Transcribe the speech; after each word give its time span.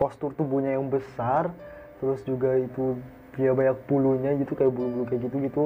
postur 0.00 0.32
tubuhnya 0.32 0.80
yang 0.80 0.88
besar 0.88 1.52
terus 2.00 2.24
juga 2.24 2.56
itu 2.56 2.96
dia 3.36 3.52
banyak 3.52 3.76
bulunya 3.84 4.32
gitu 4.40 4.56
kayak 4.56 4.72
bulu-bulu 4.72 5.04
kayak 5.04 5.28
gitu 5.28 5.36
gitu. 5.44 5.64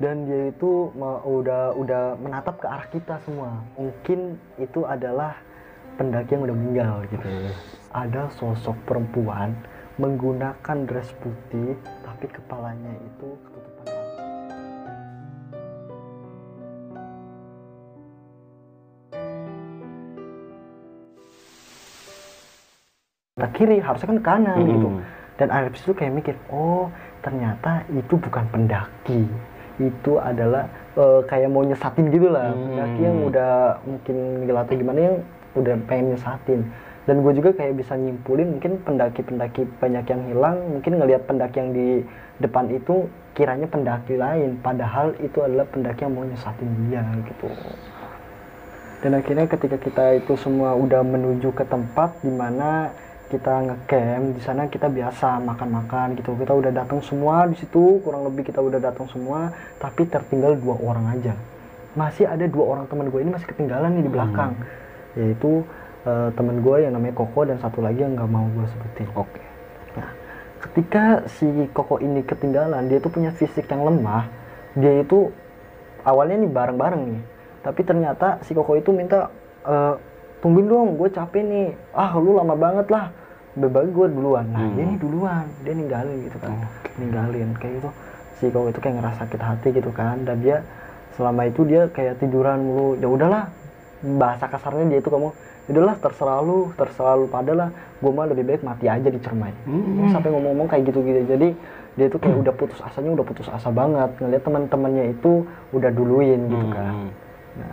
Dan 0.00 0.24
dia 0.24 0.48
itu 0.48 0.92
udah 0.96 1.76
udah 1.76 2.16
menatap 2.20 2.56
ke 2.60 2.66
arah 2.68 2.88
kita 2.88 3.20
semua. 3.24 3.60
Mungkin 3.76 4.36
itu 4.56 4.84
adalah 4.88 5.36
pendaki 6.00 6.36
yang 6.36 6.48
udah 6.48 6.56
meninggal 6.56 6.94
gitu. 7.12 7.26
Ada 7.92 8.32
sosok 8.40 8.76
perempuan 8.88 9.52
menggunakan 10.00 10.88
dress 10.88 11.12
putih 11.20 11.76
tapi 12.00 12.32
kepalanya 12.32 12.96
itu 12.96 13.36
ketutupan 13.44 13.69
ke 23.40 23.48
kiri 23.56 23.78
harusnya 23.80 24.08
kan 24.16 24.20
kanan 24.20 24.56
Hmm. 24.60 24.68
gitu. 24.68 24.88
Dan 25.40 25.48
Alex 25.48 25.80
itu 25.80 25.92
kayak 25.96 26.12
mikir 26.12 26.34
oh 26.52 26.92
ternyata 27.24 27.84
itu 27.92 28.14
bukan 28.20 28.44
pendaki. 28.52 29.24
Itu 29.80 30.20
adalah 30.20 30.68
eh, 30.96 31.20
kayak 31.24 31.48
mau 31.48 31.64
nyesatin 31.64 32.12
gitu 32.12 32.28
lah. 32.28 32.52
Hmm. 32.52 32.76
pendaki 32.76 33.00
yang 33.00 33.18
udah 33.24 33.52
mungkin 33.88 34.16
ngelatih 34.44 34.76
gimana 34.76 35.00
yang 35.00 35.16
udah 35.56 35.74
pengen 35.90 36.14
nyesatin 36.14 36.62
dan 37.08 37.26
gue 37.26 37.32
juga 37.32 37.50
kayak 37.56 37.74
bisa 37.80 37.98
nyimpulin 37.98 38.54
mungkin 38.54 38.78
pendaki-pendaki 38.86 39.66
banyak 39.82 40.04
yang 40.06 40.22
hilang 40.30 40.56
mungkin 40.68 40.92
ngelihat 41.00 41.26
pendaki 41.26 41.56
yang 41.58 41.70
di 41.74 41.88
depan 42.38 42.70
itu 42.70 43.08
kiranya 43.34 43.66
pendaki 43.66 44.14
lain. 44.14 44.60
Padahal 44.62 45.16
itu 45.18 45.42
adalah 45.42 45.66
pendaki 45.66 46.06
yang 46.06 46.14
mau 46.14 46.22
nyesatin 46.22 46.70
dia 46.86 47.02
gitu. 47.26 47.48
Dan 49.00 49.16
akhirnya 49.16 49.48
ketika 49.48 49.80
kita 49.80 50.04
itu 50.20 50.36
semua 50.36 50.76
udah 50.76 51.00
menuju 51.00 51.56
ke 51.56 51.64
tempat 51.64 52.20
di 52.20 52.28
mana 52.28 52.92
kita 53.30 53.62
ngecamp 53.62 54.24
di 54.34 54.40
sana 54.42 54.66
kita 54.66 54.90
biasa 54.90 55.38
makan-makan 55.38 56.18
gitu. 56.18 56.34
Kita 56.34 56.50
udah 56.50 56.74
datang 56.74 56.98
semua 57.00 57.46
di 57.46 57.54
situ 57.54 58.02
kurang 58.02 58.26
lebih 58.26 58.42
kita 58.50 58.58
udah 58.58 58.82
datang 58.82 59.06
semua 59.06 59.54
tapi 59.78 60.10
tertinggal 60.10 60.58
dua 60.58 60.76
orang 60.82 61.06
aja. 61.14 61.34
Masih 61.94 62.26
ada 62.26 62.44
dua 62.50 62.76
orang 62.76 62.90
teman 62.90 63.06
gue 63.08 63.20
ini 63.22 63.30
masih 63.30 63.46
ketinggalan 63.46 63.94
nih 63.94 64.04
di 64.04 64.10
belakang. 64.10 64.52
Yaitu 65.14 65.62
eh, 66.04 66.28
teman 66.34 66.58
gue 66.58 66.76
yang 66.82 66.92
namanya 66.92 67.14
Koko 67.14 67.46
dan 67.46 67.62
satu 67.62 67.78
lagi 67.78 68.02
yang 68.02 68.18
nggak 68.18 68.30
mau 68.30 68.50
gue 68.50 68.66
sebutin. 68.66 69.08
Oke. 69.14 69.42
Nah, 69.94 70.10
ketika 70.66 71.24
si 71.30 71.46
Koko 71.70 72.02
ini 72.02 72.26
ketinggalan, 72.26 72.90
dia 72.90 72.98
tuh 72.98 73.14
punya 73.14 73.30
fisik 73.30 73.70
yang 73.70 73.86
lemah. 73.86 74.26
Dia 74.74 75.02
itu 75.02 75.30
awalnya 76.06 76.40
nih 76.40 76.50
bareng-bareng 76.50 77.02
nih, 77.10 77.22
tapi 77.60 77.80
ternyata 77.84 78.40
si 78.46 78.56
Koko 78.56 78.78
itu 78.78 78.94
minta 78.94 79.28
e, 79.66 79.74
tungguin 80.40 80.66
dong, 80.66 80.88
gue 80.96 81.08
capek 81.08 81.42
nih. 81.42 81.68
Ah, 81.92 82.12
lu 82.16 82.34
lama 82.34 82.52
banget 82.54 82.86
lah. 82.88 83.12
Berbagi 83.52 83.90
gue 83.90 84.06
duluan. 84.08 84.46
Nah, 84.46 84.62
Hmm. 84.62 84.74
dia 84.74 84.84
nih 84.86 84.98
duluan, 84.98 85.44
dia 85.60 85.72
ninggalin 85.72 86.18
gitu 86.22 86.38
kan, 86.38 86.54
ninggalin 86.96 87.48
kayak 87.56 87.72
gitu. 87.78 87.90
Si 88.38 88.44
Koko 88.48 88.68
itu 88.68 88.78
kayak 88.78 88.94
ngerasa 88.98 89.16
sakit 89.20 89.40
hati 89.40 89.68
gitu 89.70 89.90
kan, 89.90 90.22
dan 90.22 90.40
dia 90.40 90.62
selama 91.12 91.44
itu 91.44 91.60
dia 91.62 91.86
kayak 91.88 92.16
tiduran 92.16 92.62
mulu. 92.62 92.96
Ya 92.96 93.06
udahlah, 93.06 93.52
bahasa 94.00 94.46
kasarnya 94.46 94.88
dia 94.88 94.98
itu 94.98 95.08
kamu 95.08 95.28
udahlah 95.68 95.94
terserah 95.94 96.40
lu 96.40 96.72
terserah 96.74 97.14
lu 97.14 97.28
pada 97.28 97.52
lah 97.52 97.68
gue 98.00 98.10
mah 98.10 98.26
lebih 98.26 98.42
baik 98.42 98.62
mati 98.64 98.90
aja 98.90 99.06
di 99.06 99.20
cermai 99.22 99.54
Hmm. 99.62 100.10
sampai 100.10 100.32
ngomong-ngomong 100.32 100.66
kayak 100.66 100.88
gitu 100.88 100.98
gitu 100.98 101.22
jadi 101.28 101.48
dia 101.94 102.06
tuh 102.08 102.18
kayak 102.18 102.42
udah 102.42 102.50
putus 102.50 102.80
asanya 102.80 103.14
udah 103.14 103.22
putus 103.22 103.46
asa 103.46 103.70
banget 103.70 104.10
ngeliat 104.18 104.42
teman-temannya 104.42 105.14
itu 105.14 105.46
udah 105.70 105.90
duluin 105.92 106.42
gitu 106.48 106.66
kan 106.74 106.90
Hmm. 106.96 107.10
nah 107.54 107.70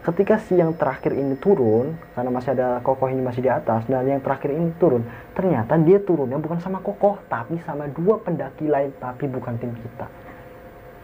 ketika 0.00 0.40
si 0.40 0.56
yang 0.56 0.72
terakhir 0.72 1.12
ini 1.12 1.36
turun 1.36 1.92
karena 2.16 2.30
masih 2.32 2.56
ada 2.56 2.80
kokoh 2.80 3.12
ini 3.12 3.20
masih 3.20 3.44
di 3.44 3.50
atas 3.52 3.84
dan 3.84 4.08
yang 4.08 4.24
terakhir 4.24 4.48
ini 4.48 4.72
turun 4.80 5.04
ternyata 5.36 5.76
dia 5.76 6.00
turunnya 6.00 6.40
bukan 6.40 6.56
sama 6.56 6.80
kokoh 6.80 7.20
tapi 7.28 7.60
sama 7.68 7.84
dua 7.92 8.16
pendaki 8.16 8.64
lain 8.64 8.96
tapi 8.96 9.28
bukan 9.28 9.60
tim 9.60 9.76
kita. 9.76 10.08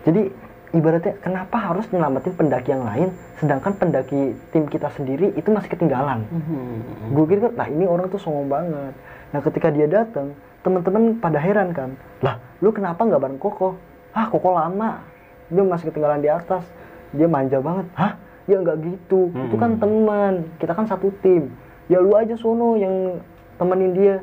Jadi 0.08 0.32
ibaratnya 0.72 1.12
kenapa 1.20 1.56
harus 1.60 1.84
nyelamatin 1.92 2.32
pendaki 2.40 2.72
yang 2.72 2.88
lain 2.88 3.08
sedangkan 3.36 3.76
pendaki 3.76 4.32
tim 4.48 4.64
kita 4.64 4.88
sendiri 4.96 5.28
itu 5.36 5.48
masih 5.52 5.68
ketinggalan? 5.68 6.24
Hmm. 6.32 7.12
gue 7.12 7.24
kira 7.28 7.52
nah 7.52 7.68
ini 7.68 7.84
orang 7.84 8.08
tuh 8.08 8.20
songong 8.20 8.48
banget. 8.48 8.92
Nah 9.36 9.40
ketika 9.44 9.68
dia 9.68 9.84
datang 9.84 10.32
teman-teman 10.64 11.20
pada 11.20 11.36
heran 11.36 11.76
kan 11.76 11.92
lah 12.24 12.40
lu 12.64 12.72
kenapa 12.72 13.04
nggak 13.04 13.20
bareng 13.20 13.40
koko 13.44 13.76
ah 14.16 14.24
koko 14.32 14.56
lama 14.56 15.04
dia 15.52 15.62
masih 15.62 15.92
ketinggalan 15.92 16.24
di 16.24 16.32
atas 16.32 16.64
dia 17.12 17.28
manja 17.28 17.60
banget. 17.60 17.84
Hah 17.92 18.25
ya 18.46 18.56
nggak 18.58 18.78
gitu. 18.82 19.30
Itu 19.30 19.56
kan 19.56 19.76
Hmm. 19.76 19.80
teman. 19.82 20.34
Kita 20.56 20.72
kan 20.72 20.86
satu 20.86 21.10
tim. 21.20 21.50
Ya 21.86 21.98
lu 21.98 22.14
aja 22.14 22.34
sono 22.34 22.74
yang 22.74 23.18
temenin 23.56 23.92
dia. 23.92 24.16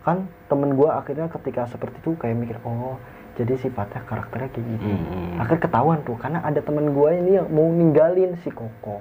Kan 0.00 0.28
temen 0.48 0.72
gue 0.72 0.88
akhirnya 0.88 1.28
ketika 1.28 1.68
seperti 1.68 2.00
itu 2.00 2.16
kayak 2.16 2.36
mikir 2.36 2.56
oh 2.64 2.96
jadi 3.36 3.56
sifatnya 3.56 4.00
karakternya 4.04 4.48
kayak 4.50 4.66
gitu 4.66 4.88
Hmm. 4.88 5.38
akhirnya 5.38 5.62
ketahuan 5.62 5.98
tuh 6.02 6.16
karena 6.18 6.40
ada 6.42 6.60
temen 6.60 6.92
gue 6.92 7.10
ini 7.14 7.30
yang 7.36 7.46
mau 7.48 7.68
ninggalin 7.68 8.36
si 8.40 8.48
koko. 8.48 9.00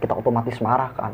Kita 0.00 0.12
otomatis 0.12 0.60
marah 0.60 0.92
kan. 0.92 1.12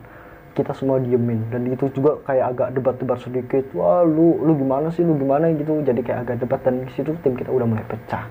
Kita 0.50 0.74
semua 0.74 0.98
diemin. 0.98 1.46
Dan 1.46 1.70
itu 1.70 1.86
juga 1.94 2.18
kayak 2.26 2.46
agak 2.50 2.68
debat-debat 2.74 3.18
sedikit. 3.22 3.70
Wah 3.70 4.02
lu 4.02 4.42
lu 4.42 4.58
gimana 4.58 4.90
sih? 4.90 5.06
Lu 5.06 5.14
gimana? 5.14 5.46
Gitu. 5.54 5.86
Jadi 5.86 6.02
kayak 6.02 6.26
agak 6.26 6.36
debat. 6.42 6.58
Dan 6.60 6.90
situ 6.90 7.14
tim 7.22 7.38
kita 7.38 7.54
udah 7.54 7.66
mulai 7.70 7.86
pecah 7.86 8.26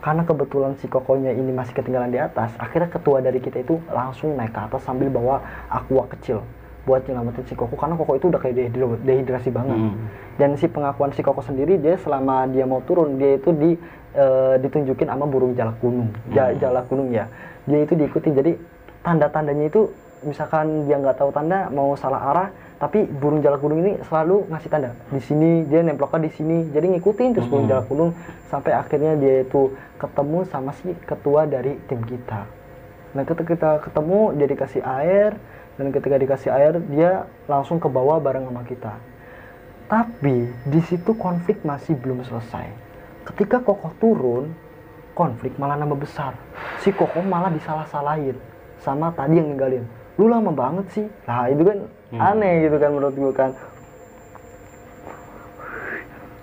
karena 0.00 0.24
kebetulan 0.24 0.72
si 0.80 0.88
kokonya 0.88 1.30
ini 1.30 1.52
masih 1.52 1.76
ketinggalan 1.76 2.08
di 2.08 2.16
atas 2.16 2.56
akhirnya 2.56 2.88
ketua 2.88 3.20
dari 3.20 3.36
kita 3.36 3.60
itu 3.60 3.76
langsung 3.92 4.32
naik 4.32 4.52
ke 4.52 4.60
atas 4.60 4.80
sambil 4.82 5.12
bawa 5.12 5.44
aqua 5.68 6.08
kecil 6.16 6.40
buat 6.88 7.04
nyelamatin 7.04 7.44
si 7.44 7.52
koko. 7.52 7.76
Karena 7.76 7.92
koko 7.92 8.16
itu 8.16 8.32
udah 8.32 8.40
kayak 8.40 8.56
dehidra- 8.56 9.00
dehidrasi 9.04 9.52
banget. 9.52 9.76
Hmm. 9.76 9.96
dan 10.40 10.56
si 10.56 10.72
pengakuan 10.72 11.12
si 11.12 11.20
koko 11.20 11.44
sendiri 11.44 11.76
dia 11.76 12.00
selama 12.00 12.48
dia 12.48 12.64
mau 12.64 12.80
turun 12.80 13.20
dia 13.20 13.36
itu 13.36 13.52
di 13.52 13.76
eh, 14.16 14.54
ditunjukin 14.58 15.04
sama 15.06 15.28
burung 15.28 15.52
jalak 15.52 15.76
gunung. 15.78 16.08
Ja- 16.32 16.48
Hmm. 16.50 16.58
jalak 16.58 16.88
gunung 16.88 17.12
ya. 17.12 17.28
Dia 17.68 17.84
itu 17.84 17.92
diikuti. 17.92 18.32
Jadi 18.32 18.56
tanda-tandanya 19.04 19.68
itu 19.68 19.92
misalkan 20.24 20.88
dia 20.88 21.00
nggak 21.00 21.16
tahu 21.16 21.30
tanda 21.32 21.68
mau 21.72 21.96
salah 21.96 22.20
arah 22.32 22.48
tapi 22.80 23.04
burung 23.04 23.44
jalak 23.44 23.60
gunung 23.60 23.84
ini 23.84 23.92
selalu 24.08 24.48
ngasih 24.48 24.70
tanda 24.72 24.90
di 25.12 25.20
sini 25.20 25.50
dia 25.68 25.80
nemploknya 25.84 26.28
di 26.28 26.32
sini 26.32 26.56
jadi 26.72 26.86
ngikutin 26.96 27.28
terus 27.36 27.48
burung 27.48 27.68
Hmm. 27.68 27.72
jalak 27.76 27.86
gunung 27.88 28.10
sampai 28.48 28.72
akhirnya 28.76 29.16
dia 29.16 29.44
itu 29.44 29.72
ketemu 30.00 30.38
sama 30.48 30.70
si 30.80 30.92
ketua 31.04 31.44
dari 31.48 31.76
tim 31.88 32.00
kita 32.04 32.44
nah 33.16 33.22
ketika 33.26 33.48
kita 33.52 33.70
ketemu 33.84 34.20
dia 34.38 34.46
dikasih 34.46 34.82
air 34.84 35.30
dan 35.80 35.86
ketika 35.90 36.16
dikasih 36.20 36.50
air 36.52 36.72
dia 36.92 37.24
langsung 37.48 37.80
ke 37.80 37.88
bawah 37.88 38.20
bareng 38.20 38.44
sama 38.46 38.62
kita 38.64 38.94
tapi 39.90 40.46
di 40.70 40.80
situ 40.86 41.18
konflik 41.18 41.66
masih 41.66 41.98
belum 41.98 42.22
selesai. 42.22 42.70
Ketika 43.26 43.58
Kokoh 43.58 43.90
turun, 43.98 44.54
konflik 45.18 45.58
malah 45.58 45.74
nambah 45.74 46.06
besar. 46.06 46.38
Si 46.78 46.94
Kokoh 46.94 47.26
malah 47.26 47.50
disalah-salahin 47.50 48.38
sama 48.78 49.10
tadi 49.10 49.42
yang 49.42 49.50
ninggalin. 49.50 49.82
Lu 50.20 50.28
lama 50.28 50.52
banget 50.52 50.86
sih. 50.92 51.06
Nah 51.24 51.48
itu 51.48 51.64
kan 51.64 51.78
Hmm. 52.12 52.20
aneh 52.20 52.68
gitu 52.68 52.76
kan 52.76 52.90
menurut 52.92 53.16
gue 53.16 53.32
kan. 53.32 53.50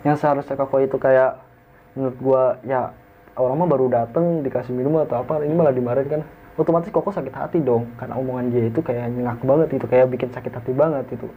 Yang 0.01 0.17
seharusnya 0.17 0.55
Kokoh 0.55 0.79
itu 0.79 0.95
kayak 0.95 1.43
menurut 1.93 2.17
gua 2.17 2.43
ya 2.63 2.93
orang 3.35 3.57
mah 3.57 3.67
baru 3.67 3.85
dateng 3.87 4.41
dikasih 4.41 4.71
minum 4.71 4.97
atau 4.97 5.19
apa 5.19 5.41
ini 5.41 5.51
malah 5.51 5.69
dimarahin 5.69 6.07
kan 6.07 6.21
otomatis 6.55 6.89
Koko 6.89 7.09
sakit 7.09 7.29
hati 7.29 7.57
dong 7.59 7.89
karena 7.97 8.15
omongan 8.15 8.49
dia 8.49 8.65
itu 8.65 8.79
kayak 8.79 9.11
nyengak 9.11 9.41
banget 9.41 9.67
itu 9.75 9.85
kayak 9.85 10.07
bikin 10.07 10.29
sakit 10.31 10.53
hati 10.53 10.71
banget 10.71 11.05
itu 11.11 11.27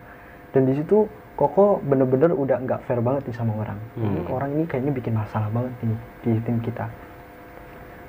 dan 0.53 0.63
di 0.65 0.77
situ 0.77 1.09
Koko 1.35 1.81
bener-bener 1.81 2.31
udah 2.31 2.61
nggak 2.61 2.81
fair 2.85 3.01
banget 3.01 3.25
nih 3.25 3.37
sama 3.37 3.53
orang 3.57 3.79
Hmm. 3.97 4.25
orang 4.29 4.51
ini 4.55 4.65
kayaknya 4.65 4.93
bikin 4.93 5.13
masalah 5.13 5.49
banget 5.49 5.73
nih 5.81 5.99
di 6.21 6.31
tim 6.41 6.57
kita 6.61 6.87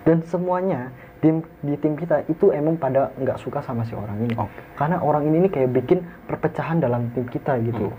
dan 0.03 0.17
semuanya 0.23 0.91
tim 1.21 1.45
di 1.61 1.77
tim 1.77 1.93
kita 1.95 2.25
itu 2.27 2.49
emang 2.51 2.75
pada 2.81 3.13
nggak 3.15 3.37
suka 3.39 3.61
sama 3.61 3.85
si 3.85 3.93
orang 3.93 4.17
ini 4.25 4.33
Oke. 4.35 4.61
karena 4.75 4.97
orang 4.99 5.23
ini 5.29 5.47
nih 5.47 5.51
kayak 5.53 5.69
bikin 5.71 5.99
perpecahan 6.25 6.81
dalam 6.81 7.13
tim 7.13 7.29
kita 7.29 7.61
gitu 7.61 7.93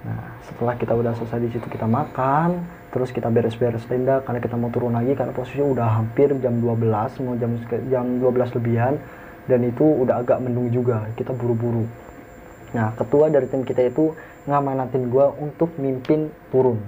nah 0.00 0.32
setelah 0.48 0.76
kita 0.80 0.96
udah 0.96 1.12
selesai 1.12 1.40
di 1.44 1.50
situ 1.52 1.66
kita 1.68 1.84
makan 1.84 2.64
terus 2.88 3.12
kita 3.12 3.28
beres-beres 3.28 3.84
tenda 3.84 4.24
karena 4.24 4.40
kita 4.40 4.56
mau 4.56 4.72
turun 4.72 4.96
lagi 4.96 5.12
karena 5.12 5.32
posisinya 5.32 5.66
udah 5.76 5.88
hampir 6.00 6.32
jam 6.40 6.56
12 6.56 7.24
mau 7.24 7.36
jam 7.36 7.52
jam 7.92 8.06
12 8.20 8.56
lebihan 8.56 8.96
dan 9.44 9.60
itu 9.64 9.84
udah 9.84 10.24
agak 10.24 10.40
mendung 10.40 10.72
juga 10.72 11.04
kita 11.16 11.36
buru-buru 11.36 11.84
Nah, 12.70 12.94
ketua 12.94 13.26
dari 13.26 13.50
tim 13.50 13.66
kita 13.66 13.90
itu 13.90 14.14
ngamanatin 14.46 15.10
gua 15.10 15.34
untuk 15.34 15.74
mimpin 15.78 16.30
turun. 16.54 16.78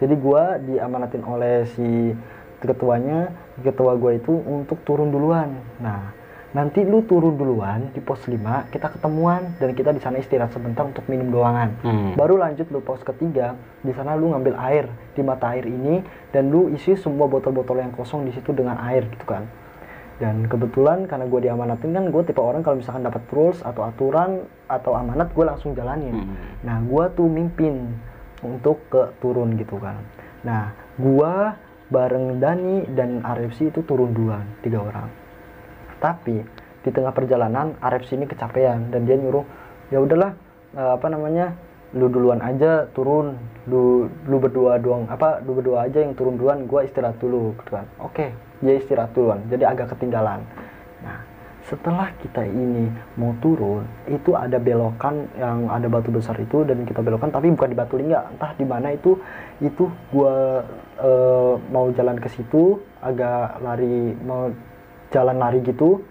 Jadi 0.00 0.14
gua 0.20 0.60
diamanatin 0.60 1.24
oleh 1.24 1.64
si 1.76 2.12
ketuanya, 2.60 3.32
ketua 3.62 3.94
gua 3.94 4.12
itu 4.12 4.32
untuk 4.32 4.80
turun 4.82 5.08
duluan. 5.08 5.52
Nah, 5.78 6.12
nanti 6.50 6.82
lu 6.82 7.04
turun 7.04 7.38
duluan 7.38 7.92
di 7.92 8.00
pos 8.00 8.24
5, 8.24 8.34
kita 8.68 8.90
ketemuan 8.90 9.54
dan 9.56 9.70
kita 9.70 9.90
di 9.90 9.98
sana 9.98 10.18
istirahat 10.18 10.50
sebentar 10.50 10.82
untuk 10.82 11.06
minum 11.06 11.30
doangan. 11.30 11.70
Hmm. 11.80 12.10
Baru 12.14 12.34
lanjut 12.34 12.66
lu 12.68 12.80
pos 12.80 13.00
ketiga, 13.00 13.54
di 13.80 13.92
sana 13.92 14.14
lu 14.14 14.30
ngambil 14.30 14.58
air 14.58 14.84
di 15.12 15.22
mata 15.22 15.50
air 15.50 15.64
ini 15.64 16.02
dan 16.28 16.48
lu 16.48 16.66
isi 16.70 16.94
semua 16.94 17.24
botol-botol 17.24 17.78
yang 17.78 17.90
kosong 17.90 18.24
di 18.24 18.32
situ 18.32 18.50
dengan 18.50 18.78
air 18.82 19.06
gitu 19.06 19.24
kan. 19.24 19.46
dan 20.20 20.44
kebetulan 20.44 21.08
karena 21.08 21.24
gue 21.24 21.40
diamanatin 21.40 21.96
kan 21.96 22.04
gue 22.12 22.22
tipe 22.28 22.44
orang 22.44 22.60
kalau 22.60 22.76
misalkan 22.76 23.00
dapat 23.00 23.24
rules 23.32 23.64
atau 23.64 23.88
aturan 23.88 24.44
atau 24.68 24.92
amanat 24.92 25.32
gue 25.32 25.48
langsung 25.48 25.72
jalanin 25.72 26.12
Hmm. 26.12 26.36
nah 26.60 26.76
gue 26.76 27.04
tuh 27.16 27.24
mimpin 27.24 27.88
untuk 28.44 28.84
ke 28.92 29.16
turun 29.24 29.56
gitu 29.56 29.80
kan 29.80 29.96
nah 30.44 30.76
gue 31.00 31.32
bareng 31.90 32.38
Dani 32.38 32.86
dan 32.94 33.20
RFC 33.20 33.74
itu 33.74 33.82
turun 33.82 34.14
duluan 34.14 34.46
tiga 34.62 34.80
orang. 34.80 35.10
Tapi 35.98 36.40
di 36.80 36.90
tengah 36.94 37.12
perjalanan 37.12 37.76
RFC 37.82 38.16
ini 38.16 38.24
kecapean 38.24 38.88
dan 38.88 39.04
dia 39.04 39.18
nyuruh 39.20 39.44
ya 39.92 40.00
udahlah 40.00 40.32
eh, 40.72 40.92
apa 40.96 41.06
namanya 41.12 41.52
lu 41.90 42.06
duluan 42.06 42.38
aja 42.38 42.86
turun 42.94 43.34
lu 43.66 44.06
lu 44.30 44.36
berdua 44.38 44.78
doang 44.78 45.10
apa 45.10 45.42
lu 45.42 45.58
berdua 45.58 45.90
aja 45.90 45.98
yang 46.06 46.14
turun 46.14 46.38
duluan 46.38 46.64
gua 46.70 46.86
istirahat 46.86 47.18
dulu 47.18 47.52
gitu 47.58 47.70
kan. 47.74 47.86
Oke 47.98 48.30
dia 48.62 48.74
istirahat 48.78 49.10
duluan 49.12 49.42
jadi 49.50 49.74
agak 49.74 49.98
ketinggalan. 49.98 50.40
Nah 51.02 51.18
setelah 51.66 52.08
kita 52.22 52.46
ini 52.46 52.88
mau 53.18 53.36
turun 53.42 53.84
itu 54.08 54.32
ada 54.32 54.56
belokan 54.56 55.28
yang 55.36 55.68
ada 55.68 55.90
batu 55.90 56.08
besar 56.08 56.38
itu 56.40 56.64
dan 56.64 56.86
kita 56.88 57.04
belokan 57.04 57.28
tapi 57.28 57.52
bukan 57.52 57.68
di 57.68 57.76
batu 57.76 57.94
lingga 58.00 58.32
entah 58.32 58.52
di 58.56 58.64
mana 58.64 58.94
itu 58.94 59.18
itu 59.60 59.90
gua 60.14 60.64
eh, 61.00 61.54
mau 61.72 61.88
jalan 61.96 62.16
ke 62.20 62.28
situ 62.30 62.78
agak 63.00 63.58
lari 63.64 64.14
mau 64.22 64.52
jalan 65.10 65.36
lari 65.40 65.64
gitu 65.64 66.04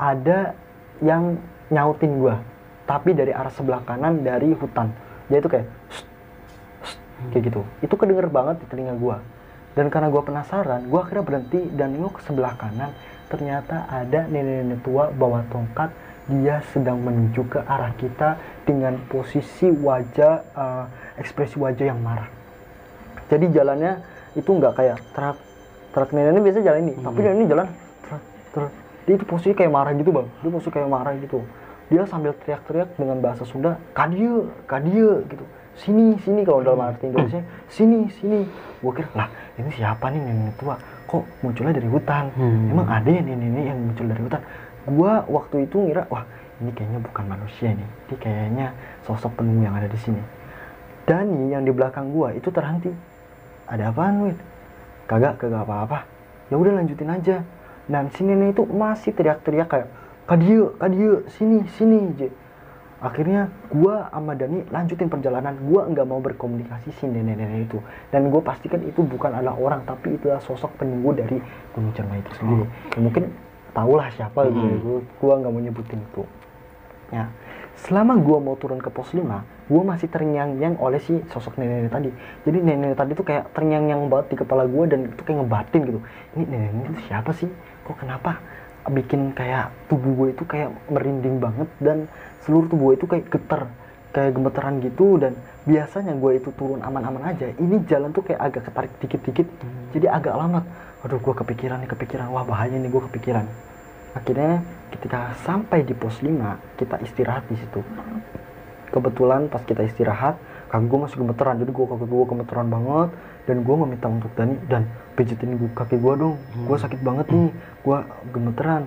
ada 0.00 0.56
yang 1.04 1.36
nyautin 1.70 2.16
gua 2.18 2.40
tapi 2.90 3.14
dari 3.14 3.30
arah 3.30 3.54
sebelah 3.54 3.86
kanan 3.86 4.26
dari 4.26 4.50
hutan. 4.50 4.90
Dia 5.30 5.38
itu 5.38 5.46
kayak 5.46 5.70
"Shh, 5.94 6.02
shh," 6.82 6.96
kayak 7.30 7.42
gitu. 7.46 7.62
Itu 7.86 7.94
kedenger 7.94 8.26
banget 8.26 8.58
di 8.58 8.66
telinga 8.66 8.98
gua. 8.98 9.22
Dan 9.78 9.86
karena 9.94 10.10
gua 10.10 10.26
penasaran 10.26 10.90
gua 10.90 11.06
akhirnya 11.06 11.22
berhenti 11.22 11.70
dan 11.70 11.94
nengok 11.94 12.18
ke 12.18 12.20
sebelah 12.26 12.58
kanan. 12.58 12.90
Ternyata 13.30 13.86
ada 13.86 14.26
nenek-nenek 14.26 14.82
tua 14.82 15.14
bawa 15.14 15.46
tongkat. 15.54 15.94
Dia 16.26 16.66
sedang 16.74 16.98
menuju 16.98 17.46
ke 17.46 17.62
arah 17.62 17.94
kita 17.94 18.34
dengan 18.66 18.98
posisi 19.06 19.70
wajah 19.70 20.34
eh, 20.42 20.84
ekspresi 21.22 21.62
wajah 21.62 21.94
yang 21.94 22.02
marah. 22.02 22.26
Jadi 23.30 23.54
jalannya 23.54 24.02
itu 24.34 24.50
nggak 24.50 24.72
kayak 24.76 24.98
truk. 25.14 25.36
Truk 25.90 26.10
nenek 26.14 26.30
ini 26.38 26.40
biasa 26.46 26.58
jalan 26.62 26.80
ini 26.86 26.92
tapi 27.02 27.18
nenek 27.18 27.36
ini 27.36 27.46
jalan 27.50 27.66
truk 28.06 28.22
truk. 28.54 28.72
Dia 29.08 29.14
itu 29.18 29.24
posisi 29.26 29.52
kayak 29.56 29.72
marah 29.72 29.92
gitu 29.96 30.10
bang. 30.14 30.26
Dia 30.44 30.50
posisi 30.54 30.70
kayak 30.70 30.88
marah 30.90 31.14
gitu. 31.18 31.38
Dia 31.90 32.06
sambil 32.06 32.30
teriak-teriak 32.38 32.94
dengan 32.94 33.18
bahasa 33.18 33.42
Sunda 33.42 33.74
kadia 33.90 34.46
kadia 34.70 35.26
gitu. 35.26 35.44
Sini 35.74 36.14
sini 36.22 36.44
kalau 36.46 36.62
dalam 36.62 36.82
arti 36.84 37.10
Indonesia. 37.10 37.42
Sini 37.66 38.06
sini. 38.20 38.46
Gue 38.78 38.92
kira 38.94 39.10
lah 39.16 39.28
ini 39.58 39.70
siapa 39.74 40.08
nih 40.14 40.20
nenek 40.22 40.54
tua? 40.60 40.78
Kok 41.10 41.42
munculnya 41.42 41.74
dari 41.74 41.88
hutan? 41.90 42.30
Hmm. 42.38 42.70
emang 42.70 42.86
ada 42.86 43.08
ya 43.10 43.22
nenek 43.24 43.64
yang 43.66 43.78
muncul 43.82 44.06
dari 44.06 44.22
hutan? 44.22 44.42
Gua 44.88 45.12
waktu 45.28 45.68
itu 45.68 45.76
ngira 45.76 46.06
wah 46.08 46.24
ini 46.62 46.70
kayaknya 46.72 47.00
bukan 47.02 47.24
manusia 47.26 47.68
nih. 47.74 47.88
Ini 48.08 48.14
kayaknya 48.16 48.66
sosok 49.04 49.34
penunggu 49.36 49.66
yang 49.66 49.76
ada 49.76 49.88
di 49.90 49.98
sini. 49.98 50.22
Dani 51.04 51.50
yang 51.50 51.66
di 51.66 51.72
belakang 51.74 52.14
gua 52.14 52.30
itu 52.30 52.48
terhenti 52.54 53.09
ada 53.70 53.94
apaan 53.94 54.26
Wid? 54.26 54.38
kagak 55.10 55.42
kagak 55.42 55.66
apa-apa. 55.66 56.06
Ya 56.50 56.54
udah 56.54 56.78
lanjutin 56.78 57.10
aja. 57.10 57.42
Dan 57.90 58.06
si 58.14 58.22
nenek 58.22 58.54
itu 58.54 58.62
masih 58.70 59.10
teriak-teriak 59.10 59.66
kayak 59.66 59.88
kadio 60.30 60.78
kadio 60.78 61.26
sini 61.26 61.66
sini 61.74 62.14
je 62.14 62.30
akhirnya 63.02 63.50
gua 63.74 64.06
sama 64.14 64.38
Dani 64.38 64.62
lanjutin 64.70 65.10
perjalanan. 65.10 65.58
Gua 65.66 65.90
nggak 65.90 66.06
mau 66.06 66.22
berkomunikasi 66.22 66.94
si 66.94 67.10
nenek-nenek 67.10 67.66
itu. 67.66 67.82
Dan 68.14 68.30
gue 68.30 68.38
pastikan 68.38 68.78
itu 68.86 69.02
bukan 69.02 69.34
adalah 69.34 69.58
orang 69.58 69.82
tapi 69.82 70.14
itu 70.14 70.30
adalah 70.30 70.44
sosok 70.46 70.70
penunggu 70.78 71.18
dari 71.18 71.42
Gunung 71.74 71.90
Cermai 71.98 72.22
itu 72.22 72.30
sendiri. 72.38 72.70
Ya, 72.94 72.98
mungkin 73.02 73.24
tahulah 73.74 74.06
siapa 74.14 74.46
gitu. 74.46 74.62
Mm-mm. 74.62 75.02
gua 75.18 75.34
nggak 75.42 75.50
mau 75.50 75.58
nyebutin 75.58 75.98
itu. 75.98 76.22
Ya 77.10 77.26
selama 77.86 78.20
gua 78.20 78.38
mau 78.42 78.56
turun 78.60 78.76
ke 78.76 78.92
pos 78.92 79.16
5 79.16 79.24
gua 79.70 79.82
masih 79.86 80.10
terngiang-ngiang 80.10 80.76
oleh 80.82 81.00
si 81.00 81.16
sosok 81.32 81.56
nenek-nenek 81.56 81.92
tadi. 81.92 82.10
Jadi 82.44 82.58
nenek 82.60 82.98
tadi 82.98 83.12
tuh 83.16 83.24
kayak 83.24 83.54
terngiang-ngiang 83.56 84.10
banget 84.10 84.26
di 84.34 84.36
kepala 84.42 84.66
gua 84.68 84.84
dan 84.90 85.08
itu 85.08 85.22
kayak 85.22 85.38
ngebatin 85.46 85.80
gitu. 85.88 86.00
Ini 86.36 86.44
nenek 86.44 86.84
itu 86.92 87.00
siapa 87.08 87.30
sih? 87.32 87.48
Kok 87.86 87.96
kenapa 87.96 88.42
bikin 88.90 89.36
kayak 89.36 89.70
tubuh 89.92 90.12
gue 90.16 90.28
itu 90.32 90.44
kayak 90.48 90.72
merinding 90.88 91.36
banget 91.36 91.68
dan 91.84 92.08
seluruh 92.42 92.66
tubuh 92.66 92.90
gue 92.90 92.94
itu 92.96 93.06
kayak 93.06 93.28
getar 93.28 93.68
kayak 94.10 94.32
gemeteran 94.34 94.80
gitu 94.82 95.20
dan 95.20 95.36
biasanya 95.68 96.16
gue 96.16 96.32
itu 96.40 96.50
turun 96.56 96.80
aman-aman 96.82 97.30
aja. 97.30 97.52
Ini 97.54 97.86
jalan 97.86 98.10
tuh 98.10 98.26
kayak 98.26 98.40
agak 98.40 98.62
ketarik 98.72 98.92
dikit-dikit. 98.98 99.46
Jadi 99.94 100.06
agak 100.08 100.34
lama 100.34 100.64
aduh 101.00 101.20
gue 101.20 101.34
kepikiran 101.44 101.80
nih 101.84 101.90
kepikiran. 101.92 102.32
Wah 102.32 102.42
bahaya 102.42 102.74
nih 102.74 102.90
gue 102.90 103.02
kepikiran 103.12 103.69
akhirnya 104.14 104.62
ketika 104.90 105.34
sampai 105.46 105.86
di 105.86 105.94
pos 105.94 106.18
5 106.18 106.34
kita 106.76 106.98
istirahat 107.02 107.46
di 107.46 107.56
situ. 107.56 107.80
Kebetulan 108.90 109.46
pas 109.46 109.62
kita 109.62 109.86
istirahat 109.86 110.34
kaki 110.70 110.86
gue 110.86 110.98
masih 110.98 111.18
gemeteran. 111.22 111.58
Jadi 111.62 111.70
gue 111.70 111.86
kaki 111.86 112.06
gue 112.06 112.24
gemeteran 112.26 112.66
banget. 112.70 113.08
Dan 113.46 113.66
gue 113.66 113.76
meminta 113.78 114.06
untuk 114.06 114.30
Dani 114.38 114.54
dan 114.70 114.86
pijitin 115.14 115.58
gue 115.58 115.70
kaki 115.74 115.98
gue 115.98 116.14
dong. 116.18 116.36
Gue 116.66 116.76
sakit 116.78 117.00
banget 117.02 117.30
nih. 117.30 117.50
Gue 117.86 117.98
gemeteran. 118.34 118.86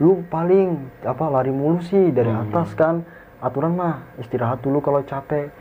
Lu 0.00 0.24
paling 0.28 0.76
apa 1.04 1.24
lari 1.28 1.52
mulu 1.52 1.84
sih 1.84 2.12
dari 2.12 2.32
Hmm. 2.32 2.48
atas 2.48 2.72
kan. 2.72 3.04
Aturan 3.44 3.76
mah 3.76 4.04
istirahat 4.20 4.64
dulu 4.64 4.80
kalau 4.80 5.04
capek. 5.04 5.52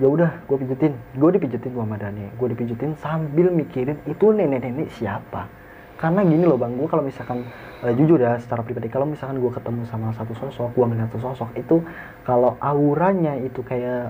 Ya 0.00 0.08
udah 0.08 0.40
gue 0.48 0.56
pijitin 0.64 0.96
gue 1.12 1.30
dipijitin 1.36 1.76
gua 1.76 1.84
sama 1.84 2.00
Dani. 2.00 2.32
Gue 2.40 2.56
dipijitin 2.56 2.96
sambil 3.04 3.52
mikirin 3.52 4.00
itu 4.08 4.32
nenek-nenek 4.32 4.88
siapa 4.96 5.59
karena 6.00 6.24
gini 6.24 6.48
loh 6.48 6.56
bang 6.56 6.72
gue 6.74 6.88
kalau 6.88 7.04
misalkan 7.04 7.44
eh, 7.84 7.92
jujur 7.92 8.16
ya 8.16 8.40
secara 8.40 8.64
pribadi 8.64 8.88
kalau 8.88 9.04
misalkan 9.04 9.36
gue 9.36 9.52
ketemu 9.52 9.84
sama 9.84 10.16
satu 10.16 10.32
sosok 10.32 10.72
gue 10.72 10.86
melihat 10.88 11.12
satu 11.12 11.30
sosok 11.30 11.50
itu 11.54 11.84
kalau 12.24 12.56
auranya 12.56 13.36
itu 13.36 13.60
kayak 13.60 14.08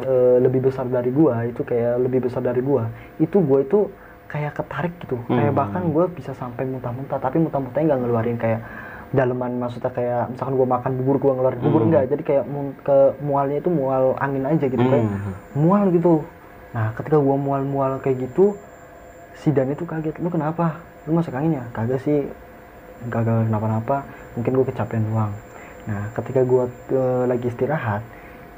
eh, 0.00 0.36
lebih 0.40 0.64
besar 0.64 0.88
dari 0.88 1.12
gue 1.12 1.34
itu 1.52 1.60
kayak 1.60 2.00
lebih 2.00 2.24
besar 2.24 2.40
dari 2.40 2.64
gue 2.64 2.82
itu 3.20 3.36
gue 3.36 3.58
itu 3.62 3.78
kayak 4.26 4.56
ketarik 4.56 4.96
gitu 5.04 5.20
kayak 5.28 5.52
Hmm. 5.52 5.60
bahkan 5.60 5.82
gue 5.92 6.04
bisa 6.10 6.32
sampai 6.32 6.64
muntah-muntah 6.64 7.20
tapi 7.20 7.36
muntah-muntahnya 7.38 7.84
nggak 7.94 8.00
ngeluarin 8.00 8.38
kayak 8.40 8.60
daleman 9.14 9.60
maksudnya 9.62 9.92
kayak 9.94 10.34
misalkan 10.34 10.58
gue 10.58 10.66
makan 10.66 10.92
bubur 10.98 11.16
gue 11.20 11.32
ngeluarin 11.36 11.60
bubur 11.62 11.80
Hmm. 11.84 11.88
enggak 11.92 12.04
jadi 12.10 12.22
kayak 12.24 12.44
ke 12.82 12.96
mualnya 13.22 13.60
itu 13.60 13.70
mual 13.70 14.16
angin 14.18 14.44
aja 14.48 14.66
gitu 14.66 14.82
kayak 14.82 15.04
Hmm. 15.04 15.32
mual 15.52 15.92
gitu 15.92 16.24
nah 16.74 16.92
ketika 16.92 17.16
gua 17.16 17.36
mual-mual 17.40 18.00
kayak 18.00 18.24
gitu 18.24 18.56
si 19.36 19.52
Dan 19.52 19.72
itu 19.72 19.84
kaget 19.84 20.16
lu 20.20 20.28
kenapa 20.28 20.80
lu 21.06 21.16
masuk 21.16 21.32
angin 21.34 21.62
ya? 21.62 21.64
Kagak 21.72 22.02
sih. 22.02 22.26
Kagak 23.08 23.46
kenapa-napa. 23.48 24.04
Mungkin 24.34 24.52
gue 24.52 24.66
kecapean 24.68 25.06
doang. 25.08 25.32
Nah 25.86 26.10
ketika 26.12 26.42
gua 26.42 26.66
eh, 26.90 27.24
lagi 27.30 27.46
istirahat 27.46 28.02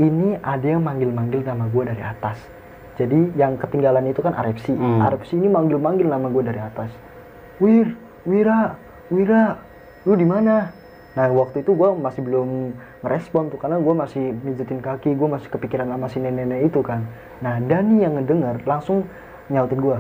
ini 0.01 0.41
ada 0.41 0.65
yang 0.65 0.83
manggil-manggil 0.83 1.45
nama 1.45 1.69
gua 1.69 1.93
dari 1.93 2.03
atas. 2.03 2.41
Jadi 2.99 3.39
yang 3.39 3.55
ketinggalan 3.61 4.11
itu 4.11 4.25
kan 4.25 4.35
Arepsi. 4.35 4.75
Hmm. 4.75 5.05
Arepsi 5.05 5.39
ini 5.39 5.47
manggil-manggil 5.47 6.09
nama 6.09 6.27
gua 6.33 6.43
dari 6.43 6.59
atas. 6.59 6.91
Wir 7.63 7.95
Wira 8.27 8.75
Wira 9.13 9.61
lu 10.09 10.17
di 10.17 10.27
mana? 10.27 10.73
Nah 11.19 11.27
waktu 11.35 11.67
itu 11.67 11.75
gue 11.75 11.91
masih 11.99 12.23
belum 12.23 12.71
ngerespon 13.03 13.51
tuh 13.51 13.59
karena 13.59 13.83
gue 13.83 13.91
masih 13.91 14.39
mijitin 14.39 14.79
kaki, 14.79 15.19
gue 15.19 15.29
masih 15.29 15.51
kepikiran 15.51 15.91
sama 15.91 16.07
si 16.07 16.23
nenek-nenek 16.23 16.71
itu 16.71 16.79
kan. 16.79 17.03
Nah 17.43 17.59
Dani 17.59 18.07
yang 18.07 18.15
ngedenger 18.15 18.63
langsung 18.63 19.03
nyautin 19.51 19.83
gue, 19.83 19.99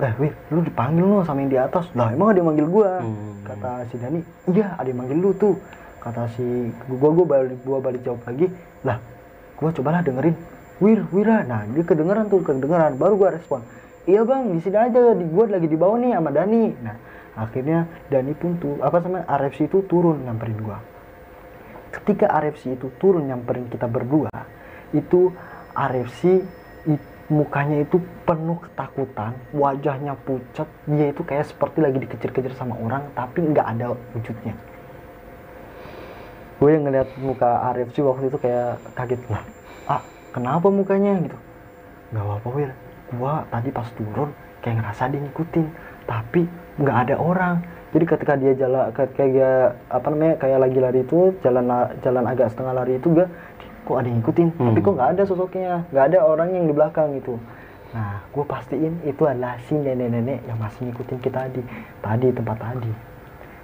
eh 0.00 0.12
wih 0.16 0.32
lu 0.50 0.64
dipanggil 0.64 1.04
lo 1.04 1.20
sama 1.22 1.44
yang 1.44 1.52
di 1.52 1.60
atas. 1.60 1.92
Lah 1.92 2.10
emang 2.10 2.32
ada 2.32 2.40
yang 2.40 2.48
manggil 2.48 2.66
gue? 2.66 2.90
Hmm. 3.04 3.44
Kata 3.44 3.70
si 3.92 3.96
Dani, 4.00 4.20
iya 4.50 4.74
ada 4.74 4.88
yang 4.88 4.98
manggil 5.04 5.18
lu 5.20 5.30
tuh. 5.36 5.54
Kata 6.00 6.26
si 6.32 6.44
gue 6.72 7.10
gue 7.12 7.26
balik 7.28 7.60
gue 7.60 7.78
balik 7.78 8.00
jawab 8.00 8.24
lagi, 8.24 8.48
lah 8.82 8.96
gue 9.60 9.70
cobalah 9.76 10.00
dengerin, 10.00 10.36
Wir 10.80 11.04
Wira. 11.12 11.44
Nah 11.44 11.68
dia 11.68 11.84
kedengeran 11.84 12.32
tuh 12.32 12.40
kedengeran, 12.40 12.96
baru 12.96 13.20
gue 13.20 13.28
respon. 13.36 13.60
Iya 14.08 14.24
bang, 14.24 14.48
di 14.48 14.64
sini 14.64 14.80
aja, 14.80 15.12
di 15.12 15.28
gue 15.28 15.44
lagi 15.44 15.68
di 15.68 15.76
bawah 15.76 16.00
nih 16.00 16.16
sama 16.16 16.32
Dani. 16.32 16.64
Nah 16.80 16.96
akhirnya 17.36 17.84
Dani 18.08 18.32
pun 18.32 18.56
tuh 18.58 18.80
apa 18.80 18.98
sama 19.00 19.22
RFC 19.22 19.70
itu 19.70 19.86
turun 19.86 20.24
nyamperin 20.26 20.58
gua 20.60 20.82
ketika 21.90 22.26
RFC 22.30 22.74
itu 22.78 22.90
turun 22.98 23.26
nyamperin 23.26 23.66
kita 23.66 23.86
berdua 23.86 24.30
itu 24.90 25.30
RFC 25.74 26.42
i- 26.86 27.06
mukanya 27.30 27.86
itu 27.86 28.02
penuh 28.26 28.58
ketakutan 28.58 29.38
wajahnya 29.54 30.18
pucat 30.26 30.66
dia 30.90 31.14
itu 31.14 31.22
kayak 31.22 31.46
seperti 31.46 31.78
lagi 31.78 32.02
dikejar-kejar 32.02 32.52
sama 32.58 32.74
orang 32.74 33.06
tapi 33.14 33.46
nggak 33.46 33.66
ada 33.78 33.94
wujudnya. 34.12 34.54
Gue 36.60 36.76
yang 36.76 36.84
ngeliat 36.84 37.08
muka 37.22 37.72
RFC 37.72 38.02
waktu 38.04 38.28
itu 38.28 38.36
kayak 38.36 38.82
kaget 38.92 39.22
lah 39.30 39.42
ah 39.88 40.02
kenapa 40.34 40.68
mukanya? 40.68 41.16
Gitu. 41.22 41.38
Nggak 42.10 42.24
apa-apa 42.26 42.48
Wir. 42.52 42.70
Gua 43.10 43.42
tadi 43.50 43.70
pas 43.74 43.88
turun 43.94 44.30
kayak 44.62 44.82
ngerasa 44.82 45.02
dia 45.10 45.20
ngikutin 45.22 45.66
tapi 46.06 46.46
nggak 46.78 46.98
ada 47.08 47.14
orang. 47.16 47.62
Jadi 47.90 48.04
ketika 48.06 48.38
dia 48.38 48.54
jalan 48.54 48.94
kayak 48.94 49.74
apa 49.90 50.06
namanya 50.14 50.34
kayak 50.38 50.58
lagi 50.62 50.78
lari 50.78 51.00
itu 51.02 51.34
jalan 51.42 51.66
la- 51.66 51.90
jalan 52.06 52.22
agak 52.22 52.54
setengah 52.54 52.74
lari 52.74 53.02
itu 53.02 53.10
gak 53.10 53.26
kok 53.86 53.96
ada 53.96 54.06
yang 54.08 54.18
ngikutin? 54.22 54.48
Tapi 54.54 54.78
Hmm. 54.78 54.86
kok 54.86 54.94
nggak 54.96 55.10
ada 55.16 55.22
sosoknya? 55.26 55.72
Nggak 55.90 56.04
ada 56.12 56.18
orang 56.24 56.48
yang 56.54 56.64
di 56.68 56.74
belakang 56.74 57.08
gitu. 57.18 57.34
Nah 57.90 58.22
gue 58.30 58.44
pastiin 58.46 59.02
itu 59.02 59.22
adalah 59.26 59.58
si 59.66 59.74
nenek-nenek 59.74 60.46
yang 60.46 60.58
masih 60.62 60.90
ngikutin 60.90 61.18
kita 61.18 61.50
di 61.50 61.62
tadi 61.98 62.28
tempat 62.30 62.58
tadi. 62.62 62.92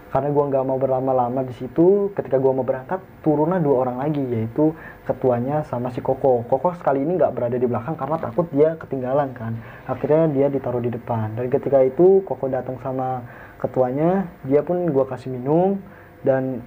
Karena 0.06 0.32
gue 0.32 0.44
nggak 0.48 0.64
mau 0.64 0.78
berlama-lama 0.80 1.44
di 1.44 1.52
situ 1.52 2.08
ketika 2.16 2.40
gue 2.40 2.48
mau 2.48 2.64
berangkat 2.64 3.02
turunlah 3.20 3.60
dua 3.60 3.84
orang 3.84 4.00
lagi 4.00 4.22
yaitu 4.22 4.72
ketuanya 5.04 5.60
sama 5.68 5.92
si 5.92 6.00
Koko. 6.00 6.46
Koko 6.46 6.72
sekali 6.78 7.04
ini 7.04 7.20
nggak 7.20 7.36
berada 7.36 7.58
di 7.58 7.66
belakang 7.68 7.98
karena 8.00 8.16
takut 8.16 8.48
dia 8.54 8.78
ketinggalan 8.80 9.34
kan. 9.36 9.52
Akhirnya 9.84 10.30
dia 10.32 10.46
ditaruh 10.48 10.80
di 10.80 10.88
depan. 10.94 11.36
Dan 11.36 11.52
ketika 11.52 11.84
itu 11.84 12.24
Koko 12.24 12.48
datang 12.48 12.80
sama 12.80 13.22
ketuanya 13.60 14.24
dia 14.46 14.64
pun 14.64 14.88
gue 14.88 15.04
kasih 15.04 15.36
minum 15.36 15.78
dan 16.24 16.64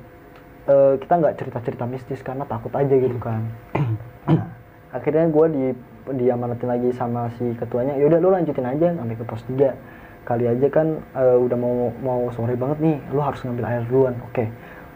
uh, 0.70 0.94
kita 1.02 1.14
nggak 1.18 1.36
cerita-cerita 1.42 1.84
mistis 1.90 2.22
karena 2.22 2.46
takut 2.46 2.72
aja 2.78 2.94
gitu 2.94 3.18
kan. 3.18 3.42
Nah, 4.30 4.46
akhirnya 4.94 5.26
gue 5.26 5.46
di 5.50 5.66
diamanatin 6.10 6.70
lagi 6.70 6.90
sama 6.94 7.30
si 7.38 7.54
ketuanya 7.58 7.94
yaudah 7.98 8.18
lu 8.18 8.30
lanjutin 8.34 8.66
aja 8.66 8.94
sampai 8.98 9.18
ke 9.18 9.26
pos 9.26 9.42
3 9.46 10.26
kali 10.26 10.46
aja 10.46 10.68
kan 10.70 11.02
uh, 11.14 11.38
udah 11.38 11.58
mau 11.58 11.94
mau 12.02 12.22
sore 12.34 12.58
banget 12.58 12.78
nih 12.82 12.98
lu 13.14 13.22
harus 13.22 13.42
ngambil 13.46 13.66
air 13.66 13.84
duluan. 13.86 14.16
Oke 14.30 14.50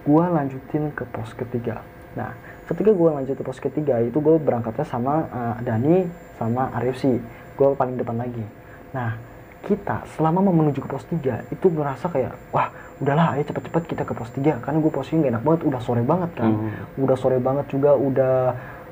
gua 0.04 0.30
lanjutin 0.34 0.90
ke 0.94 1.06
pos 1.10 1.34
ketiga. 1.38 1.86
Nah 2.18 2.34
ketika 2.66 2.94
gua 2.94 3.22
lanjut 3.22 3.38
ke 3.38 3.44
pos 3.46 3.62
ketiga 3.62 4.02
itu 4.02 4.18
gue 4.18 4.36
berangkatnya 4.42 4.86
sama 4.86 5.30
uh, 5.30 5.56
Dani 5.62 6.10
sama 6.38 6.74
Arif 6.78 6.98
sih 6.98 7.22
gue 7.54 7.68
paling 7.78 7.98
depan 7.98 8.18
lagi. 8.18 8.46
Nah 8.94 9.18
kita 9.64 10.04
selama 10.18 10.44
mau 10.44 10.54
menuju 10.54 10.82
ke 10.82 10.90
pos 10.90 11.06
3 11.06 11.54
itu 11.54 11.66
ngerasa 11.70 12.10
kayak 12.10 12.34
wah 12.50 12.74
udahlah 13.04 13.36
ayo 13.36 13.44
cepet-cepet 13.44 13.84
kita 13.92 14.04
ke 14.08 14.14
pos 14.16 14.32
3 14.32 14.64
karena 14.64 14.78
gue 14.80 14.92
posisinya 14.92 15.28
gak 15.28 15.32
enak 15.36 15.44
banget 15.44 15.62
udah 15.68 15.82
sore 15.84 16.04
banget 16.08 16.32
kan. 16.40 16.52
Mm. 16.56 17.04
udah 17.04 17.18
sore 17.20 17.38
banget 17.44 17.66
juga 17.68 17.92
udah 18.00 18.36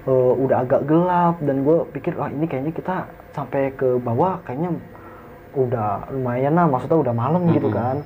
uh, 0.06 0.34
udah 0.36 0.58
agak 0.68 0.82
gelap. 0.84 1.36
Dan 1.40 1.64
gue 1.64 1.78
pikir 1.96 2.20
wah 2.20 2.28
ini 2.28 2.46
kayaknya 2.46 2.76
kita 2.76 3.08
sampai 3.32 3.72
ke 3.72 3.96
bawah 4.04 4.44
kayaknya 4.44 4.76
udah 5.56 6.12
lumayan 6.12 6.56
lah 6.56 6.68
maksudnya 6.68 7.00
udah 7.00 7.16
malam 7.16 7.42
mm-hmm. 7.48 7.58
gitu 7.58 7.70
kan. 7.72 7.98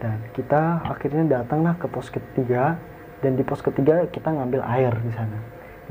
Dan 0.00 0.16
kita 0.32 0.62
akhirnya 0.86 1.42
datanglah 1.42 1.74
ke 1.76 1.86
pos 1.90 2.08
ketiga. 2.08 2.78
Dan 3.20 3.36
di 3.36 3.44
pos 3.44 3.60
ketiga 3.60 4.08
kita 4.08 4.32
ngambil 4.32 4.64
air 4.64 4.94
di 4.96 5.12
sana. 5.12 5.36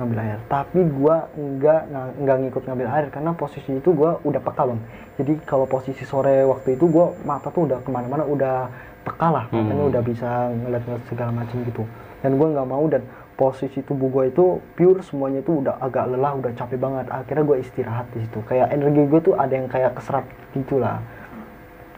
Ngambil 0.01 0.17
air. 0.17 0.39
Tapi 0.47 0.79
gua 0.95 1.29
nggak 1.35 1.81
nggak 2.17 2.37
ngikut 2.47 2.63
ngambil 2.65 2.87
air 2.89 3.05
karena 3.11 3.31
posisi 3.35 3.77
itu 3.77 3.91
gua 3.93 4.17
udah 4.23 4.41
peka 4.41 4.63
bang. 4.65 4.81
Jadi 5.19 5.33
kalau 5.43 5.67
posisi 5.67 6.07
sore 6.07 6.47
waktu 6.47 6.79
itu 6.79 6.87
gua 6.89 7.13
mata 7.27 7.51
tuh 7.51 7.67
udah 7.69 7.83
ke 7.83 7.89
mana-mana 7.91 8.23
udah 8.25 8.71
peka 9.09 9.27
lah 9.33 9.45
makanya 9.49 9.83
hmm. 9.83 9.91
udah 9.91 10.01
bisa 10.05 10.29
ngeliat-ngeliat 10.53 11.03
segala 11.09 11.31
macam 11.33 11.57
gitu. 11.65 11.83
Dan 12.21 12.37
gua 12.37 12.47
nggak 12.53 12.69
mau 12.69 12.85
dan 12.85 13.01
posisi 13.39 13.79
tubuh 13.79 14.11
gue 14.11 14.35
itu 14.35 14.59
pure 14.75 14.99
semuanya 14.99 15.39
itu 15.39 15.63
udah 15.63 15.79
agak 15.79 16.11
lelah 16.11 16.35
udah 16.35 16.51
capek 16.53 16.75
banget. 16.75 17.07
Akhirnya 17.07 17.43
gue 17.47 17.57
istirahat 17.63 18.05
di 18.11 18.19
situ. 18.27 18.43
Kayak 18.43 18.75
energi 18.75 19.07
gue 19.07 19.19
tuh 19.23 19.35
ada 19.39 19.53
yang 19.55 19.71
kayak 19.71 19.95
keserap 19.95 20.27
gitulah 20.53 20.99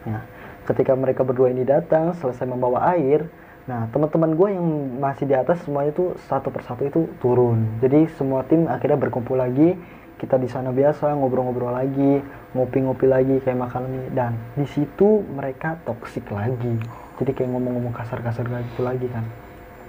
nah 0.06 0.22
ketika 0.66 0.94
mereka 0.94 1.26
berdua 1.26 1.50
ini 1.50 1.66
datang 1.66 2.14
selesai 2.18 2.46
membawa 2.46 2.94
air 2.94 3.26
nah 3.62 3.86
teman-teman 3.94 4.34
gue 4.34 4.48
yang 4.58 4.66
masih 4.98 5.22
di 5.22 5.38
atas 5.38 5.62
semuanya 5.62 5.94
tuh 5.94 6.18
satu 6.26 6.50
persatu 6.50 6.82
itu 6.82 7.06
turun. 7.22 7.78
Jadi 7.78 8.10
semua 8.18 8.42
tim 8.42 8.66
akhirnya 8.66 8.98
berkumpul 8.98 9.38
lagi 9.38 9.78
kita 10.22 10.38
di 10.38 10.46
sana 10.46 10.70
biasa 10.70 11.18
ngobrol-ngobrol 11.18 11.74
lagi 11.74 12.22
ngopi-ngopi 12.54 13.06
lagi 13.10 13.36
kayak 13.42 13.58
makan 13.58 13.82
mie. 13.90 14.06
Dan 14.14 14.38
di 14.54 14.64
situ 14.70 15.26
mereka 15.34 15.74
toksik 15.82 16.30
lagi. 16.30 16.78
Jadi 17.18 17.30
kayak 17.34 17.50
ngomong-ngomong 17.50 17.90
kasar-kasar 17.90 18.46
gitu 18.46 18.86
lagi 18.86 19.10
kan. 19.10 19.26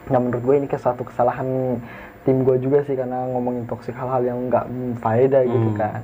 Nah 0.10 0.20
menurut 0.20 0.42
gue 0.42 0.56
ini 0.58 0.68
ke 0.68 0.82
satu 0.82 1.06
kesalahan 1.06 1.78
tim 2.26 2.42
gue 2.42 2.58
juga 2.58 2.82
sih 2.84 2.98
karena 2.98 3.30
ngomongin 3.30 3.70
toksik 3.70 3.94
hal-hal 3.94 4.26
yang 4.26 4.40
nggak 4.50 4.66
faedah 5.00 5.46
gitu 5.46 5.54
hmm. 5.54 5.66
gitu 5.70 5.72
kan. 5.78 6.02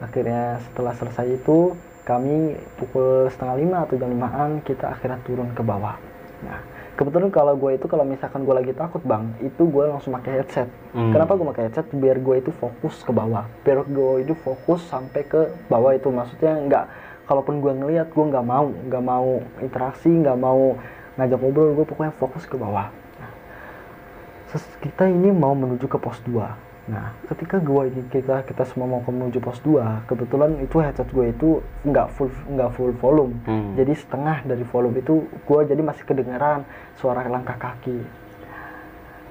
Akhirnya 0.00 0.42
setelah 0.72 0.92
selesai 0.96 1.26
itu 1.36 1.76
kami 2.06 2.54
pukul 2.78 3.28
setengah 3.28 3.56
lima 3.58 3.78
atau 3.82 3.98
jam 3.98 4.08
limaan 4.08 4.62
kita 4.62 4.94
akhirnya 4.94 5.20
turun 5.26 5.52
ke 5.52 5.62
bawah. 5.62 5.98
Nah 6.46 6.75
kebetulan 6.96 7.28
kalau 7.28 7.54
gue 7.54 7.76
itu 7.76 7.86
kalau 7.86 8.02
misalkan 8.08 8.48
gue 8.48 8.54
lagi 8.56 8.72
takut 8.72 9.04
bang 9.04 9.28
itu 9.44 9.62
gue 9.68 9.84
langsung 9.84 10.16
pakai 10.16 10.40
headset. 10.40 10.68
Hmm. 10.96 11.12
kenapa 11.12 11.36
gue 11.36 11.46
pakai 11.52 11.64
headset? 11.68 11.86
Biar 11.92 12.16
gue 12.16 12.36
itu 12.40 12.50
fokus 12.56 13.04
ke 13.04 13.12
bawah. 13.12 13.44
Biar 13.62 13.84
gue 13.84 14.12
itu 14.24 14.34
fokus 14.40 14.80
sampai 14.88 15.22
ke 15.28 15.52
bawah 15.68 15.92
itu. 15.92 16.08
Maksudnya 16.08 16.56
nggak 16.56 16.84
kalaupun 17.28 17.60
gue 17.60 17.72
ngeliat 17.76 18.08
gue 18.10 18.24
nggak 18.24 18.46
mau. 18.48 18.72
Nggak 18.72 19.04
mau 19.04 19.28
interaksi 19.60 20.08
nggak 20.08 20.38
mau 20.40 20.74
ngajak 21.20 21.38
ngobrol. 21.38 21.76
Gue 21.76 21.86
pokoknya 21.86 22.12
fokus 22.16 22.48
ke 22.48 22.56
bawah. 22.56 22.88
Kita 24.80 25.04
ini 25.04 25.28
mau 25.36 25.52
menuju 25.52 25.84
ke 25.84 26.00
pos 26.00 26.16
2 26.24 26.65
nah 26.86 27.10
ketika 27.26 27.58
gue 27.58 27.82
ini 27.90 28.02
kita 28.14 28.46
kita 28.46 28.62
semua 28.62 28.86
mau 28.86 29.02
menuju 29.02 29.42
pos 29.42 29.58
2 29.58 30.06
kebetulan 30.06 30.54
itu 30.62 30.78
headset 30.78 31.10
gue 31.10 31.34
itu 31.34 31.58
nggak 31.82 32.14
full 32.14 32.30
nggak 32.46 32.70
full 32.78 32.94
volume. 33.02 33.34
Hmm. 33.42 33.74
jadi 33.74 33.90
setengah 33.90 34.46
dari 34.46 34.62
volume 34.62 35.02
itu 35.02 35.26
gue 35.26 35.60
jadi 35.66 35.82
masih 35.82 36.06
kedengaran 36.06 36.62
suara 36.94 37.26
langkah 37.26 37.58
kaki. 37.58 37.98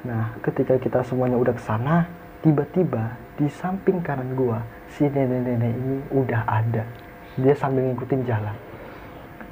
Nah 0.03 0.35
ketika 0.43 0.75
kita 0.75 0.99
semuanya 1.07 1.39
udah 1.39 1.55
ke 1.55 1.63
sana 1.63 2.11
tiba-tiba 2.43 3.15
di 3.35 3.47
samping 3.51 3.99
kanan 3.99 4.35
gue 4.35 4.59
si 4.95 5.03
nenek-nenek 5.07 5.73
ini 5.75 5.97
udah 6.15 6.41
ada. 6.47 6.83
Dia 7.35 7.55
sambil 7.57 7.91
ngikutin 7.91 8.21
jalan. 8.23 8.55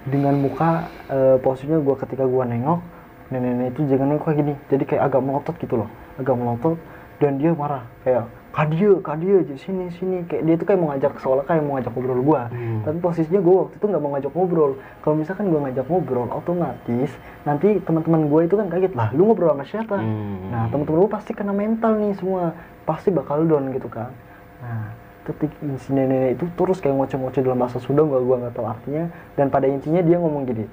Dengan 0.07 0.35
muka 0.39 0.87
e, 1.11 1.39
posisinya 1.39 1.79
gue 1.83 1.95
ketika 1.99 2.23
gue 2.23 2.43
nengok 2.47 2.79
nenek-nenek 3.27 3.75
itu 3.75 3.81
jangan 3.91 4.19
kayak 4.19 4.37
gini. 4.39 4.53
Jadi 4.71 4.83
kayak 4.87 5.03
agak 5.11 5.21
melotot 5.23 5.55
gitu 5.59 5.75
loh. 5.83 5.89
Agak 6.15 6.35
melotot 6.37 6.77
dan 7.21 7.41
dia 7.41 7.51
marah 7.53 7.85
kayak 8.05 8.25
kadia 8.53 8.93
kadia 9.01 9.41
aja 9.41 9.55
sini 9.57 9.89
sini. 9.97 10.17
Kayak 10.29 10.43
dia 10.45 10.55
tuh 10.61 10.65
kayak 10.69 10.79
mau 10.79 10.89
ngajak 10.93 11.13
seolah 11.17 11.45
kayak 11.45 11.61
mau 11.65 11.73
ngajak 11.77 11.91
ngobrol 11.93 12.21
gua. 12.21 12.41
Hmm. 12.53 12.81
tapi 12.85 12.97
posisinya 13.01 13.41
gua 13.41 13.55
waktu 13.65 13.75
itu 13.81 13.85
nggak 13.89 14.01
mau 14.01 14.11
ngajak 14.13 14.31
ngobrol. 14.33 14.71
Kalau 15.01 15.15
misalkan 15.17 15.45
gua 15.49 15.59
ngajak 15.67 15.85
ngobrol 15.89 16.27
otomatis 16.29 17.11
nanti 17.43 17.67
teman-teman 17.81 18.21
gua 18.29 18.41
itu 18.45 18.55
kan 18.55 18.67
kaget 18.69 18.93
lah 18.93 19.09
lu 19.17 19.21
ngobrol 19.29 19.49
sama 19.53 19.65
siapa? 19.65 19.97
Hmm. 19.97 20.53
nah 20.53 20.63
teman-teman 20.69 20.97
gua 21.05 21.11
pasti 21.11 21.31
kena 21.33 21.53
mental 21.53 21.97
nih 21.97 22.13
semua 22.15 22.53
pasti 22.85 23.09
bakal 23.09 23.41
down 23.43 23.73
gitu 23.73 23.89
kan. 23.89 24.13
Nah 24.61 24.93
ketika 25.23 25.55
si 25.79 25.89
nenek 25.95 26.35
itu 26.35 26.45
terus 26.59 26.83
kayak 26.83 26.99
ngoceh-ngoceh 26.99 27.41
dalam 27.41 27.57
bahasa 27.57 27.79
Sunda 27.81 28.05
gua 28.05 28.21
gua 28.21 28.35
nggak 28.47 28.53
tahu 28.53 28.65
artinya. 28.69 29.09
Dan 29.33 29.49
pada 29.49 29.65
intinya 29.65 30.05
dia 30.05 30.21
ngomong 30.21 30.45
gini 30.45 30.65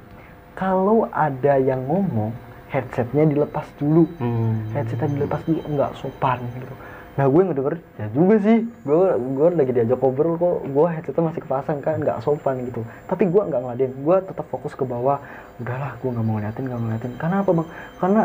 kalau 0.60 1.08
ada 1.08 1.56
yang 1.56 1.80
ngomong 1.88 2.36
headsetnya 2.70 3.26
dilepas 3.26 3.66
dulu. 3.76 4.06
Hmm. 4.22 4.70
headsetnya 4.72 5.10
dilepas 5.10 5.42
dulu 5.42 5.60
nggak 5.66 5.90
sopan 5.98 6.38
gitu. 6.54 6.74
Nah 7.18 7.26
gue 7.26 7.42
ngedenger 7.42 7.74
ya 7.98 8.06
juga 8.14 8.34
sih. 8.38 8.58
Gue 8.86 9.18
gue 9.18 9.48
lagi 9.58 9.72
diajak 9.74 9.98
ngobrol 9.98 10.38
kok. 10.38 10.56
Gue 10.70 10.86
headsetnya 10.88 11.22
masih 11.26 11.42
kepasang 11.42 11.78
kan 11.82 11.98
nggak 11.98 12.22
sopan 12.22 12.62
gitu. 12.62 12.86
Tapi 13.10 13.26
gue 13.26 13.42
nggak 13.42 13.60
ngeladen 13.60 13.92
gue 13.92 14.16
tetap 14.22 14.46
fokus 14.48 14.72
ke 14.78 14.86
bawah. 14.86 15.18
Udahlah 15.58 15.98
gue 15.98 16.08
nggak 16.14 16.24
mau 16.24 16.38
ngeliatin 16.38 16.64
nggak 16.70 16.80
ngeliatin. 16.80 17.12
Karena 17.18 17.36
apa 17.42 17.50
bang? 17.50 17.68
Karena 17.98 18.22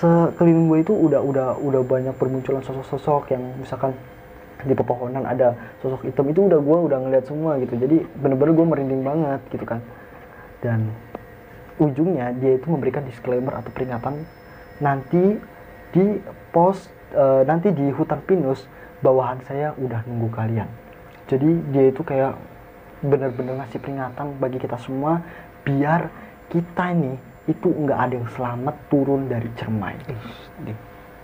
sekeliling 0.00 0.66
gue 0.72 0.78
itu 0.80 0.92
udah 0.96 1.20
udah 1.20 1.48
udah 1.60 1.82
banyak 1.84 2.14
bermunculan 2.16 2.64
sosok-sosok 2.64 3.36
yang 3.36 3.44
misalkan 3.60 3.92
di 4.64 4.72
pepohonan 4.72 5.28
ada 5.28 5.52
sosok 5.84 6.08
hitam 6.08 6.24
itu 6.32 6.48
udah 6.48 6.56
gue 6.56 6.78
udah 6.88 6.98
ngeliat 7.04 7.24
semua 7.28 7.60
gitu. 7.60 7.76
Jadi 7.76 8.00
bener-bener 8.16 8.56
gue 8.56 8.66
merinding 8.66 9.02
banget 9.04 9.40
gitu 9.52 9.68
kan. 9.68 9.84
Dan 10.64 10.88
ujungnya 11.78 12.30
dia 12.38 12.54
itu 12.54 12.66
memberikan 12.70 13.02
disclaimer 13.06 13.54
atau 13.58 13.70
peringatan 13.74 14.22
nanti 14.78 15.38
di 15.94 16.18
pos 16.50 16.90
e, 17.14 17.24
nanti 17.46 17.70
di 17.70 17.90
hutan 17.90 18.22
pinus 18.26 18.66
bawahan 19.02 19.42
saya 19.46 19.74
udah 19.78 20.02
nunggu 20.06 20.30
kalian. 20.34 20.68
Jadi 21.30 21.50
dia 21.70 21.90
itu 21.90 22.02
kayak 22.02 22.34
benar-benar 23.04 23.64
ngasih 23.64 23.78
peringatan 23.82 24.38
bagi 24.40 24.58
kita 24.58 24.80
semua 24.80 25.20
biar 25.64 26.08
kita 26.48 26.94
ini 26.94 27.14
itu 27.44 27.68
nggak 27.68 27.98
ada 27.98 28.14
yang 28.16 28.28
selamat 28.32 28.74
turun 28.88 29.28
dari 29.28 29.48
cermai. 29.58 29.96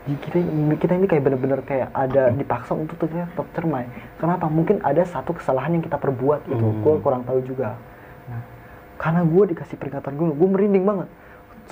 Kita 0.05 0.39
kita 0.81 0.93
ini 0.97 1.07
kayak 1.07 1.23
benar-benar 1.23 1.61
kayak 1.65 1.89
ada 1.93 2.33
dipaksa 2.33 2.73
untuk 2.77 2.97
tetap 3.01 3.47
cermai. 3.57 3.89
Kenapa? 4.17 4.49
Mungkin 4.49 4.81
ada 4.85 5.05
satu 5.05 5.37
kesalahan 5.37 5.77
yang 5.79 5.85
kita 5.85 5.97
perbuat 6.01 6.49
itu 6.49 6.67
hmm. 6.67 6.81
gue 6.85 6.95
kurang 7.05 7.23
tahu 7.25 7.41
juga 7.45 7.77
karena 9.01 9.25
gue 9.25 9.57
dikasih 9.57 9.81
peringatan 9.81 10.13
gue 10.13 10.29
gue 10.37 10.49
merinding 10.53 10.85
banget. 10.85 11.09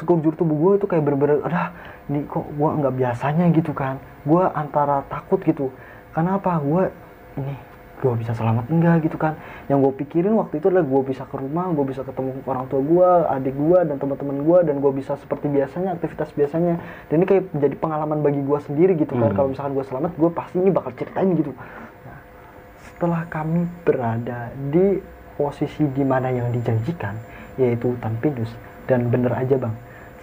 Sekujur 0.01 0.33
tubuh 0.33 0.57
gue 0.57 0.73
itu 0.81 0.87
kayak 0.89 1.05
bener-bener 1.05 1.45
adah 1.45 1.77
ini 2.09 2.25
kok 2.25 2.49
gue 2.49 2.69
nggak 2.81 2.95
biasanya 2.97 3.45
gitu 3.53 3.77
kan? 3.77 4.01
Gue 4.25 4.49
antara 4.49 5.05
takut 5.13 5.37
gitu. 5.45 5.69
Karena 6.17 6.41
apa? 6.41 6.57
Gue 6.57 6.89
ini 7.37 7.53
gue 7.99 8.15
bisa 8.17 8.33
selamat 8.33 8.73
enggak? 8.73 9.05
gitu 9.05 9.21
kan. 9.21 9.37
Yang 9.69 9.79
gue 9.85 9.93
pikirin 10.07 10.33
waktu 10.41 10.57
itu 10.57 10.73
adalah 10.73 10.89
gue 10.89 11.03
bisa 11.05 11.29
ke 11.29 11.37
rumah 11.37 11.69
gue 11.77 11.85
bisa 11.85 12.01
ketemu 12.01 12.41
orang 12.49 12.65
tua 12.73 12.81
gue 12.81 13.09
adik 13.37 13.55
gue 13.59 13.79
dan 13.85 13.97
teman-teman 14.01 14.37
gue 14.41 14.59
dan 14.65 14.75
gue 14.81 14.93
bisa 14.97 15.13
seperti 15.21 15.53
biasanya 15.53 16.01
aktivitas 16.01 16.33
biasanya. 16.33 16.81
Dan 17.13 17.21
ini 17.21 17.27
kayak 17.29 17.45
menjadi 17.53 17.77
pengalaman 17.77 18.19
bagi 18.25 18.41
gue 18.41 18.59
sendiri 18.65 18.97
gitu 18.97 19.13
kan. 19.21 19.29
Hmm. 19.29 19.37
kalau 19.37 19.49
misalkan 19.53 19.77
gue 19.77 19.85
selamat 19.85 20.13
gue 20.17 20.31
pasti 20.33 20.57
ini 20.65 20.73
bakal 20.73 20.97
ceritain 20.97 21.29
gitu. 21.37 21.53
Nah, 22.09 22.19
setelah 22.89 23.29
kami 23.29 23.69
berada 23.85 24.49
di 24.73 25.18
posisi 25.39 25.87
di 25.95 26.03
mana 26.03 26.35
yang 26.35 26.51
dijanjikan 26.51 27.15
yaitu 27.55 27.95
hutan 27.95 28.19
pinus. 28.19 28.51
Dan 28.91 29.07
bener 29.15 29.31
aja 29.31 29.55
bang. 29.55 29.75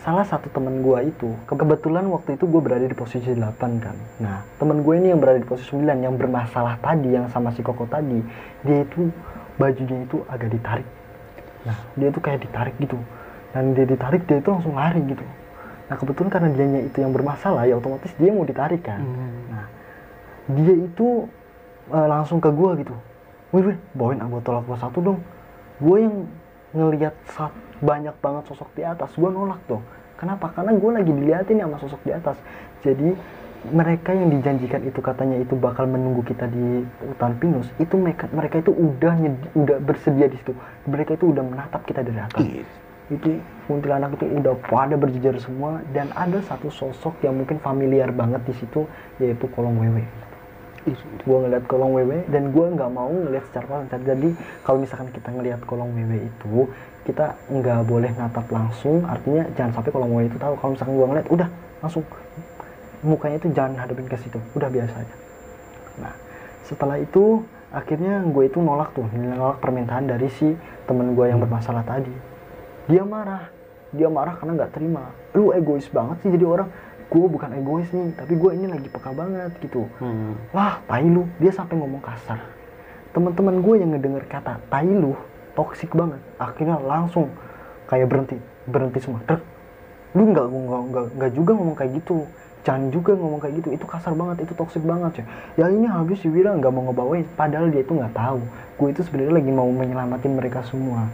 Salah 0.03 0.27
satu 0.27 0.51
temen 0.53 0.85
gue 0.85 0.99
itu 1.09 1.33
kebetulan 1.49 2.05
waktu 2.13 2.37
itu 2.37 2.45
gue 2.45 2.61
berada 2.61 2.85
di 2.85 2.93
posisi 2.93 3.31
8 3.33 3.41
kan. 3.81 3.95
Nah 4.21 4.43
temen 4.59 4.83
gue 4.83 4.93
ini 4.99 5.15
yang 5.15 5.23
berada 5.23 5.39
di 5.39 5.47
posisi 5.47 5.73
9 5.73 5.81
yang 6.03 6.13
bermasalah 6.13 6.77
tadi 6.83 7.15
yang 7.15 7.25
sama 7.31 7.55
si 7.55 7.65
koko 7.65 7.89
tadi 7.89 8.21
dia 8.61 8.85
itu 8.85 9.09
bajunya 9.57 10.05
itu 10.05 10.21
agak 10.29 10.53
ditarik. 10.53 10.87
Nah 11.65 11.77
dia 11.97 12.07
itu 12.13 12.19
kayak 12.21 12.39
ditarik 12.45 12.75
gitu. 12.77 12.99
Dan 13.55 13.73
dia 13.73 13.87
ditarik 13.87 14.21
dia 14.29 14.37
itu 14.37 14.49
langsung 14.51 14.77
lari 14.77 15.01
gitu. 15.09 15.25
Nah 15.89 15.95
kebetulan 15.97 16.29
karena 16.29 16.49
dianya 16.53 16.81
itu 16.85 16.97
yang 17.01 17.09
bermasalah 17.09 17.65
ya 17.65 17.73
otomatis 17.79 18.13
dia 18.21 18.29
mau 18.29 18.45
ditarik 18.45 18.85
kan. 18.85 19.01
Nah 19.49 19.65
dia 20.53 20.73
itu 20.85 21.25
eh, 21.89 22.07
langsung 22.09 22.37
ke 22.37 22.49
gua 22.53 22.77
gitu 22.77 22.93
wih 23.55 23.63
wih 23.71 23.77
bawain 23.95 24.19
botol 24.27 24.59
aqua 24.59 24.75
satu 24.75 24.99
dong. 24.99 25.19
Gue 25.79 26.03
yang 26.03 26.27
ngelihat 26.75 27.15
saat 27.31 27.55
banyak 27.79 28.15
banget 28.19 28.43
sosok 28.51 28.67
di 28.75 28.83
atas 28.83 29.15
gue 29.15 29.29
nolak 29.31 29.63
dong. 29.71 29.83
Kenapa? 30.19 30.51
Karena 30.51 30.75
gue 30.75 30.91
lagi 30.91 31.11
diliatin 31.11 31.63
sama 31.63 31.79
sosok 31.79 32.01
di 32.03 32.11
atas. 32.11 32.35
Jadi 32.83 33.15
mereka 33.71 34.13
yang 34.13 34.29
dijanjikan 34.29 34.83
itu 34.85 34.99
katanya 35.01 35.41
itu 35.41 35.57
bakal 35.57 35.89
menunggu 35.89 36.21
kita 36.21 36.45
di 36.45 36.85
hutan 37.01 37.33
pinus 37.41 37.65
itu 37.81 37.97
mereka 37.97 38.29
mereka 38.29 38.61
itu 38.61 38.69
udah 38.69 39.13
nyedi- 39.17 39.51
udah 39.57 39.77
bersedia 39.79 40.27
di 40.27 40.37
situ. 40.37 40.51
Mereka 40.85 41.15
itu 41.15 41.31
udah 41.31 41.43
menatap 41.43 41.81
kita 41.87 42.03
dari 42.03 42.19
atas. 42.19 42.43
Iya. 42.43 42.65
itu 43.05 43.37
kuntilanak 43.69 44.17
itu 44.17 44.25
udah 44.25 44.57
pada 44.65 44.97
berjejer 44.97 45.37
semua 45.37 45.77
dan 45.93 46.09
ada 46.17 46.41
satu 46.41 46.73
sosok 46.73 47.21
yang 47.21 47.37
mungkin 47.37 47.61
familiar 47.61 48.09
banget 48.09 48.41
di 48.49 48.53
situ 48.57 48.89
yaitu 49.21 49.45
kolong 49.53 49.77
wewe 49.77 50.01
gue 50.93 51.37
ngeliat 51.41 51.65
kolong 51.65 51.97
wewe 51.97 52.21
dan 52.29 52.53
gue 52.53 52.65
nggak 52.77 52.91
mau 52.93 53.09
ngeliat 53.09 53.41
secara 53.49 53.81
langsung 53.81 54.05
jadi 54.05 54.29
kalau 54.61 54.77
misalkan 54.77 55.09
kita 55.09 55.33
ngeliat 55.33 55.61
kolong 55.65 55.89
wewe 55.97 56.29
itu 56.29 56.69
kita 57.05 57.37
nggak 57.53 57.85
boleh 57.85 58.11
natap 58.17 58.49
langsung. 58.49 59.05
Artinya 59.05 59.45
jangan 59.53 59.79
sampai 59.79 59.91
kolong 59.93 60.11
wewe 60.11 60.25
itu 60.27 60.41
tahu. 60.41 60.57
Kalau 60.57 60.71
misalkan 60.73 60.93
gue 60.97 61.07
ngeliat 61.07 61.27
udah 61.29 61.49
langsung. 61.85 62.03
Mukanya 63.05 63.37
itu 63.37 63.47
jangan 63.53 63.77
hadapin 63.77 64.09
ke 64.09 64.17
situ. 64.17 64.41
Udah 64.57 64.67
biasa 64.73 64.93
aja. 64.97 65.15
Nah 66.01 66.13
setelah 66.65 66.97
itu 66.97 67.45
akhirnya 67.69 68.25
gue 68.25 68.43
itu 68.49 68.57
nolak 68.57 68.97
tuh. 68.97 69.05
Nolak 69.13 69.61
permintaan 69.61 70.09
dari 70.09 70.27
si 70.33 70.57
temen 70.89 71.13
gue 71.13 71.25
yang 71.29 71.37
bermasalah 71.37 71.85
tadi. 71.85 72.11
Dia 72.89 73.05
marah. 73.05 73.53
Dia 73.93 74.09
marah 74.09 74.33
karena 74.41 74.57
nggak 74.57 74.73
terima. 74.73 75.13
Lu 75.37 75.53
egois 75.53 75.85
banget 75.93 76.25
sih 76.25 76.33
jadi 76.33 76.45
orang 76.49 76.67
gue 77.05 77.25
bukan 77.29 77.49
egois 77.53 77.89
nih 77.93 78.11
tapi 78.17 78.33
gue 78.35 78.51
ini 78.57 78.65
lagi 78.65 78.87
peka 78.89 79.11
banget 79.13 79.51
gitu. 79.61 79.85
Hmm. 80.01 80.35
wah 80.51 80.81
tai 80.89 81.05
lu. 81.05 81.29
Dia 81.37 81.53
sampai 81.53 81.77
ngomong 81.77 82.01
kasar. 82.01 82.41
Teman-teman 83.13 83.61
gue 83.61 83.75
yang 83.79 83.93
ngedenger 83.95 84.25
kata 84.27 84.59
tai 84.67 84.89
lu 84.89 85.13
toksik 85.53 85.93
banget. 85.93 86.19
Akhirnya 86.41 86.81
langsung 86.81 87.31
kayak 87.87 88.09
berhenti 88.09 88.37
berhenti 88.65 88.99
semua. 89.01 89.21
Truk. 89.23 89.41
lu 90.15 90.31
nggak 90.31 90.47
nggak 90.47 90.81
nggak 90.91 91.05
nggak 91.19 91.31
juga 91.35 91.51
ngomong 91.59 91.75
kayak 91.75 91.91
gitu. 92.01 92.17
Jangan 92.65 92.89
juga 92.89 93.11
ngomong 93.13 93.39
kayak 93.43 93.53
gitu. 93.61 93.69
Itu 93.75 93.85
kasar 93.85 94.17
banget 94.17 94.49
itu 94.49 94.53
toksik 94.57 94.81
banget 94.81 95.21
ya 95.21 95.25
ya 95.59 95.65
ini 95.69 95.85
habis 95.85 96.17
si 96.23 96.27
Wira 96.31 96.55
nggak 96.57 96.71
mau 96.71 96.89
ngebawain. 96.89 97.27
Padahal 97.37 97.69
dia 97.69 97.85
itu 97.85 97.93
nggak 97.93 98.15
tahu. 98.15 98.41
Gue 98.75 98.87
itu 98.91 99.05
sebenarnya 99.05 99.39
lagi 99.39 99.51
mau 99.53 99.69
menyelamatin 99.69 100.33
mereka 100.33 100.65
semua. 100.65 101.07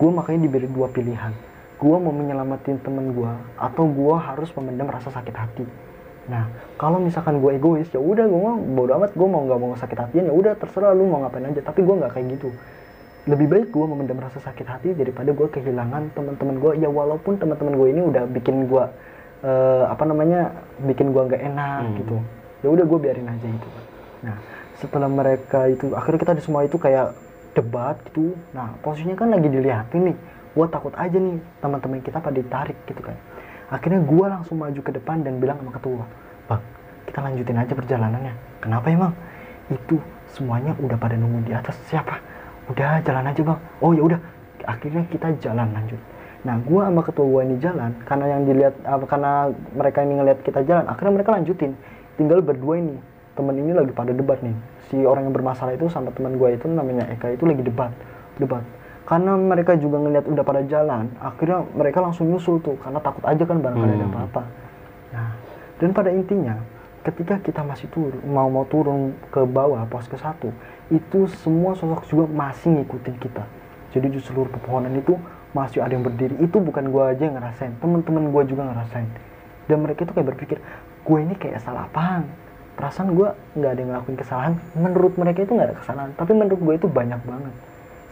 Gue 0.00 0.10
makanya 0.12 0.48
diberi 0.48 0.68
dua 0.68 0.88
pilihan 0.88 1.55
gue 1.76 1.96
mau 2.00 2.12
menyelamatin 2.12 2.80
temen 2.80 3.12
gue 3.12 3.32
atau 3.56 3.84
gue 3.84 4.16
harus 4.16 4.48
memendam 4.56 4.88
rasa 4.88 5.12
sakit 5.12 5.36
hati. 5.36 5.66
Nah 6.26 6.48
kalau 6.80 6.98
misalkan 6.98 7.38
gue 7.38 7.54
egois 7.54 7.86
ya 7.92 8.00
udah 8.00 8.24
gue 8.24 8.40
mau 8.40 8.56
bodo 8.56 8.96
amat 8.96 9.12
gue 9.12 9.28
mau 9.28 9.44
nggak 9.44 9.60
mau 9.60 9.76
sakit 9.76 9.98
hatian 10.00 10.24
ya 10.26 10.34
udah 10.34 10.52
terserah 10.56 10.96
lu 10.96 11.04
mau 11.06 11.20
ngapain 11.22 11.44
aja 11.46 11.60
tapi 11.60 11.84
gue 11.84 11.94
nggak 11.94 12.12
kayak 12.16 12.26
gitu. 12.40 12.48
Lebih 13.26 13.46
baik 13.50 13.68
gue 13.74 13.86
memendam 13.86 14.18
rasa 14.22 14.38
sakit 14.40 14.66
hati 14.66 14.88
daripada 14.94 15.30
gue 15.34 15.48
kehilangan 15.52 16.14
teman-teman 16.14 16.56
gue 16.58 16.72
ya 16.80 16.88
walaupun 16.88 17.36
teman-teman 17.36 17.74
gue 17.76 17.88
ini 17.92 18.02
udah 18.02 18.24
bikin 18.30 18.66
gue 18.66 18.84
eh, 19.44 19.84
apa 19.86 20.02
namanya 20.08 20.54
bikin 20.80 21.12
gue 21.12 21.22
nggak 21.28 21.42
enak 21.44 21.82
Hmm. 21.84 21.96
gitu. 22.00 22.16
Ya 22.64 22.68
udah 22.72 22.84
gue 22.88 22.98
biarin 22.98 23.28
aja 23.28 23.46
gitu 23.46 23.68
nah 24.24 24.40
setelah 24.80 25.06
mereka 25.06 25.68
itu 25.68 25.92
akhirnya 25.92 26.20
kita 26.24 26.32
di 26.34 26.42
semua 26.42 26.64
itu 26.64 26.80
kayak 26.80 27.12
debat 27.52 28.00
gitu. 28.10 28.32
Nah 28.56 28.74
posisinya 28.80 29.14
kan 29.14 29.28
lagi 29.28 29.48
dilihatin 29.48 30.12
nih 30.12 30.16
gue 30.56 30.66
takut 30.72 30.94
aja 30.96 31.12
nih 31.12 31.36
teman-teman 31.60 32.00
kita 32.00 32.16
pada 32.16 32.32
ditarik 32.32 32.80
gitu 32.88 33.04
kan. 33.04 33.12
Akhirnya 33.68 34.00
gue 34.00 34.24
langsung 34.24 34.56
maju 34.56 34.80
ke 34.80 34.88
depan 34.96 35.20
dan 35.20 35.36
bilang 35.36 35.60
sama 35.60 35.76
ketua 35.76 36.04
bang 36.48 36.62
kita 37.06 37.18
lanjutin 37.20 37.56
aja 37.60 37.72
perjalanannya. 37.76 38.34
Kenapa 38.64 38.86
emang? 38.88 39.12
Itu 39.68 40.00
semuanya 40.32 40.72
udah 40.80 40.96
pada 40.96 41.14
nunggu 41.20 41.44
di 41.44 41.52
atas. 41.52 41.76
Siapa? 41.92 42.16
Udah 42.72 43.04
jalan 43.04 43.28
aja 43.28 43.40
bang. 43.44 43.60
Oh 43.84 43.92
ya 43.92 44.02
udah. 44.02 44.20
Akhirnya 44.64 45.04
kita 45.12 45.36
jalan 45.44 45.76
lanjut. 45.76 46.00
Nah 46.48 46.56
gue 46.64 46.80
sama 46.80 47.02
ketua 47.04 47.26
gue 47.28 47.42
ini 47.52 47.56
jalan 47.60 47.92
karena 48.08 48.26
yang 48.32 48.42
dilihat 48.48 48.74
apa 48.88 49.04
karena 49.04 49.32
mereka 49.76 49.98
ini 50.00 50.14
ngelihat 50.16 50.40
kita 50.40 50.60
jalan 50.64 50.88
akhirnya 50.88 51.12
mereka 51.20 51.30
lanjutin. 51.36 51.76
Tinggal 52.16 52.40
berdua 52.40 52.80
ini 52.80 52.96
temen 53.36 53.54
ini 53.60 53.76
lagi 53.76 53.92
pada 53.92 54.16
debat 54.16 54.40
nih. 54.40 54.56
Si 54.88 54.96
orang 55.04 55.28
yang 55.28 55.34
bermasalah 55.36 55.76
itu 55.76 55.92
sama 55.92 56.08
teman 56.16 56.40
gue 56.40 56.48
itu 56.56 56.64
namanya 56.64 57.04
Eka 57.12 57.36
itu 57.36 57.44
lagi 57.44 57.60
debat 57.60 57.92
debat 58.36 58.62
karena 59.06 59.38
mereka 59.38 59.78
juga 59.78 60.02
ngelihat 60.02 60.26
udah 60.26 60.42
pada 60.42 60.66
jalan 60.66 61.06
akhirnya 61.22 61.62
mereka 61.78 62.02
langsung 62.02 62.26
nyusul 62.26 62.58
tuh 62.58 62.74
karena 62.82 62.98
takut 62.98 63.22
aja 63.22 63.42
kan 63.46 63.62
barangkali 63.62 63.92
ada 63.94 64.02
Hmm. 64.02 64.12
apa-apa. 64.12 64.42
Nah 65.14 65.28
dan 65.78 65.90
pada 65.94 66.10
intinya 66.10 66.58
ketika 67.06 67.38
kita 67.38 67.62
masih 67.62 67.86
turun 67.94 68.18
mau 68.26 68.50
mau 68.50 68.66
turun 68.66 69.14
ke 69.30 69.46
bawah 69.46 69.86
pos 69.86 70.10
ke 70.10 70.18
satu 70.18 70.50
itu 70.90 71.30
semua 71.38 71.78
sosok 71.78 72.02
juga 72.10 72.24
masih 72.26 72.82
ngikutin 72.82 73.16
kita. 73.22 73.46
Jadi 73.94 74.10
di 74.10 74.18
seluruh 74.18 74.50
pepohonan 74.50 74.90
itu 74.98 75.14
masih 75.54 75.80
ada 75.86 75.94
yang 75.94 76.02
berdiri. 76.02 76.34
Itu 76.42 76.58
bukan 76.58 76.90
gua 76.90 77.14
aja 77.14 77.30
yang 77.30 77.38
ngerasain 77.38 77.78
teman-teman 77.78 78.34
gua 78.34 78.42
juga 78.42 78.66
ngerasain. 78.66 79.06
Dan 79.70 79.86
mereka 79.86 80.02
itu 80.02 80.12
kayak 80.14 80.34
berpikir 80.34 80.58
gue 81.06 81.18
ini 81.22 81.34
kayak 81.38 81.62
salah 81.62 81.86
paham. 81.94 82.26
Perasaan 82.74 83.14
gua 83.14 83.38
nggak 83.54 83.70
ada 83.70 83.80
yang 83.80 83.90
ngelakuin 83.94 84.18
kesalahan. 84.18 84.52
Menurut 84.74 85.14
mereka 85.14 85.46
itu 85.46 85.54
nggak 85.54 85.68
ada 85.70 85.76
kesalahan 85.78 86.10
tapi 86.18 86.34
menurut 86.34 86.58
gue 86.58 86.74
itu 86.74 86.86
banyak 86.90 87.22
banget 87.22 87.54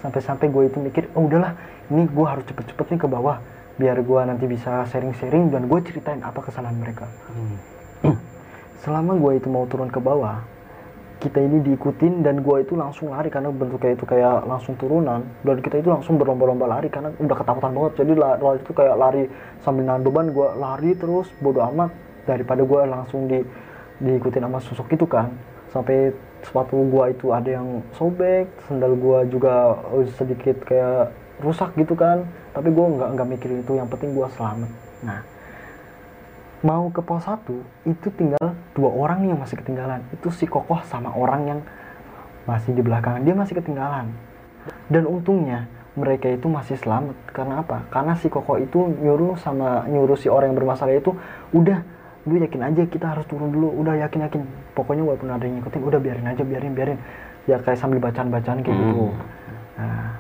sampai-sampai 0.05 0.53
gue 0.53 0.69
itu 0.69 0.79
mikir 0.85 1.09
oh 1.17 1.25
udahlah 1.25 1.57
ini 1.89 2.05
gue 2.05 2.27
harus 2.29 2.45
cepet-cepet 2.45 2.87
nih 2.93 3.01
ke 3.01 3.09
bawah 3.09 3.41
biar 3.81 3.97
gue 4.05 4.21
nanti 4.29 4.45
bisa 4.45 4.85
sharing-sharing 4.87 5.51
dan 5.51 5.67
gue 5.67 5.79
ceritain 5.83 6.23
apa 6.23 6.45
kesalahan 6.45 6.77
mereka. 6.77 7.09
Hmm. 7.33 7.57
selama 8.85 9.17
gue 9.17 9.41
itu 9.41 9.49
mau 9.49 9.65
turun 9.67 9.89
ke 9.89 9.99
bawah 9.99 10.45
kita 11.25 11.41
ini 11.41 11.65
diikutin 11.65 12.21
dan 12.21 12.45
gue 12.45 12.57
itu 12.61 12.77
langsung 12.77 13.09
lari 13.09 13.33
karena 13.33 13.49
bentuknya 13.49 13.97
itu 13.97 14.05
kayak 14.05 14.45
langsung 14.45 14.77
turunan 14.77 15.25
dan 15.41 15.57
kita 15.65 15.81
itu 15.81 15.89
langsung 15.89 16.21
berlomba-lomba 16.21 16.69
lari 16.69 16.93
karena 16.93 17.17
udah 17.17 17.37
ketakutan 17.41 17.73
banget. 17.73 17.93
Jadi 18.05 18.13
la- 18.13 18.37
lari 18.37 18.59
itu 18.61 18.73
kayak 18.77 18.97
lari 19.01 19.23
sambil 19.65 19.89
nahan 19.89 20.05
beban 20.05 20.29
gue 20.37 20.49
lari 20.61 20.93
terus 20.93 21.33
bodo 21.41 21.65
amat 21.73 21.91
daripada 22.29 22.61
gue 22.61 22.81
langsung 22.85 23.25
di 23.25 23.41
diikutin 24.05 24.45
sama 24.45 24.59
sosok 24.61 24.89
itu 24.93 25.07
kan. 25.09 25.33
Sampai 25.73 26.13
sepatu 26.45 26.77
gue 26.77 27.05
itu 27.11 27.33
ada 27.33 27.51
yang 27.51 27.81
sobek 27.97 28.47
sendal 28.69 28.95
gue 28.95 29.19
juga 29.33 29.81
eh, 29.97 30.07
sedikit 30.15 30.61
kayak 30.63 31.11
rusak 31.41 31.73
gitu 31.75 31.97
kan. 31.97 32.29
Tapi 32.53 32.71
gue 32.71 32.85
nggak 32.85 33.09
nggak 33.19 33.29
mikirin 33.35 33.59
itu 33.65 33.73
yang 33.75 33.89
penting 33.89 34.13
gue 34.13 34.29
selamat. 34.37 34.71
Nah 35.03 35.35
mau 36.65 36.89
ke 36.89 37.05
pos 37.05 37.29
1 37.29 37.45
itu 37.85 38.09
tinggal 38.17 38.57
dua 38.73 38.89
orang 38.89 39.21
nih 39.21 39.37
yang 39.37 39.41
masih 39.45 39.61
ketinggalan. 39.61 40.01
Itu 40.17 40.33
si 40.33 40.49
kokoh 40.49 40.81
sama 40.89 41.13
orang 41.13 41.43
yang 41.45 41.61
masih 42.49 42.73
di 42.73 42.81
belakang. 42.81 43.21
Dia 43.21 43.37
masih 43.37 43.61
ketinggalan. 43.61 44.09
Dan 44.89 45.05
untungnya 45.05 45.69
mereka 45.93 46.33
itu 46.33 46.49
masih 46.49 46.81
selamat. 46.81 47.15
Karena 47.37 47.61
apa? 47.61 47.85
Karena 47.93 48.17
si 48.17 48.33
kokoh 48.33 48.57
itu 48.57 48.81
nyuruh 48.81 49.37
sama 49.37 49.85
nyuruh 49.85 50.17
si 50.17 50.33
orang 50.33 50.57
yang 50.57 50.59
bermasalah 50.65 50.97
itu 50.97 51.13
udah 51.53 51.85
lu 52.25 52.41
yakin 52.41 52.63
aja 52.65 52.83
kita 52.89 53.07
harus 53.17 53.25
turun 53.29 53.53
dulu. 53.53 53.69
Udah 53.85 54.01
yakin 54.01 54.25
yakin 54.29 54.41
pokoknya 54.73 55.05
walaupun 55.05 55.29
ada 55.29 55.45
yang 55.45 55.61
ngikutin 55.61 55.83
udah 55.85 56.01
biarin 56.01 56.27
aja 56.29 56.43
biarin 56.43 56.73
biarin. 56.73 56.99
Ya 57.45 57.61
kayak 57.61 57.77
sambil 57.77 58.01
bacaan 58.01 58.33
bacaan 58.33 58.65
kayak 58.65 58.77
gitu. 58.77 59.13
Hmm. 59.13 59.17
nah 59.75 60.17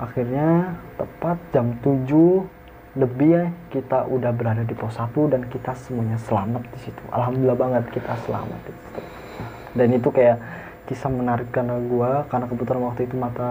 akhirnya 0.00 0.78
tepat 0.96 1.36
jam 1.50 1.74
7 1.82 2.46
lebih 2.94 3.30
ya 3.34 3.44
kita 3.74 4.06
udah 4.06 4.30
berada 4.30 4.62
di 4.62 4.70
pos 4.72 4.94
1 4.94 5.10
dan 5.26 5.42
kita 5.50 5.74
semuanya 5.74 6.16
selamat 6.24 6.62
di 6.72 6.78
situ. 6.88 7.02
Alhamdulillah 7.10 7.58
banget 7.58 7.84
kita 7.90 8.14
selamat 8.24 8.60
di 8.64 8.72
situ. 8.72 9.00
Dan 9.74 9.88
itu 9.90 10.08
kayak 10.14 10.38
kisah 10.86 11.10
menarik 11.10 11.48
karena 11.50 11.80
gua 11.90 12.28
karena 12.28 12.46
kebetulan 12.46 12.82
waktu 12.86 13.08
itu 13.08 13.16
mata 13.16 13.50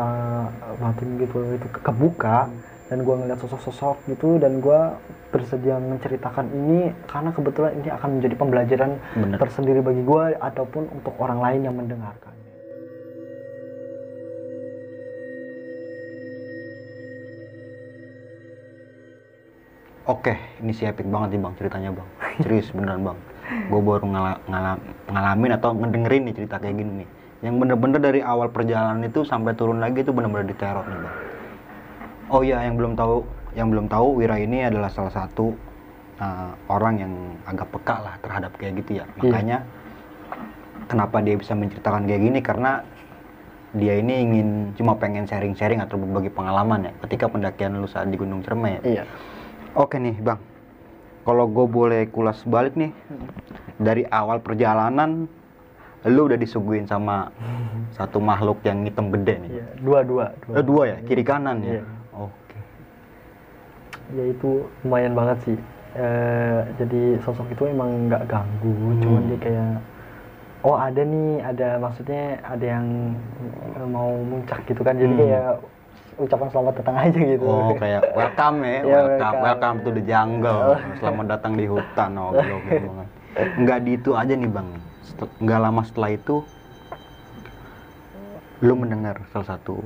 batin 0.77 1.17
gitu 1.17 1.37
itu 1.57 1.67
ke- 1.69 1.81
kebuka 1.81 2.47
dan 2.93 3.01
gua 3.01 3.17
ngeliat 3.17 3.41
sosok-sosok 3.41 4.05
gitu 4.05 4.37
dan 4.37 4.61
gua 4.61 5.01
bersedia 5.33 5.81
menceritakan 5.81 6.45
ini 6.53 6.93
karena 7.09 7.33
kebetulan 7.33 7.73
ini 7.81 7.89
akan 7.89 8.09
menjadi 8.21 8.35
pembelajaran 8.37 8.91
Bener. 9.17 9.37
tersendiri 9.41 9.81
bagi 9.81 10.05
gua 10.05 10.37
ataupun 10.37 10.93
untuk 10.93 11.17
orang 11.17 11.41
lain 11.41 11.61
yang 11.65 11.73
mendengarkan 11.73 12.37
Oke, 20.03 20.35
ini 20.59 20.75
si 20.75 20.83
epic 20.83 21.07
banget 21.07 21.39
nih 21.39 21.47
bang 21.47 21.53
ceritanya 21.55 21.89
bang. 21.95 22.07
Serius 22.43 22.75
beneran 22.75 23.07
bang. 23.07 23.17
Gue 23.71 23.79
baru 23.79 24.03
ngala- 24.03 24.43
ngala- 24.51 24.83
ngalamin 25.07 25.51
atau 25.55 25.71
ngedengerin 25.79 26.27
nih 26.27 26.35
cerita 26.43 26.59
kayak 26.59 26.75
gini 26.75 26.91
nih. 27.07 27.09
Yang 27.39 27.55
bener-bener 27.63 27.99
dari 28.03 28.19
awal 28.19 28.51
perjalanan 28.51 28.99
itu 29.07 29.23
sampai 29.23 29.55
turun 29.55 29.79
lagi 29.79 30.03
itu 30.03 30.11
bener-bener 30.11 30.51
diteror 30.51 30.83
nih 30.83 30.99
bang. 31.07 31.15
Oh 32.29 32.41
iya, 32.41 32.63
yang 32.63 32.75
belum 32.75 32.93
tahu, 32.95 33.23
yang 33.53 33.67
belum 33.69 33.85
tahu 33.87 34.19
Wira 34.19 34.39
ini 34.39 34.63
adalah 34.63 34.87
salah 34.87 35.11
satu 35.11 35.53
uh, 36.17 36.51
orang 36.67 36.95
yang 36.99 37.13
agak 37.43 37.67
peka 37.69 37.95
lah 37.99 38.15
terhadap 38.19 38.51
kayak 38.57 38.79
gitu 38.81 39.03
ya. 39.03 39.05
Makanya 39.19 39.61
kenapa 40.87 41.19
dia 41.19 41.35
bisa 41.35 41.53
menceritakan 41.53 42.07
kayak 42.07 42.21
gini 42.21 42.39
karena 42.39 42.71
dia 43.73 43.97
ini 43.97 44.21
ingin 44.21 44.47
cuma 44.77 44.93
pengen 44.93 45.25
sharing-sharing 45.25 45.81
atau 45.81 45.97
berbagi 45.97 46.29
pengalaman 46.29 46.85
ya 46.85 46.93
ketika 47.01 47.25
pendakian 47.25 47.81
lu 47.81 47.89
saat 47.89 48.05
di 48.05 48.21
Gunung 48.21 48.45
Cermai 48.45 48.77
ya. 48.77 48.81
iya 48.85 49.03
Oke 49.73 49.97
nih 49.97 50.13
bang, 50.21 50.37
kalau 51.25 51.49
gue 51.49 51.65
boleh 51.65 52.05
kulas 52.05 52.45
balik 52.45 52.77
nih 52.77 52.93
dari 53.81 54.05
awal 54.05 54.37
perjalanan, 54.37 55.25
lu 56.05 56.21
udah 56.29 56.37
disuguhin 56.37 56.85
sama 56.85 57.33
satu 57.97 58.21
makhluk 58.21 58.61
yang 58.61 58.85
hitam 58.85 59.09
gede 59.09 59.41
nih. 59.41 59.51
iya 59.57 59.65
dua 59.81 59.99
dua 60.05 60.25
Eh, 60.53 60.61
dua 60.61 60.83
ya, 60.85 60.97
kiri 61.01 61.25
kanan 61.25 61.57
ya. 61.65 61.81
Ya 64.11 64.25
itu 64.27 64.67
lumayan 64.83 65.15
banget 65.15 65.39
sih 65.47 65.57
Eh, 65.93 66.59
jadi 66.81 67.21
sosok 67.21 67.53
itu 67.53 67.69
emang 67.69 68.09
nggak 68.09 68.25
ganggu 68.25 68.73
Hmm. 68.73 68.97
cuman 68.97 69.23
dia 69.29 69.37
kayak 69.37 69.77
oh 70.65 70.73
ada 70.73 71.05
nih 71.05 71.37
ada 71.45 71.77
maksudnya 71.77 72.41
ada 72.41 72.65
yang 72.65 73.13
mau 73.93 74.09
muncak 74.25 74.65
gitu 74.65 74.81
kan 74.81 74.97
jadi 74.97 75.13
Hmm. 75.13 75.21
kayak 75.21 75.43
ucapan 76.17 76.47
selamat 76.49 76.73
datang 76.81 76.95
aja 76.97 77.19
gitu 77.21 77.45
Oh 77.45 77.77
kayak 77.77 78.09
welcome 78.17 78.57
ya, 78.65 78.69
Iya, 78.73 78.81
welcome, 78.89 79.05
welcome. 79.05 79.41
welcome 79.45 79.77
to 79.85 79.89
the 79.93 80.01
jungle. 80.01 80.73
Selamat 80.97 81.25
datang 81.37 81.53
di 81.53 81.65
hutan. 81.69 82.09
Oh, 82.17 82.33
oke, 82.33 82.73
banget. 82.73 83.07
Nggak 83.61 83.79
di 83.85 83.91
itu 83.93 84.09
aja 84.17 84.33
nih 84.33 84.49
bang. 84.49 84.69
Nggak 85.45 85.59
lama 85.61 85.81
setelah 85.85 86.09
itu, 86.09 86.35
lu 88.65 88.73
mendengar 88.73 89.21
salah 89.29 89.45
satu 89.57 89.77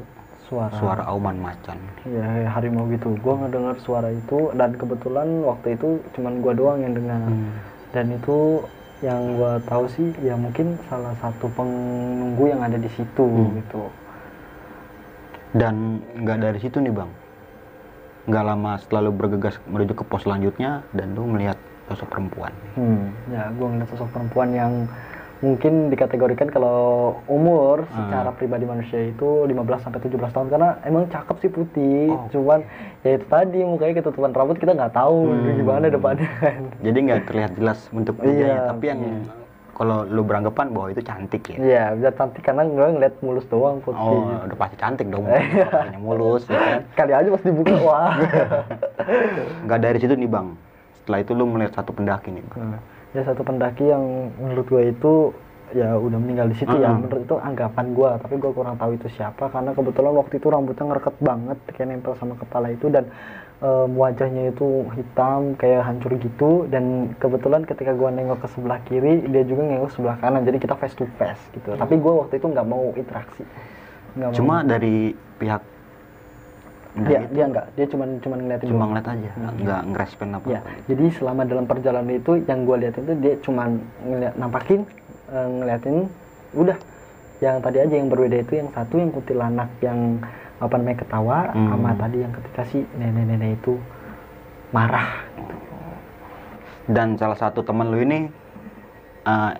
suara 0.48 0.72
suara 0.74 1.04
auman 1.06 1.36
macan. 1.38 1.76
ya 2.04 2.48
harimau 2.50 2.88
gitu 2.88 3.14
gua 3.20 3.36
ngedengar 3.38 3.76
suara 3.78 4.08
itu 4.10 4.50
dan 4.56 4.72
kebetulan 4.74 5.28
waktu 5.44 5.76
itu 5.76 6.00
cuman 6.12 6.40
gua 6.40 6.54
doang 6.54 6.80
yang 6.80 6.96
dengar 6.96 7.20
Hmm. 7.20 7.52
dan 7.92 8.06
itu 8.10 8.64
yang 9.00 9.36
gua 9.36 9.60
tahu 9.62 9.86
sih 9.90 10.10
ya 10.20 10.34
mungkin 10.34 10.80
salah 10.88 11.12
satu 11.18 11.52
penunggu 11.52 12.48
yang 12.48 12.64
ada 12.64 12.76
di 12.76 12.90
situ 12.90 13.28
Hmm. 13.28 13.60
gitu 13.60 13.84
Dan 15.54 15.76
nggak 16.14 16.38
dari 16.40 16.60
situ 16.60 16.78
nih 16.78 16.92
bang. 16.92 17.10
Nggak 18.26 18.44
lama 18.46 18.72
setelah 18.78 19.08
lu 19.08 19.12
bergegas 19.12 19.56
menuju 19.64 19.96
ke 19.96 20.04
pos 20.04 20.22
selanjutnya 20.22 20.84
dan 20.92 21.16
lu 21.16 21.24
melihat 21.24 21.56
sosok 21.88 22.12
perempuan. 22.12 22.52
Hmm, 22.76 23.16
ya 23.32 23.48
gue 23.50 23.64
ngeliat 23.66 23.90
sosok 23.90 24.12
perempuan 24.12 24.50
yang 24.52 24.74
mungkin 25.38 25.88
dikategorikan 25.88 26.50
kalau 26.50 26.80
umur 27.26 27.86
Hmm. 27.86 28.10
secara 28.10 28.30
pribadi 28.32 28.66
manusia 28.66 28.98
itu 29.04 29.46
15 29.46 29.80
sampai 29.80 30.00
17 30.00 30.34
tahun 30.34 30.48
karena 30.48 30.70
emang 30.82 31.06
cakep 31.08 31.36
sih 31.40 31.52
putih, 31.52 32.10
Oh. 32.10 32.26
cuman 32.32 32.66
ya 33.02 33.16
itu 33.16 33.26
tadi 33.28 33.60
mukanya 33.62 33.94
ketutupan 33.96 34.32
rambut 34.32 34.58
kita 34.58 34.74
nggak 34.74 34.92
tahu 34.92 35.30
Hmm. 35.30 35.54
gimana 35.56 35.86
depannya. 35.88 36.26
Jadi 36.86 36.98
nggak 37.00 37.22
terlihat 37.26 37.52
jelas 37.54 37.80
Iya, 37.88 38.02
wajahnya, 38.10 38.56
tapi 38.68 38.86
yang 38.88 39.00
iya. 39.00 39.20
kalau 39.72 39.98
lu 40.04 40.22
beranggapan 40.22 40.74
bahwa 40.74 40.88
itu 40.90 41.02
cantik 41.02 41.44
ya. 41.48 41.56
Iya, 41.56 41.84
bisa 41.94 42.10
cantik 42.12 42.42
karena 42.42 42.66
gue 42.66 42.88
ngeliat 42.90 43.16
mulus 43.22 43.46
doang 43.46 43.78
putih. 43.80 44.02
Oh, 44.02 44.42
udah 44.42 44.58
pasti 44.58 44.76
cantik 44.76 45.06
dong. 45.08 45.22
Matanya 45.30 46.02
mulus, 46.02 46.44
ya 46.46 46.58
kan? 46.58 46.82
Kali 46.98 47.12
aja 47.14 47.30
pas 47.30 47.44
dibuka 47.46 47.76
wah. 47.78 48.10
Nggak 49.66 49.80
dari 49.80 49.98
situ 50.00 50.14
nih 50.14 50.26
bang. 50.26 50.48
Setelah 50.98 51.20
itu 51.22 51.32
lu 51.32 51.46
melihat 51.46 51.74
satu 51.74 51.94
pendaki 51.94 52.34
nih 52.34 52.44
bang. 52.44 52.60
Nah, 52.74 52.82
ya 53.18 53.26
satu 53.26 53.42
pendaki 53.42 53.90
yang 53.90 54.30
menurut 54.38 54.70
gue 54.70 54.94
itu 54.94 55.14
ya 55.74 55.98
udah 56.00 56.16
meninggal 56.22 56.48
di 56.48 56.56
situ 56.56 56.72
ya 56.80 56.94
Mm-mm. 56.94 57.10
menurut 57.10 57.22
itu 57.28 57.36
anggapan 57.42 57.86
gue 57.92 58.10
tapi 58.24 58.36
gue 58.40 58.52
kurang 58.54 58.78
tahu 58.80 58.96
itu 58.96 59.08
siapa 59.12 59.50
karena 59.52 59.74
kebetulan 59.74 60.14
waktu 60.16 60.34
itu 60.40 60.48
rambutnya 60.48 60.86
ngereket 60.86 61.16
banget 61.20 61.60
kayak 61.76 61.88
nempel 61.92 62.14
sama 62.16 62.40
kepala 62.40 62.72
itu 62.72 62.88
dan 62.88 63.10
em, 63.60 63.90
wajahnya 63.98 64.54
itu 64.56 64.88
hitam 64.96 65.58
kayak 65.60 65.82
hancur 65.84 66.16
gitu 66.16 66.70
dan 66.72 67.12
kebetulan 67.20 67.68
ketika 67.68 67.92
gue 67.92 68.10
nengok 68.14 68.40
ke 68.46 68.48
sebelah 68.54 68.80
kiri 68.88 69.28
dia 69.28 69.44
juga 69.44 69.68
nengok 69.68 69.92
sebelah 69.92 70.16
kanan 70.24 70.48
jadi 70.48 70.56
kita 70.62 70.78
face 70.80 70.96
to 70.96 71.04
face 71.20 71.42
gitu 71.52 71.76
tapi 71.76 72.00
gue 72.00 72.14
waktu 72.16 72.40
itu 72.40 72.48
nggak 72.48 72.68
mau 72.70 72.94
interaksi 72.96 73.44
mau. 74.16 74.32
Cuma 74.34 74.66
dari 74.66 75.14
pihak 75.38 75.62
dia 76.98 77.20
pendaki 77.22 77.34
dia 77.38 77.46
nggak 77.46 77.66
dia 77.78 77.86
cuman 77.86 78.10
cuman 78.18 78.38
ngeliatin 78.42 78.68
cuma 78.74 78.86
ngeliat 78.90 79.08
aja, 79.08 79.30
nggak 79.38 79.82
ngerespon 79.94 80.28
apa. 80.34 80.46
Ya, 80.50 80.60
jadi 80.90 81.06
selama 81.14 81.42
dalam 81.46 81.66
perjalanan 81.70 82.14
itu 82.18 82.32
yang 82.50 82.60
gue 82.66 82.78
lihat 82.82 82.96
itu 82.98 83.14
dia 83.22 83.34
cuman 83.46 83.70
ngeliat 84.02 84.34
nampakin, 84.34 84.82
eh, 85.30 85.48
ngeliatin, 85.62 85.96
udah. 86.58 86.78
Yang 87.38 87.56
tadi 87.62 87.78
aja 87.78 87.96
yang 88.02 88.10
berbeda 88.10 88.38
itu 88.42 88.54
yang 88.58 88.70
satu 88.74 88.98
yang 88.98 89.10
kuntilanak 89.14 89.70
yang 89.86 90.00
apa 90.58 90.74
namanya 90.74 90.98
ketawa, 91.06 91.38
Hmm. 91.54 91.70
sama 91.70 91.90
tadi 91.94 92.18
yang 92.26 92.34
ketika 92.34 92.62
si 92.66 92.82
nenek-nenek 92.98 93.62
itu 93.62 93.78
marah. 94.74 95.22
Dan 96.90 97.14
salah 97.20 97.38
satu 97.38 97.62
teman 97.62 97.94
lu 97.94 98.02
ini 98.02 98.26
eh, 99.28 99.52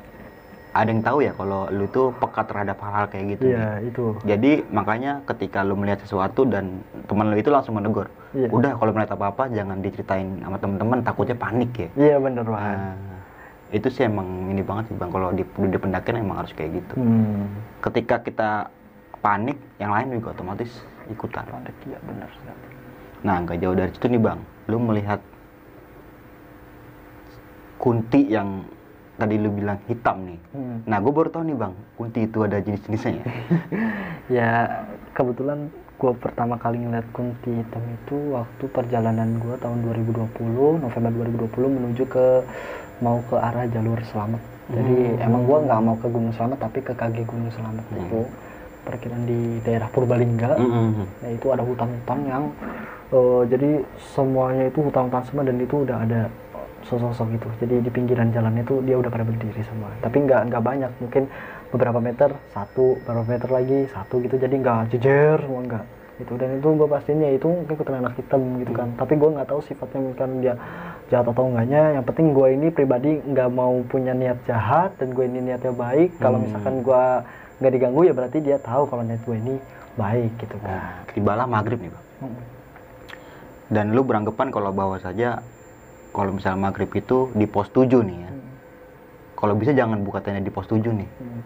ada 0.78 0.90
yang 0.94 1.02
tahu 1.02 1.18
ya 1.26 1.34
kalau 1.34 1.66
lu 1.74 1.90
itu 1.90 2.14
peka 2.22 2.42
terhadap 2.46 2.78
hal-hal 2.78 3.06
kayak 3.10 3.26
gitu. 3.34 3.44
nih. 3.50 3.54
Iya 3.58 3.68
itu. 3.82 4.04
Jadi 4.24 4.52
makanya 4.70 5.12
ketika 5.26 5.66
lu 5.66 5.74
melihat 5.74 6.00
sesuatu 6.06 6.46
dan 6.46 6.86
teman 7.10 7.34
lu 7.34 7.38
itu 7.38 7.50
langsung 7.50 7.74
menegur, 7.76 8.06
Iya. 8.38 8.48
udah 8.54 8.72
kalau 8.78 8.92
melihat 8.94 9.18
apa-apa 9.18 9.50
jangan 9.50 9.82
diceritain 9.82 10.38
sama 10.46 10.58
teman-teman 10.62 11.02
takutnya 11.02 11.34
panik 11.34 11.72
ya. 11.74 11.90
Iya 11.98 12.16
bener 12.22 12.46
banget. 12.46 12.78
Nah, 12.78 12.96
itu 13.74 13.88
sih 13.92 14.04
emang 14.06 14.28
ini 14.48 14.62
banget 14.64 14.94
sih 14.94 14.96
bang 14.96 15.10
kalau 15.12 15.30
di, 15.34 15.44
di 15.44 15.78
pendakian 15.82 16.24
emang 16.24 16.46
harus 16.46 16.54
kayak 16.54 16.72
gitu. 16.80 16.94
Hmm. 17.02 17.50
Ketika 17.82 18.16
kita 18.22 18.50
panik, 19.20 19.58
yang 19.82 19.92
lain 19.92 20.22
juga 20.22 20.38
otomatis 20.38 20.70
ikutan. 21.10 21.44
Panik, 21.50 21.76
Iya 21.84 21.98
sekali. 22.06 22.66
Nah 23.26 23.36
nggak 23.44 23.58
jauh 23.60 23.76
dari 23.76 23.92
situ 23.92 24.06
nih 24.14 24.22
bang, 24.22 24.40
lu 24.70 24.78
melihat 24.78 25.20
kunti 27.82 28.30
yang 28.30 28.66
tadi 29.18 29.36
lu 29.36 29.50
bilang 29.50 29.82
hitam 29.86 30.18
nih. 30.24 30.40
Hmm. 30.54 30.78
Nah 30.86 30.98
gue 30.98 31.12
baru 31.12 31.30
tahu 31.30 31.44
nih 31.44 31.58
bang, 31.58 31.74
kunti 31.98 32.20
itu 32.24 32.38
ada 32.42 32.58
jenis-jenisnya 32.58 33.12
ya. 33.18 33.26
Ya 34.28 34.50
kebetulan 35.12 35.72
gue 35.98 36.12
pertama 36.14 36.56
kali 36.56 36.78
ngeliat 36.78 37.08
kunti 37.10 37.50
hitam 37.50 37.82
itu 37.82 38.36
waktu 38.36 38.64
perjalanan 38.70 39.40
gue 39.40 39.56
tahun 39.58 39.82
2020 39.82 40.84
November 40.84 41.12
2020 41.48 41.76
menuju 41.80 42.04
ke 42.06 42.44
mau 43.00 43.24
ke 43.26 43.36
arah 43.36 43.66
jalur 43.66 43.98
selamat. 44.06 44.42
Jadi 44.68 44.96
Hmm. 45.16 45.26
emang 45.26 45.42
gue 45.48 45.58
nggak 45.64 45.80
mau 45.80 45.96
ke 45.96 46.08
Gunung 46.12 46.36
Selamat 46.36 46.60
tapi 46.60 46.84
ke 46.84 46.92
KG 46.92 47.24
Gunung 47.24 47.48
Selamat 47.50 47.88
Hmm. 47.88 48.04
itu 48.04 48.20
perkiraan 48.84 49.24
di 49.24 49.60
daerah 49.64 49.88
Purbalingga. 49.88 50.60
Mm-mm. 50.60 51.08
Ya, 51.20 51.30
itu 51.32 51.48
ada 51.52 51.64
hutan-hutan 51.64 52.20
yang 52.24 52.44
eh, 53.08 53.42
jadi 53.48 53.70
semuanya 54.12 54.68
itu 54.68 54.84
hutan-hutan 54.84 55.24
semua 55.24 55.48
dan 55.48 55.56
itu 55.56 55.88
udah 55.88 56.04
ada 56.04 56.28
sosok-sosok 56.88 57.28
itu. 57.36 57.48
Jadi 57.62 57.76
di 57.84 57.90
pinggiran 57.92 58.32
jalan 58.32 58.56
itu 58.58 58.80
dia 58.82 58.96
udah 58.96 59.12
pada 59.12 59.28
berdiri 59.28 59.62
semua. 59.62 59.92
Tapi 60.00 60.24
nggak 60.24 60.42
nggak 60.50 60.64
banyak, 60.64 60.92
mungkin 61.04 61.24
beberapa 61.70 62.00
meter 62.00 62.32
satu, 62.56 62.96
beberapa 63.04 63.28
meter 63.28 63.50
lagi 63.52 63.80
satu 63.92 64.24
gitu. 64.24 64.40
Jadi 64.40 64.56
nggak 64.58 64.96
jejer 64.96 65.38
semua 65.44 65.62
nggak. 65.68 65.86
Itu 66.18 66.34
dan 66.34 66.58
itu 66.58 66.66
gue 66.66 66.88
pastinya 66.90 67.30
itu 67.30 67.46
mungkin 67.46 67.78
kuntilanak 67.78 68.18
hitam 68.18 68.42
gitu 68.58 68.74
kan. 68.74 68.90
Tapi 68.98 69.14
gue 69.20 69.30
nggak 69.38 69.48
tahu 69.54 69.62
sifatnya 69.62 70.00
mungkin 70.02 70.30
dia 70.42 70.54
jahat 71.14 71.30
atau 71.30 71.46
enggaknya. 71.46 72.02
Yang 72.02 72.06
penting 72.10 72.28
gue 72.34 72.48
ini 72.58 72.68
pribadi 72.74 73.12
nggak 73.22 73.50
mau 73.54 73.78
punya 73.86 74.18
niat 74.18 74.42
jahat 74.50 74.98
dan 74.98 75.14
gue 75.14 75.26
ini 75.30 75.46
niatnya 75.46 75.76
baik. 75.76 76.18
Kalau 76.18 76.42
Hmm. 76.42 76.50
misalkan 76.50 76.82
gue 76.82 77.04
nggak 77.62 77.72
diganggu 77.74 78.02
ya 78.02 78.14
berarti 78.18 78.38
dia 78.42 78.58
tahu 78.58 78.90
kalau 78.90 79.06
niat 79.06 79.22
gue 79.22 79.38
ini 79.38 79.56
baik 79.94 80.32
gitu 80.42 80.58
kan. 80.58 80.70
Nah, 80.74 80.90
tibalah 81.14 81.46
maghrib 81.46 81.78
nih 81.78 81.92
bang. 81.94 82.06
Hmm. 82.26 82.42
Dan 83.68 83.86
lu 83.92 84.02
beranggapan 84.02 84.48
kalau 84.50 84.72
bahwa 84.72 84.98
saja 84.98 85.44
kalau 86.18 86.34
misalnya 86.34 86.58
maghrib 86.58 86.90
itu 86.98 87.30
di 87.38 87.46
pos 87.46 87.70
7 87.70 88.02
nih 88.02 88.18
ya. 88.26 88.32
Kalau 89.38 89.54
bisa 89.54 89.70
jangan 89.70 90.02
buka 90.02 90.26
tenda 90.26 90.42
di 90.42 90.50
pos 90.50 90.66
7 90.66 90.82
nih. 90.82 91.06
Hmm. 91.22 91.42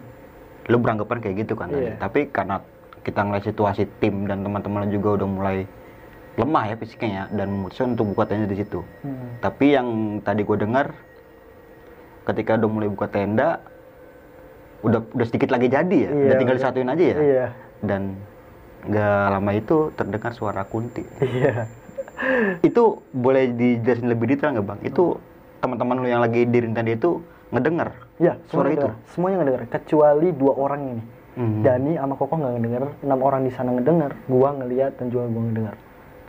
Lu 0.72 0.80
beranggapan 0.80 1.20
kayak 1.20 1.44
gitu 1.44 1.52
kan 1.52 1.68
tadi. 1.68 1.92
Iya. 1.92 2.00
Tapi 2.00 2.32
karena 2.32 2.64
kita 3.04 3.20
ngeliat 3.20 3.44
situasi 3.44 3.84
tim 4.00 4.24
dan 4.24 4.40
teman-teman 4.40 4.88
juga 4.88 5.20
udah 5.20 5.28
mulai 5.28 5.68
lemah 6.40 6.72
ya 6.72 6.74
fisiknya 6.80 7.10
ya 7.12 7.24
dan 7.36 7.52
memutuskan 7.52 7.92
untuk 7.92 8.16
buka 8.16 8.32
tenda 8.32 8.48
di 8.48 8.56
situ. 8.56 8.80
Hmm. 9.04 9.36
Tapi 9.44 9.76
yang 9.76 9.88
tadi 10.24 10.40
gue 10.40 10.56
dengar 10.56 10.96
ketika 12.24 12.56
udah 12.56 12.70
mulai 12.72 12.88
buka 12.88 13.12
tenda 13.12 13.60
udah 14.80 15.04
udah 15.12 15.26
sedikit 15.28 15.52
lagi 15.52 15.68
jadi 15.68 15.98
ya. 16.08 16.10
Iya, 16.10 16.24
udah 16.32 16.36
tinggal 16.40 16.56
disatuin 16.56 16.88
aja 16.88 17.04
ya. 17.04 17.18
Iya. 17.20 17.46
Dan 17.84 18.02
nggak 18.88 19.24
lama 19.36 19.50
itu 19.52 19.76
terdengar 20.00 20.32
suara 20.32 20.64
kunti. 20.64 21.04
Iya. 21.20 21.68
Itu 22.62 22.82
boleh 23.10 23.50
dijelasin 23.52 24.08
lebih 24.08 24.34
detail 24.34 24.54
nggak 24.54 24.66
bang? 24.66 24.80
Itu 24.86 25.18
teman-teman 25.62 26.02
lu 26.02 26.08
yang 26.10 26.22
lagi 26.22 26.46
di 26.46 26.58
tadi 26.74 26.98
itu 26.98 27.22
ngedengar 27.52 27.94
Iya, 28.18 28.38
suara 28.48 28.72
itu. 28.72 28.80
ngedenger. 28.86 28.92
Semuanya 29.12 29.36
ngedenger, 29.44 29.62
kecuali 29.68 30.28
dua 30.32 30.52
orang 30.56 30.80
ini. 30.96 31.02
Hmm. 31.32 31.64
Dani 31.64 31.92
sama 31.96 32.14
Koko 32.16 32.34
nggak 32.36 32.52
ngedenger, 32.60 32.84
enam 33.08 33.20
orang 33.24 33.40
di 33.48 33.52
sana 33.56 33.70
ngedenger, 33.72 34.12
gua 34.28 34.52
ngeliat 34.52 34.92
dan 35.00 35.08
juga 35.08 35.28
gua 35.32 35.42
ngedenger. 35.48 35.74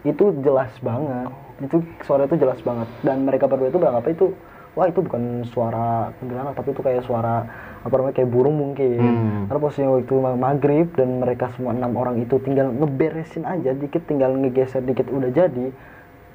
Itu 0.03 0.25
jelas 0.43 0.71
banget. 0.79 1.27
Itu 1.63 1.77
suara 2.03 2.27
itu 2.27 2.35
jelas 2.39 2.59
banget. 2.63 2.87
Dan 3.03 3.23
mereka 3.27 3.47
berdua 3.47 3.71
itu 3.71 3.79
beranggapan 3.79 4.11
itu 4.15 4.27
wah 4.73 4.89
itu 4.89 4.99
bukan 5.05 5.45
suara 5.53 6.09
kuntilanak 6.17 6.57
tapi 6.57 6.73
itu 6.73 6.81
kayak 6.81 7.05
suara 7.05 7.45
apa 7.83 7.93
namanya 7.99 8.15
kayak 8.15 8.31
burung 8.31 8.55
mungkin. 8.57 8.99
Hmm. 8.99 9.43
Karena 9.51 9.59
posisinya 9.59 9.89
waktu 9.93 10.03
itu 10.07 10.15
maghrib 10.23 10.87
dan 10.95 11.09
mereka 11.19 11.51
semua 11.53 11.75
enam 11.75 11.91
orang 11.99 12.15
itu 12.23 12.39
tinggal 12.41 12.71
ngeberesin 12.71 13.43
aja 13.43 13.75
dikit, 13.75 14.07
tinggal 14.07 14.33
ngegeser 14.39 14.81
dikit 14.81 15.11
udah 15.11 15.29
jadi. 15.29 15.67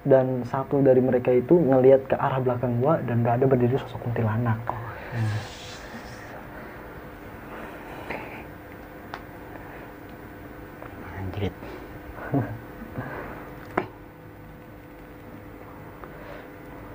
Dan 0.07 0.47
satu 0.47 0.81
dari 0.81 1.03
mereka 1.03 1.35
itu 1.35 1.59
ngelihat 1.59 2.07
ke 2.07 2.17
arah 2.17 2.39
belakang 2.39 2.79
gua 2.79 3.03
dan 3.03 3.27
udah 3.27 3.35
ada 3.35 3.45
berdiri 3.49 3.77
sosok 3.81 3.99
kuntilanak. 4.07 4.61
Irit. 11.39 11.55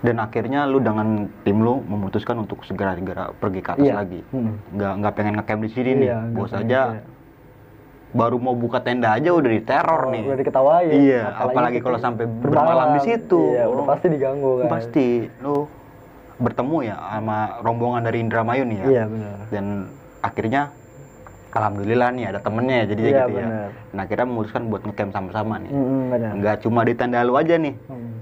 Dan 0.03 0.19
akhirnya 0.19 0.67
lu 0.67 0.77
dengan 0.77 1.07
tim 1.41 1.57
lu 1.57 1.79
memutuskan 1.81 2.35
untuk 2.37 2.59
segera-segera 2.61 3.31
pergi 3.33 3.59
ke 3.59 3.69
atas 3.71 3.87
Iya. 3.87 3.95
lagi. 3.95 4.19
Hmm. 4.29 4.59
Nggak 4.69 4.91
nggak 4.99 5.13
pengen 5.13 5.33
ngecamp 5.39 5.61
di 5.63 5.69
sini 5.71 5.91
nih. 5.95 6.07
Iya, 6.11 6.17
Bos 6.29 6.51
aja 6.51 6.81
kayak- 6.91 7.07
baru 8.13 8.37
mau 8.37 8.53
buka 8.53 8.77
tenda 8.77 9.09
aja 9.09 9.31
udah 9.31 9.49
diteror 9.49 10.01
Oh, 10.03 10.11
nih. 10.11 10.21
udah 10.21 10.37
diketawain 10.37 10.91
Iya, 10.91 11.21
apalagi 11.33 11.79
kalau 11.79 11.97
ketika 11.97 12.05
sampai 12.05 12.25
bermalam 12.29 12.87
di 12.93 13.01
situ. 13.01 13.41
iya 13.49 13.65
udah 13.65 13.83
pasti 13.87 14.05
diganggu 14.07 14.51
kan 14.59 14.67
Pasti 14.69 15.07
lu 15.39 15.65
bertemu 16.35 16.77
ya 16.83 16.95
sama 16.99 17.37
rombongan 17.63 18.01
dari 18.03 18.17
Indramayu 18.19 18.63
nih 18.65 18.77
ya. 18.77 18.85
iya 18.85 19.03
benar 19.07 19.35
Dan 19.49 19.65
akhirnya 20.19 20.61
alhamdulillah 21.49 22.09
nih 22.11 22.25
ada 22.27 22.39
temennya 22.39 22.75
ya 22.75 22.85
jadinya 22.85 23.09
Iya, 23.09 23.17
gitu 23.19 23.31
ya. 23.31 23.41
benar. 23.41 23.69
Nah, 23.89 24.01
akhirnya 24.03 24.25
memutuskan 24.27 24.63
buat 24.67 24.81
ngecamp 24.83 25.11
sama-sama 25.11 25.53
nih. 25.57 25.71
Mm-mm, 25.71 26.01
benar 26.09 26.31
Nggak 26.35 26.55
cuma 26.59 26.79
di 26.83 26.93
tenda 26.93 27.19
lu 27.21 27.33
aja 27.33 27.55
nih. 27.55 27.73
Hmm. 27.87 28.13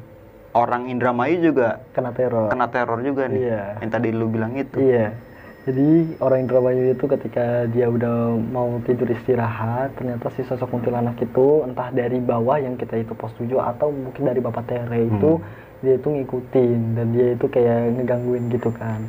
Orang 0.51 0.91
Indramayu 0.91 1.39
juga 1.39 1.79
kena 1.95 2.11
teror 2.11 2.51
kena 2.51 2.67
teror 2.67 2.99
juga 2.99 3.31
nih. 3.31 3.39
Iya. 3.47 3.63
Yang 3.79 3.91
tadi 3.95 4.09
lu 4.11 4.27
bilang 4.27 4.53
itu. 4.59 4.77
Iya. 4.83 5.15
Jadi 5.61 6.17
orang 6.17 6.49
Indramayu 6.49 6.97
itu 6.97 7.05
ketika 7.05 7.69
dia 7.69 7.85
udah 7.85 8.33
mau 8.49 8.81
tidur 8.81 9.05
istirahat, 9.13 9.93
ternyata 9.93 10.33
si 10.33 10.41
sosok 10.41 10.73
kuntilanak 10.73 11.21
itu 11.21 11.61
entah 11.63 11.93
dari 11.93 12.17
bawah 12.17 12.57
yang 12.57 12.75
kita 12.75 12.97
itu 12.97 13.13
pos 13.13 13.29
7 13.37 13.47
atau 13.61 13.93
mungkin 13.93 14.25
dari 14.25 14.41
Bapak 14.41 14.65
Tere 14.65 15.05
itu 15.05 15.37
dia 15.85 16.01
itu 16.01 16.07
ngikutin 16.09 16.79
dan 16.97 17.07
dia 17.13 17.27
itu 17.37 17.45
kayak 17.45 17.93
ngegangguin 17.93 18.49
gitu 18.49 18.73
kan. 18.73 19.05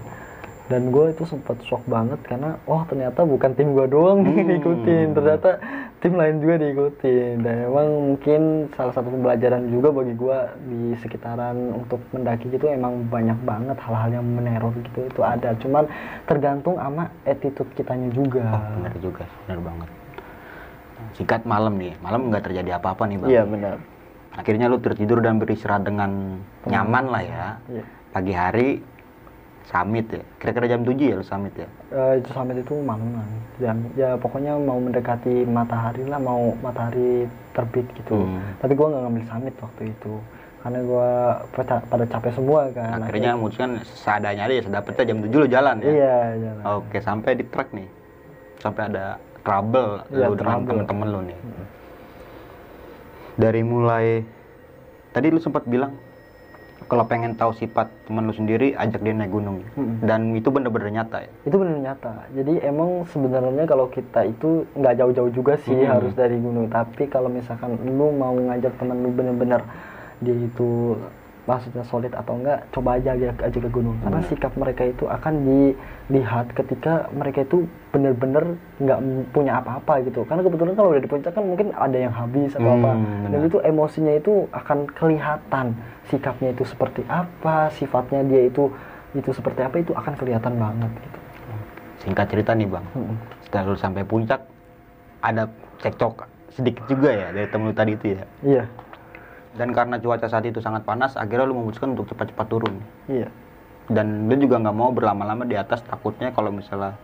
Dan 0.73 0.89
gue 0.89 1.13
itu 1.13 1.23
sempat 1.23 1.61
shock 1.61 1.85
banget 1.85 2.17
karena 2.25 2.57
wah 2.65 2.81
ternyata 2.83 3.21
bukan 3.23 3.53
tim 3.53 3.77
gue 3.77 3.85
doang 3.87 4.25
Hmm. 4.25 4.41
diikutin, 4.43 5.13
ternyata 5.13 5.61
tim 6.01 6.13
lain 6.13 6.41
juga 6.41 6.55
diikutin 6.59 7.35
dan 7.39 7.69
emang 7.69 7.87
mungkin 8.09 8.41
salah 8.73 8.91
satu 8.91 9.07
pembelajaran 9.07 9.69
juga 9.69 9.93
bagi 9.93 10.15
gue 10.15 10.39
di 10.65 10.81
sekitaran 10.97 11.55
untuk 11.77 12.01
mendaki 12.11 12.49
gitu 12.49 12.67
emang 12.67 13.05
banyak 13.07 13.37
banget 13.43 13.77
hal-hal 13.79 14.11
yang 14.11 14.27
meneror 14.27 14.73
gitu 14.83 15.01
itu 15.05 15.21
ada 15.21 15.53
cuman 15.57 15.85
tergantung 16.25 16.75
sama 16.75 17.07
attitude 17.23 17.69
kitanya 17.73 18.09
juga 18.11 18.43
Oh, 18.43 18.81
benar 18.81 18.95
juga, 18.99 19.25
benar 19.45 19.61
banget. 19.61 19.89
Singkat 21.13 21.43
malam 21.45 21.77
nih, 21.77 21.93
malam 21.99 22.33
nggak 22.33 22.45
terjadi 22.47 22.81
apa-apa 22.81 23.05
nih 23.05 23.19
bang. 23.19 23.29
iya 23.29 23.43
benar 23.45 23.77
Akhirnya 24.33 24.65
lu 24.65 24.81
tertidur 24.81 25.21
dan 25.21 25.37
beristirahat 25.37 25.85
dengan 25.85 26.41
nyaman 26.65 27.05
lah 27.07 27.21
ya. 27.21 27.47
Iya. 27.69 27.85
Pagi 28.11 28.33
hari 28.33 28.69
summit 29.65 30.07
ya. 30.09 30.23
Kira-kira 30.37 30.67
jam 30.69 30.83
7 30.83 30.95
ya 30.97 31.15
lu 31.15 31.23
summit 31.23 31.55
ya. 31.55 31.69
Eh, 31.91 32.19
itu 32.19 32.31
sampai 32.31 32.57
itu 32.57 32.75
malaman 32.77 33.27
jam 33.57 33.77
ya 33.93 34.17
pokoknya 34.17 34.57
mau 34.57 34.77
mendekati 34.77 35.45
matahari 35.45 36.03
lah 36.05 36.19
mau 36.19 36.53
matahari 36.59 37.25
terbit 37.53 37.87
gitu 37.95 38.17
Hmm. 38.19 38.41
tapi 38.59 38.73
gua 38.73 38.91
nggak 38.91 39.03
ngambil 39.05 39.25
summit 39.29 39.55
waktu 39.57 39.83
itu 39.89 40.15
karena 40.59 40.79
gua 40.83 41.09
pada, 41.51 41.75
pada 41.85 42.05
capek 42.07 42.33
semua 42.33 42.61
kan 42.71 43.03
Akhirnya 43.03 43.35
memutuskan 43.35 43.71
seadanya 43.85 44.47
aja 44.47 44.55
ya, 44.55 44.63
sedapetnya 44.63 45.05
jam 45.05 45.19
7 45.21 45.37
lu 45.37 45.47
jalan 45.47 45.77
ya. 45.79 45.87
iya 45.87 46.17
jalan. 46.35 46.63
Oke, 46.77 46.99
sampai 46.99 47.31
di 47.35 47.45
trek 47.45 47.69
nih. 47.71 47.89
Sampai 48.59 48.83
ada 48.89 49.19
trouble 49.43 50.07
Iya, 50.09 50.27
lu 50.27 50.35
dengan 50.35 50.63
temen-temen 50.65 51.07
lu 51.09 51.21
nih. 51.25 51.39
Dari 53.33 53.63
mulai 53.63 54.23
tadi 55.11 55.27
lu 55.29 55.39
sempat 55.39 55.65
bilang 55.65 55.97
kalau 56.85 57.05
pengen 57.05 57.33
tahu 57.33 57.53
sifat 57.53 57.87
temen 58.05 58.25
lu 58.25 58.33
sendiri 58.33 58.73
ajak 58.75 58.99
dia 58.99 59.13
naik 59.13 59.31
gunung. 59.31 59.63
Mm-mm. 59.73 60.03
Dan 60.03 60.33
itu 60.33 60.49
bener-bener 60.49 60.91
nyata 60.93 61.23
ya. 61.23 61.31
itu 61.43 61.57
benar 61.57 61.77
nyata 61.77 62.13
jadi 62.33 62.53
emang 62.65 63.05
sebenarnya 63.07 63.65
kalau 63.65 63.87
kita 63.87 64.21
itu 64.25 64.65
nggak 64.73 64.95
jauh-jauh 64.97 65.31
juga 65.31 65.55
sih 65.59 65.75
Hmm. 65.75 65.91
harus 65.91 66.13
dari 66.13 66.37
gunung 66.37 66.67
tapi 66.67 67.07
kalau 67.07 67.27
misalkan 67.27 67.75
lu 67.83 68.11
mau 68.11 68.33
ngajak 68.33 68.73
temen 68.77 68.99
lu 69.01 69.11
bener-bener 69.11 69.61
dia 70.19 70.35
itu 70.35 70.95
maksudnya 71.43 71.83
solid 71.83 72.15
atau 72.15 72.39
enggak 72.39 72.63
coba 72.71 72.95
aja 72.95 73.13
aja, 73.13 73.35
aja 73.35 73.59
ke 73.59 73.67
gunung 73.67 73.99
karena 73.99 74.23
Hmm. 74.23 74.29
sikap 74.31 74.55
mereka 74.55 74.83
itu 74.85 75.05
akan 75.05 75.35
dilihat 75.43 76.47
ketika 76.55 77.11
mereka 77.11 77.43
itu 77.43 77.67
bener-bener 77.91 78.55
nggak 78.79 78.99
punya 79.31 79.59
apa-apa 79.59 80.07
gitu 80.07 80.23
karena 80.23 80.41
kebetulan 80.41 80.73
kalau 80.73 80.95
udah 80.95 81.03
di 81.03 81.11
puncak 81.11 81.33
kan 81.33 81.43
mungkin 81.43 81.75
ada 81.75 81.99
yang 81.99 82.15
habis 82.15 82.55
atau 82.55 82.63
Hmm, 82.65 82.79
apa 82.79 82.93
dan 83.25 83.31
benar. 83.35 83.49
itu 83.49 83.59
emosinya 83.61 84.15
itu 84.15 84.33
akan 84.51 84.79
kelihatan 84.89 85.67
sikapnya 86.05 86.51
itu 86.51 86.63
seperti 86.63 87.03
apa 87.05 87.71
sifatnya 87.71 88.23
dia 88.23 88.47
itu 88.47 88.71
itu 89.13 89.31
seperti 89.31 89.61
apa 89.61 89.77
itu 89.77 89.91
akan 89.93 90.15
kelihatan 90.15 90.55
banget 90.57 90.91
gitu 90.97 91.19
Singkat 91.99 92.27
cerita 92.29 92.51
nih 92.53 92.67
bang, 92.67 92.83
Mm-mm. 92.93 93.15
setelah 93.43 93.63
lu 93.65 93.77
sampai 93.77 94.03
puncak 94.03 94.43
ada 95.21 95.47
cekcok 95.79 96.27
sedikit 96.51 96.83
juga 96.87 97.11
ya 97.11 97.31
dari 97.31 97.47
temen 97.47 97.71
lu 97.71 97.73
tadi 97.73 97.95
itu 97.95 98.07
ya. 98.13 98.23
Iya, 98.43 98.65
Dan 99.53 99.77
karena 99.77 100.01
cuaca 100.01 100.25
saat 100.27 100.49
itu 100.49 100.65
sangat 100.65 100.83
panas, 100.89 101.13
akhirnya 101.15 101.45
lu 101.45 101.57
memutuskan 101.61 101.93
untuk 101.93 102.09
cepat-cepat 102.09 102.47
turun. 102.49 102.75
iya, 103.05 103.29
Dan 103.93 104.31
lu 104.31 104.35
juga 104.41 104.57
nggak 104.63 104.77
mau 104.77 104.89
berlama-lama 104.89 105.45
di 105.45 105.57
atas, 105.59 105.85
takutnya 105.85 106.33
kalau 106.33 106.49
misalnya 106.49 106.97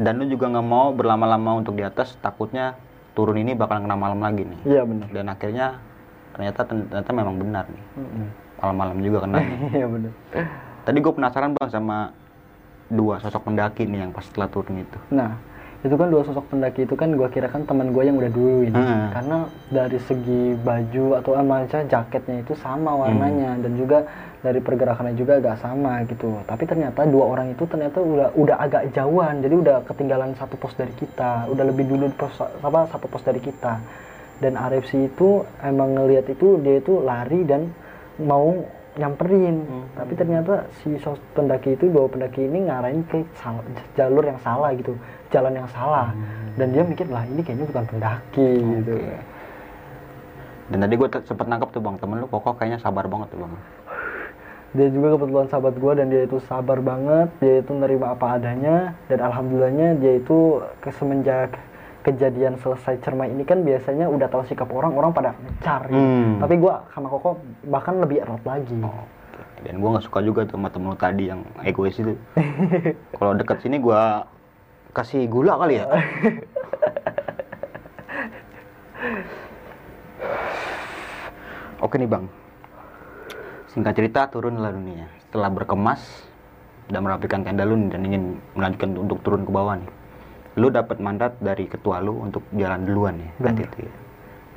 dan 0.00 0.16
lu 0.16 0.28
juga 0.28 0.48
nggak 0.48 0.64
mau 0.64 0.92
berlama-lama 0.96 1.60
untuk 1.60 1.76
di 1.76 1.84
atas, 1.84 2.16
takutnya 2.20 2.76
turun 3.12 3.36
ini 3.36 3.52
bakal 3.52 3.80
kena 3.84 3.96
malam 3.96 4.20
lagi 4.20 4.44
nih. 4.44 4.60
iya 4.64 4.82
benar. 4.84 5.08
Dan 5.12 5.26
akhirnya 5.28 5.66
ternyata 6.36 6.60
ternyata 6.64 7.10
memang 7.12 7.36
benar 7.36 7.64
nih, 7.68 7.84
malam-malam 8.60 8.96
juga 9.00 9.18
kena. 9.24 9.38
Iya 9.76 9.86
benar. 9.88 10.12
Tadi 10.84 10.98
gue 11.00 11.12
penasaran 11.12 11.52
bang 11.56 11.68
sama 11.68 12.12
dua 12.90 13.20
sosok 13.22 13.46
pendaki 13.46 13.86
nih 13.86 14.08
yang 14.08 14.12
pas 14.12 14.24
setelah 14.24 14.48
turun 14.48 14.80
itu. 14.82 14.98
Nah, 15.12 15.36
itu 15.80 15.94
kan 15.96 16.12
dua 16.12 16.20
sosok 16.28 16.44
pendaki 16.52 16.84
itu 16.84 16.92
kan 16.92 17.08
gua 17.16 17.32
kira 17.32 17.48
kan 17.48 17.64
teman 17.64 17.88
gua 17.96 18.04
yang 18.04 18.20
udah 18.20 18.28
dulu 18.28 18.68
ini. 18.68 18.76
Hmm. 18.76 19.08
Karena 19.16 19.38
dari 19.72 19.98
segi 20.04 20.52
baju 20.60 21.06
atau 21.16 21.32
amanca 21.40 21.80
jaketnya 21.88 22.44
itu 22.44 22.52
sama 22.60 22.92
warnanya 22.92 23.56
dan 23.64 23.72
juga 23.80 24.04
dari 24.44 24.60
pergerakannya 24.60 25.16
juga 25.16 25.40
agak 25.40 25.56
sama 25.60 26.04
gitu. 26.04 26.36
Tapi 26.44 26.68
ternyata 26.68 27.08
dua 27.08 27.32
orang 27.32 27.56
itu 27.56 27.64
ternyata 27.64 27.96
udah 27.96 28.28
udah 28.36 28.56
agak 28.60 28.92
jauhan. 28.92 29.40
Jadi 29.40 29.54
udah 29.56 29.76
ketinggalan 29.88 30.36
satu 30.36 30.60
pos 30.60 30.76
dari 30.76 30.92
kita, 30.92 31.48
udah 31.48 31.64
lebih 31.64 31.88
dulu 31.88 32.12
pos 32.12 32.36
apa 32.40 32.88
satu 32.92 33.08
pos 33.08 33.24
dari 33.24 33.40
kita. 33.40 33.80
Dan 34.40 34.56
RFC 34.56 35.12
itu 35.12 35.44
emang 35.64 35.96
ngelihat 35.96 36.28
itu 36.28 36.60
dia 36.60 36.80
itu 36.80 37.00
lari 37.00 37.44
dan 37.44 37.72
mau 38.20 38.52
nyamperin. 38.96 39.64
Tapi 39.96 40.12
ternyata 40.16 40.68
si 40.80 40.96
sos 41.00 41.20
pendaki 41.36 41.76
itu 41.76 41.88
dua 41.88 42.08
pendaki 42.08 42.48
ini 42.48 42.68
ngarahin 42.68 43.04
ke 43.08 43.24
jalur 43.96 44.24
yang 44.24 44.40
salah 44.40 44.72
gitu, 44.74 44.96
jalan 45.30 45.52
yang 45.64 45.68
salah. 45.70 46.12
Dan 46.58 46.74
dia 46.74 46.82
mikir 46.82 47.06
lah 47.08 47.24
ini 47.24 47.40
kayaknya 47.40 47.66
bukan 47.70 47.84
pendaki 47.86 48.50
gitu. 48.58 48.94
Dan 50.70 50.78
tadi 50.86 50.94
gue 50.94 51.08
sempet 51.26 51.46
nangkep 51.50 51.70
tuh 51.74 51.82
bang, 51.82 51.96
temen 51.98 52.22
lu 52.22 52.26
kokoh 52.30 52.54
kayaknya 52.54 52.78
sabar 52.78 53.06
banget 53.10 53.34
tuh 53.34 53.42
bang. 53.42 53.54
Dia 54.70 54.86
juga 54.86 55.18
kebetulan 55.18 55.50
sahabat 55.50 55.74
gua 55.82 55.92
dan 55.98 56.14
dia 56.14 56.22
itu 56.30 56.38
sabar 56.46 56.78
banget, 56.78 57.26
dia 57.42 57.58
itu 57.58 57.74
nerima 57.74 58.14
apa 58.14 58.38
adanya 58.38 58.94
dan 59.10 59.18
alhamdulillahnya 59.18 59.98
dia 59.98 60.22
itu 60.22 60.62
semenjak 60.94 61.58
kejadian 62.06 62.54
selesai 62.62 63.02
cermai 63.02 63.34
ini 63.34 63.42
kan 63.42 63.66
biasanya 63.66 64.06
udah 64.06 64.30
tahu 64.30 64.46
sikap 64.46 64.70
orang, 64.70 64.94
orang 64.94 65.10
pada 65.10 65.34
gitu. 65.58 65.90
Hmm. 65.90 66.38
Tapi 66.38 66.54
gua 66.62 66.86
sama 66.94 67.10
Koko 67.10 67.42
bahkan 67.66 67.98
lebih 67.98 68.22
erat 68.22 68.42
lagi. 68.46 68.78
Oke. 68.78 69.20
Dan 69.60 69.76
gue 69.76 69.88
nggak 69.92 70.06
suka 70.08 70.24
juga 70.24 70.40
tuh 70.48 70.56
sama 70.56 70.72
temen 70.72 70.88
lu 70.94 70.96
tadi 70.96 71.24
yang 71.28 71.44
egois 71.60 71.96
itu. 72.00 72.16
Kalau 73.18 73.36
deket 73.36 73.60
sini 73.60 73.76
gue 73.76 74.02
kasih 74.90 75.26
gula 75.30 75.56
kali 75.58 75.78
ya. 75.82 75.86
Oke 81.80 81.96
nih 81.96 82.04
bang, 82.12 82.28
singkat 83.72 83.96
cerita 83.96 84.28
turun 84.28 84.60
lah 84.60 84.68
dunia. 84.68 85.08
Setelah 85.24 85.48
berkemas 85.48 86.28
dan 86.92 87.06
merapikan 87.08 87.40
tenda 87.40 87.64
lu 87.64 87.88
dan 87.88 88.04
ingin 88.04 88.36
melanjutkan 88.52 89.00
untuk 89.00 89.24
turun 89.24 89.48
ke 89.48 89.50
bawah 89.54 89.80
nih. 89.80 89.88
Lu 90.60 90.68
dapat 90.68 91.00
mandat 91.00 91.40
dari 91.40 91.64
ketua 91.64 92.04
lu 92.04 92.20
untuk 92.20 92.44
jalan 92.52 92.84
duluan 92.84 93.16
ya, 93.16 93.30
saat 93.40 93.56
itu 93.64 93.78
ya. 93.80 93.92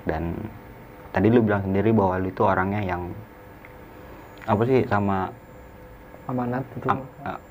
Dan 0.04 0.36
tadi 1.16 1.32
lu 1.32 1.40
bilang 1.46 1.64
sendiri 1.64 1.96
bahwa 1.96 2.20
lu 2.20 2.28
itu 2.28 2.44
orangnya 2.44 2.84
yang 2.84 3.16
apa 4.44 4.62
sih 4.68 4.84
sama 4.92 5.32
Amanat 6.24 6.64
itu. 6.74 6.88
am- 6.88 7.04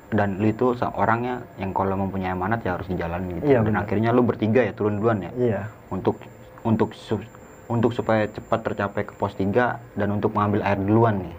dan 0.09 0.37
lu 0.37 0.47
itu 0.47 0.73
orangnya 0.93 1.41
yang 1.57 1.69
kalau 1.71 1.93
mempunyai 1.95 2.33
amanat 2.33 2.61
ya 2.61 2.73
harus 2.73 2.85
dijalani 2.85 3.37
gitu. 3.37 3.45
Iya, 3.47 3.59
dan 3.61 3.75
akhirnya 3.77 4.09
lu 4.09 4.21
bertiga 4.21 4.61
ya 4.61 4.73
turun 4.73 4.97
duluan 4.97 5.21
ya 5.21 5.31
Iya. 5.33 5.61
untuk 5.89 6.17
untuk 6.61 6.93
su- 6.93 7.21
untuk 7.65 7.93
supaya 7.93 8.25
cepat 8.27 8.59
tercapai 8.63 9.03
ke 9.03 9.13
pos 9.13 9.33
3 9.33 9.77
dan 9.93 10.09
untuk 10.11 10.33
mengambil 10.33 10.61
air 10.61 10.77
duluan 10.77 11.21
nih. 11.21 11.35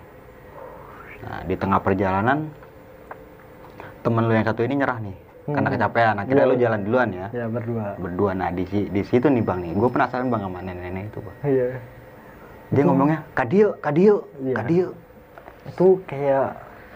Nah, 1.23 1.40
di 1.42 1.55
tengah 1.55 1.79
perjalanan 1.79 2.51
temen 4.03 4.23
lu 4.23 4.33
yang 4.33 4.44
satu 4.44 4.61
ini 4.61 4.75
nyerah 4.77 4.99
nih 5.01 5.16
karena 5.47 5.68
Hmm. 5.68 5.75
kecapean. 5.75 6.14
Akhirnya 6.18 6.44
Iya, 6.44 6.51
lu 6.51 6.55
iya. 6.55 6.62
jalan 6.62 6.81
duluan 6.83 7.09
ya. 7.11 7.27
Ya 7.31 7.47
berdua. 7.47 7.87
Berdua. 7.97 8.31
Nah, 8.33 8.49
di 8.51 8.62
di 8.66 9.03
situ 9.03 9.27
nih 9.27 9.42
Bang 9.42 9.59
nih. 9.59 9.73
Gue 9.73 9.88
penasaran 9.88 10.29
Bang 10.29 10.42
sama 10.42 10.59
nenek-nenek 10.61 11.05
itu, 11.11 11.18
Bang. 11.18 11.37
Iya. 11.42 11.66
Dia 12.70 12.83
ngomongnya, 12.85 13.18
"Kadio, 13.33 13.68
Kadio, 13.79 14.14
Iya. 14.40 14.55
Kadio." 14.57 14.88
Itu 15.64 15.87
kayak 16.05 16.49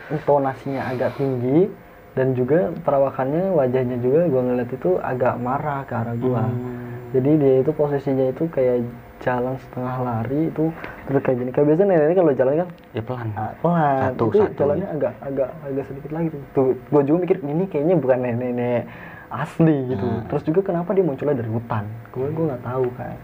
intonasinya 0.09 0.83
agak 0.89 1.17
tinggi 1.21 1.69
dan 2.17 2.35
juga 2.35 2.75
perawakannya 2.83 3.55
wajahnya 3.55 3.97
juga 4.03 4.27
gua 4.27 4.43
ngeliat 4.43 4.71
itu 4.75 4.91
agak 4.99 5.35
marah 5.39 5.87
ke 5.87 5.95
arah 5.95 6.17
gua. 6.19 6.45
Hmm. 6.45 7.15
jadi 7.15 7.31
dia 7.41 7.55
itu 7.65 7.71
posisinya 7.73 8.27
itu 8.33 8.45
kayak 8.53 8.85
jalan 9.19 9.55
setengah 9.59 9.97
lari 10.03 10.41
itu 10.51 10.71
terus 11.07 11.21
kayak 11.25 11.37
gini. 11.43 11.51
Kayak 11.51 11.67
biasa 11.75 11.83
nenek 11.85 12.17
kalau 12.17 12.33
jalan 12.35 12.55
kan? 12.63 12.69
Ya 12.95 13.03
pelan. 13.03 13.29
Ah, 13.35 13.53
pelan. 13.59 14.01
Satu, 14.13 14.25
itu 14.31 14.39
satu, 14.39 14.59
jalannya 14.59 14.87
ya. 14.87 14.95
agak 14.95 15.13
agak 15.25 15.51
agak 15.67 15.85
sedikit 15.91 16.11
lagi 16.15 16.29
tuh, 16.31 16.43
tuh 16.55 16.67
gue 16.79 17.03
juga 17.07 17.19
mikir 17.27 17.37
ini 17.43 17.65
kayaknya 17.67 17.95
bukan 17.99 18.19
nenek-nenek 18.23 18.83
asli 19.29 19.77
gitu. 19.93 20.07
Hmm. 20.09 20.25
terus 20.33 20.43
juga 20.49 20.61
kenapa 20.65 20.91
dia 20.97 21.05
munculnya 21.05 21.37
dari 21.37 21.51
hutan? 21.53 21.85
Gue 22.15 22.29
gue 22.33 22.45
nggak 22.49 22.65
tahu 22.65 22.87
kan. 22.97 23.17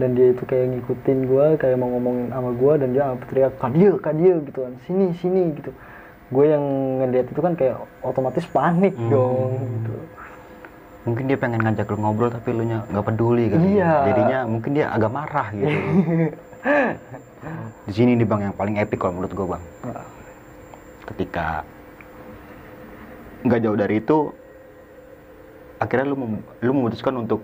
Dan 0.00 0.16
dia 0.16 0.32
itu 0.32 0.42
kayak 0.48 0.66
ngikutin 0.72 1.18
gue 1.28 1.46
kayak 1.60 1.76
mau 1.76 1.92
ngomongin 1.92 2.32
sama 2.32 2.50
gue 2.56 2.72
dan 2.80 2.88
dia 2.96 3.04
teriak 3.28 3.52
kadia 3.60 3.90
kadia 4.00 4.34
gitu 4.40 4.58
kan. 4.64 4.72
Sini 4.88 5.12
sini 5.18 5.42
gitu 5.58 5.70
gue 6.30 6.44
yang 6.46 6.64
ngeliat 7.00 7.26
itu 7.26 7.40
kan 7.40 7.52
kayak 7.52 7.74
otomatis 8.00 8.46
panik 8.46 8.94
Hmm. 8.94 9.10
dong 9.10 9.50
gitu. 9.58 9.94
Mungkin 11.00 11.24
dia 11.26 11.34
pengen 11.34 11.60
ngajak 11.60 11.86
lu 11.86 11.96
ngobrol 11.98 12.28
tapi 12.28 12.48
lu 12.50 12.62
nya 12.62 12.86
nggak 12.86 13.04
peduli 13.04 13.48
kan 13.48 13.58
Iya. 13.58 13.92
jadinya 14.06 14.38
mungkin 14.44 14.70
dia 14.72 14.86
agak 14.88 15.10
marah 15.10 15.48
gitu. 15.50 15.66
Di 17.82 17.92
sini 17.92 18.14
nih 18.14 18.22
bang 18.22 18.40
yang 18.42 18.54
paling 18.54 18.76
epic 18.76 19.00
kalau 19.00 19.16
menurut 19.16 19.32
gue 19.32 19.46
bang. 19.48 19.62
Nah, 19.86 20.04
ketika 21.06 21.46
nggak 23.40 23.60
jauh 23.60 23.74
dari 23.74 23.96
itu 23.96 24.18
akhirnya 25.78 26.06
lu 26.06 26.16
mem- 26.16 26.44
lu 26.60 26.72
memutuskan 26.74 27.16
untuk 27.16 27.40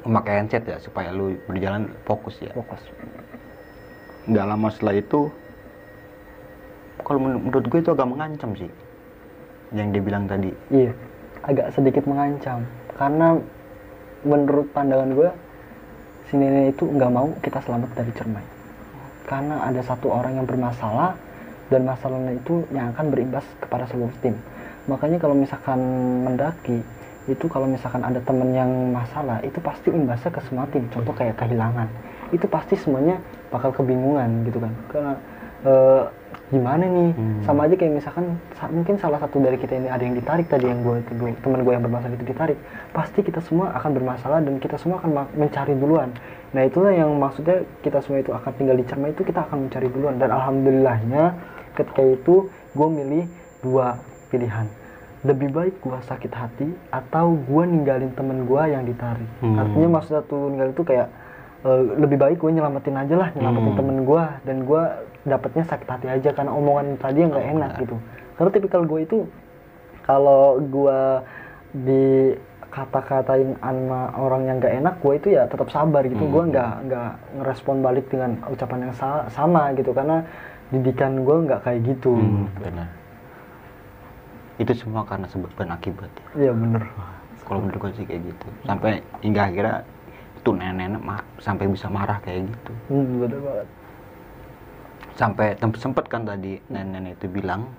memakai 0.00 0.40
handset 0.40 0.64
ya 0.64 0.80
supaya 0.80 1.12
lu 1.12 1.36
berjalan 1.44 1.86
fokus 2.02 2.40
ya. 2.40 2.50
Fokus. 2.50 2.80
Nggak 4.24 4.46
lama 4.46 4.68
setelah 4.68 4.96
itu 4.96 5.28
kalau 7.04 7.20
men- 7.20 7.44
menurut 7.44 7.64
gue 7.68 7.80
itu 7.84 7.90
agak 7.92 8.08
mengancam 8.08 8.50
sih. 8.56 8.70
Yang 9.76 9.88
dia 9.94 10.02
bilang 10.02 10.24
tadi. 10.24 10.50
Iya, 10.72 10.90
agak 11.44 11.66
sedikit 11.76 12.04
mengancam. 12.08 12.64
Karena 12.96 13.36
menurut 14.24 14.66
pandangan 14.72 15.10
gue 15.12 15.28
si 16.32 16.40
nenek 16.40 16.74
itu 16.74 16.88
nggak 16.88 17.12
mau 17.12 17.28
kita 17.44 17.60
selamat 17.60 17.90
dari 17.92 18.12
cermai 18.16 18.44
karena 19.24 19.64
ada 19.64 19.80
satu 19.80 20.12
orang 20.12 20.40
yang 20.40 20.46
bermasalah 20.46 21.16
dan 21.72 21.88
masalahnya 21.88 22.36
itu 22.36 22.64
yang 22.76 22.92
akan 22.92 23.08
berimbas 23.08 23.44
kepada 23.60 23.88
seluruh 23.88 24.12
tim. 24.20 24.36
Makanya 24.84 25.16
kalau 25.16 25.32
misalkan 25.32 25.80
mendaki 26.28 26.84
itu 27.24 27.48
kalau 27.48 27.64
misalkan 27.64 28.04
ada 28.04 28.20
temen 28.20 28.52
yang 28.52 28.68
masalah 28.92 29.40
itu 29.40 29.56
pasti 29.64 29.88
imbasnya 29.88 30.28
ke 30.28 30.40
semua 30.44 30.68
tim. 30.68 30.84
Contoh 30.92 31.16
kayak 31.16 31.40
kehilangan. 31.40 31.88
Itu 32.36 32.44
pasti 32.52 32.76
semuanya 32.76 33.16
bakal 33.48 33.72
kebingungan 33.72 34.44
gitu 34.44 34.60
kan. 34.60 34.72
Karena 34.92 35.12
eh, 35.64 36.02
gimana 36.54 36.84
nih 36.84 37.10
Hmm. 37.12 37.42
sama 37.42 37.66
aja 37.66 37.74
kayak 37.74 37.92
misalkan 37.94 38.24
sa- 38.54 38.70
mungkin 38.70 38.94
salah 38.94 39.18
satu 39.18 39.36
dari 39.36 39.56
kita 39.56 39.74
ini 39.74 39.88
ada 39.88 39.98
yang 39.98 40.14
ditarik 40.14 40.46
tadi 40.46 40.64
yang 40.64 40.80
gue 40.80 41.02
teman 41.36 41.60
gue 41.60 41.72
yang 41.72 41.82
bermasalah 41.82 42.14
itu 42.14 42.22
ditarik 42.24 42.58
pasti 42.90 43.20
kita 43.20 43.40
semua 43.40 43.74
akan 43.74 43.90
bermasalah 43.92 44.38
dan 44.38 44.56
kita 44.56 44.76
semua 44.76 44.98
akan 44.98 45.10
mencari 45.34 45.74
duluan 45.74 46.14
nah 46.50 46.62
itulah 46.62 46.90
yang 46.90 47.10
maksudnya 47.12 47.66
kita 47.80 47.98
semua 47.98 48.20
itu 48.20 48.30
akan 48.30 48.50
tinggal 48.54 48.74
di 48.74 48.84
cerma 48.84 49.10
itu 49.10 49.20
kita 49.20 49.42
akan 49.42 49.66
mencari 49.66 49.88
duluan 49.88 50.14
dan 50.14 50.30
alhamdulillahnya 50.30 51.34
ketika 51.72 52.02
itu 52.04 52.34
gue 52.70 52.88
milih 52.92 53.24
dua 53.60 53.98
pilihan 54.28 54.70
lebih 55.22 55.50
baik 55.50 55.74
gue 55.78 55.98
sakit 56.00 56.30
hati 56.30 56.68
atau 56.88 57.34
gue 57.34 57.62
ninggalin 57.64 58.12
temen 58.12 58.44
gue 58.44 58.62
yang 58.64 58.82
ditarik 58.82 59.26
Hmm. 59.40 59.56
artinya 59.56 59.88
maksudnya 59.92 60.22
tuh 60.22 60.48
ninggal 60.48 60.70
itu 60.70 60.82
kayak 60.82 61.08
eh, 61.62 61.80
lebih 61.96 62.16
baik 62.16 62.36
gue 62.36 62.50
nyelamatin 62.50 62.92
aja 62.94 63.14
lah 63.16 63.28
nyelamatin 63.32 63.66
Hmm. 63.66 63.80
temen 63.80 63.96
gue 64.04 64.24
dan 64.44 64.56
gue 64.62 64.82
dapetnya 65.24 65.64
sakit 65.64 65.88
hati 65.88 66.06
aja 66.06 66.30
karena 66.36 66.52
omongan 66.52 67.00
tadi 67.00 67.24
yang 67.24 67.32
nggak 67.32 67.48
enak 67.56 67.70
benar. 67.72 67.82
gitu. 67.82 67.96
Karena 68.36 68.50
tipikal 68.52 68.82
gue 68.84 69.00
itu 69.02 69.18
kalau 70.04 70.60
gue 70.60 71.00
di 71.74 72.36
kata-katain 72.68 73.54
sama 73.62 74.10
orang 74.18 74.42
yang 74.50 74.56
nggak 74.60 74.74
enak 74.82 74.94
gue 75.00 75.14
itu 75.16 75.28
ya 75.32 75.48
tetap 75.48 75.72
sabar 75.72 76.04
gitu. 76.04 76.20
Hmm. 76.20 76.32
gue 76.32 76.42
nggak 76.52 76.72
nggak 76.86 77.10
ngerespon 77.40 77.76
balik 77.80 78.06
dengan 78.12 78.36
ucapan 78.46 78.78
yang 78.90 78.94
sa- 78.94 79.26
sama 79.32 79.72
gitu. 79.74 79.96
Karena 79.96 80.20
didikan 80.68 81.24
gue 81.24 81.36
nggak 81.48 81.60
kayak 81.64 81.80
gitu. 81.88 82.12
Hmm, 82.14 82.46
benar. 82.60 82.88
Itu 84.60 84.70
semua 84.76 85.02
karena 85.08 85.26
sebab 85.26 85.50
dan 85.58 85.74
akibat 85.74 86.10
ya. 86.14 86.46
iya 86.46 86.52
bener 86.54 86.84
kalau 87.44 87.60
menurut 87.60 87.76
gue 87.76 87.90
sih 88.00 88.06
kayak 88.08 88.22
gitu. 88.24 88.46
Sampai 88.64 89.04
hingga 89.20 89.52
akhirnya 89.52 89.84
itu 90.40 90.50
nenek-nenek 90.52 91.00
sampai 91.40 91.64
bisa 91.68 91.88
marah 91.88 92.16
kayak 92.24 92.48
gitu. 92.48 92.72
Hmm, 92.92 93.20
bener 93.20 93.40
banget 93.40 93.68
sampai 95.14 95.54
sempet 95.78 96.04
kan 96.10 96.26
tadi 96.26 96.58
nenek-nenek 96.70 97.18
itu 97.22 97.26
bilang 97.30 97.70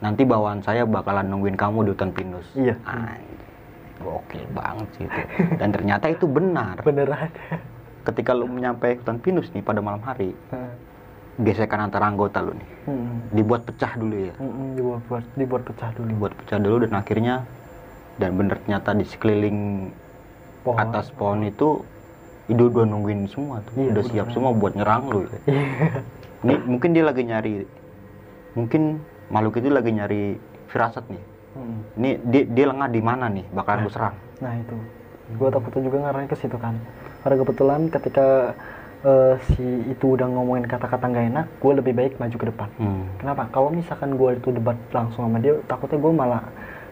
nanti 0.00 0.24
bawaan 0.28 0.60
saya 0.60 0.84
bakalan 0.84 1.28
nungguin 1.28 1.56
kamu 1.56 1.88
di 1.88 1.90
hutan 1.96 2.12
pinus. 2.12 2.46
Iya. 2.52 2.76
Anjir, 2.84 3.40
gokil 4.00 4.44
banget 4.52 4.88
sih 4.96 5.04
itu. 5.08 5.20
Dan 5.56 5.68
ternyata 5.72 6.06
itu 6.12 6.28
benar. 6.28 6.80
Bener 6.84 7.08
ada 7.08 7.60
ketika 8.06 8.30
lu 8.32 8.46
nyampe 8.46 9.02
hutan 9.02 9.18
pinus 9.18 9.50
nih 9.50 9.66
pada 9.66 9.82
malam 9.82 9.98
hari 10.06 10.30
gesekan 11.36 11.90
antara 11.90 12.08
anggota 12.08 12.40
lu 12.40 12.56
nih 12.56 12.70
hmm. 12.88 13.36
dibuat 13.36 13.68
pecah 13.68 13.92
dulu 13.98 14.16
ya? 14.16 14.34
Hmm, 14.40 14.72
dibuat 14.72 15.02
buat 15.10 15.24
dibuat 15.36 15.62
pecah 15.68 15.90
dulu. 15.92 16.08
Dibuat 16.08 16.32
pecah 16.38 16.58
dulu 16.62 16.76
dan 16.86 16.92
akhirnya 16.96 17.34
dan 18.16 18.30
bener 18.40 18.56
ternyata 18.64 18.96
di 18.96 19.04
sekeliling 19.04 19.58
pohon. 20.64 20.80
atas 20.80 21.12
pohon 21.12 21.44
itu 21.44 21.84
itu 22.46 22.62
udah 22.62 22.86
nungguin 22.88 23.28
semua 23.28 23.60
tuh. 23.66 23.74
Iya, 23.74 23.90
udah 23.90 23.92
udah 23.92 24.04
siap 24.08 24.26
semua 24.32 24.50
buat 24.54 24.72
nyerang 24.78 25.04
lu. 25.10 25.20
Ya. 25.44 25.62
Ini 26.44 26.54
mungkin 26.66 26.90
dia 26.92 27.04
lagi 27.06 27.22
nyari 27.24 27.54
mungkin 28.52 29.00
makhluk 29.32 29.60
itu 29.60 29.68
lagi 29.72 29.90
nyari 29.92 30.22
firasat 30.68 31.06
nih 31.08 31.24
Hmm. 31.56 31.80
ini 31.96 32.20
dia, 32.20 32.44
dia 32.44 32.66
lengah 32.68 32.84
di 32.92 33.00
mana 33.00 33.32
nih 33.32 33.48
bakalan 33.48 33.88
gue 33.88 33.94
serang 33.96 34.12
Nah 34.44 34.52
itu, 34.60 34.76
gue 35.40 35.48
takutnya 35.48 35.80
juga 35.88 35.96
ngarahnya 36.04 36.28
ke 36.28 36.36
situ 36.36 36.60
kan. 36.60 36.76
Karena 37.24 37.36
kebetulan 37.40 37.80
ketika 37.88 38.52
eh, 39.00 39.34
si 39.48 39.64
itu 39.88 40.20
udah 40.20 40.28
ngomongin 40.28 40.68
kata-kata 40.68 41.08
nggak 41.08 41.26
enak, 41.32 41.46
gue 41.56 41.72
lebih 41.80 41.92
baik 41.96 42.12
maju 42.20 42.36
ke 42.36 42.46
depan. 42.52 42.68
hmm. 42.76 43.24
Kenapa? 43.24 43.48
Kalau 43.48 43.72
misalkan 43.72 44.20
gue 44.20 44.30
itu 44.36 44.52
debat 44.52 44.76
langsung 44.92 45.24
sama 45.24 45.40
dia, 45.40 45.56
takutnya 45.64 45.96
gue 45.96 46.12
malah 46.12 46.42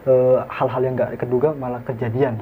eh, 0.08 0.38
hal-hal 0.48 0.80
yang 0.80 0.94
nggak 0.96 1.20
keduga 1.20 1.52
malah 1.52 1.84
kejadian. 1.84 2.40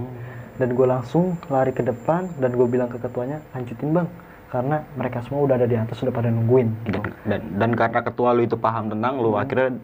Dan 0.63 0.69
gue 0.79 0.87
langsung 0.87 1.35
lari 1.51 1.75
ke 1.75 1.83
depan 1.83 2.31
dan 2.39 2.55
gue 2.55 2.67
bilang 2.71 2.87
ke 2.87 3.03
ketuanya, 3.03 3.43
lanjutin 3.51 3.91
bang, 3.91 4.07
karena 4.53 4.85
mereka 5.01 5.25
semua 5.25 5.49
udah 5.49 5.57
ada 5.57 5.65
di 5.65 5.81
atas 5.81 5.97
sudah 5.97 6.13
pada 6.13 6.29
nungguin. 6.29 6.69
Gitu. 6.85 7.01
dan, 7.25 7.41
dan 7.57 7.71
karena 7.73 8.05
ketua 8.05 8.37
lu 8.37 8.45
itu 8.45 8.57
paham 8.61 8.93
tentang 8.93 9.17
lu 9.17 9.33
akhirnya 9.41 9.81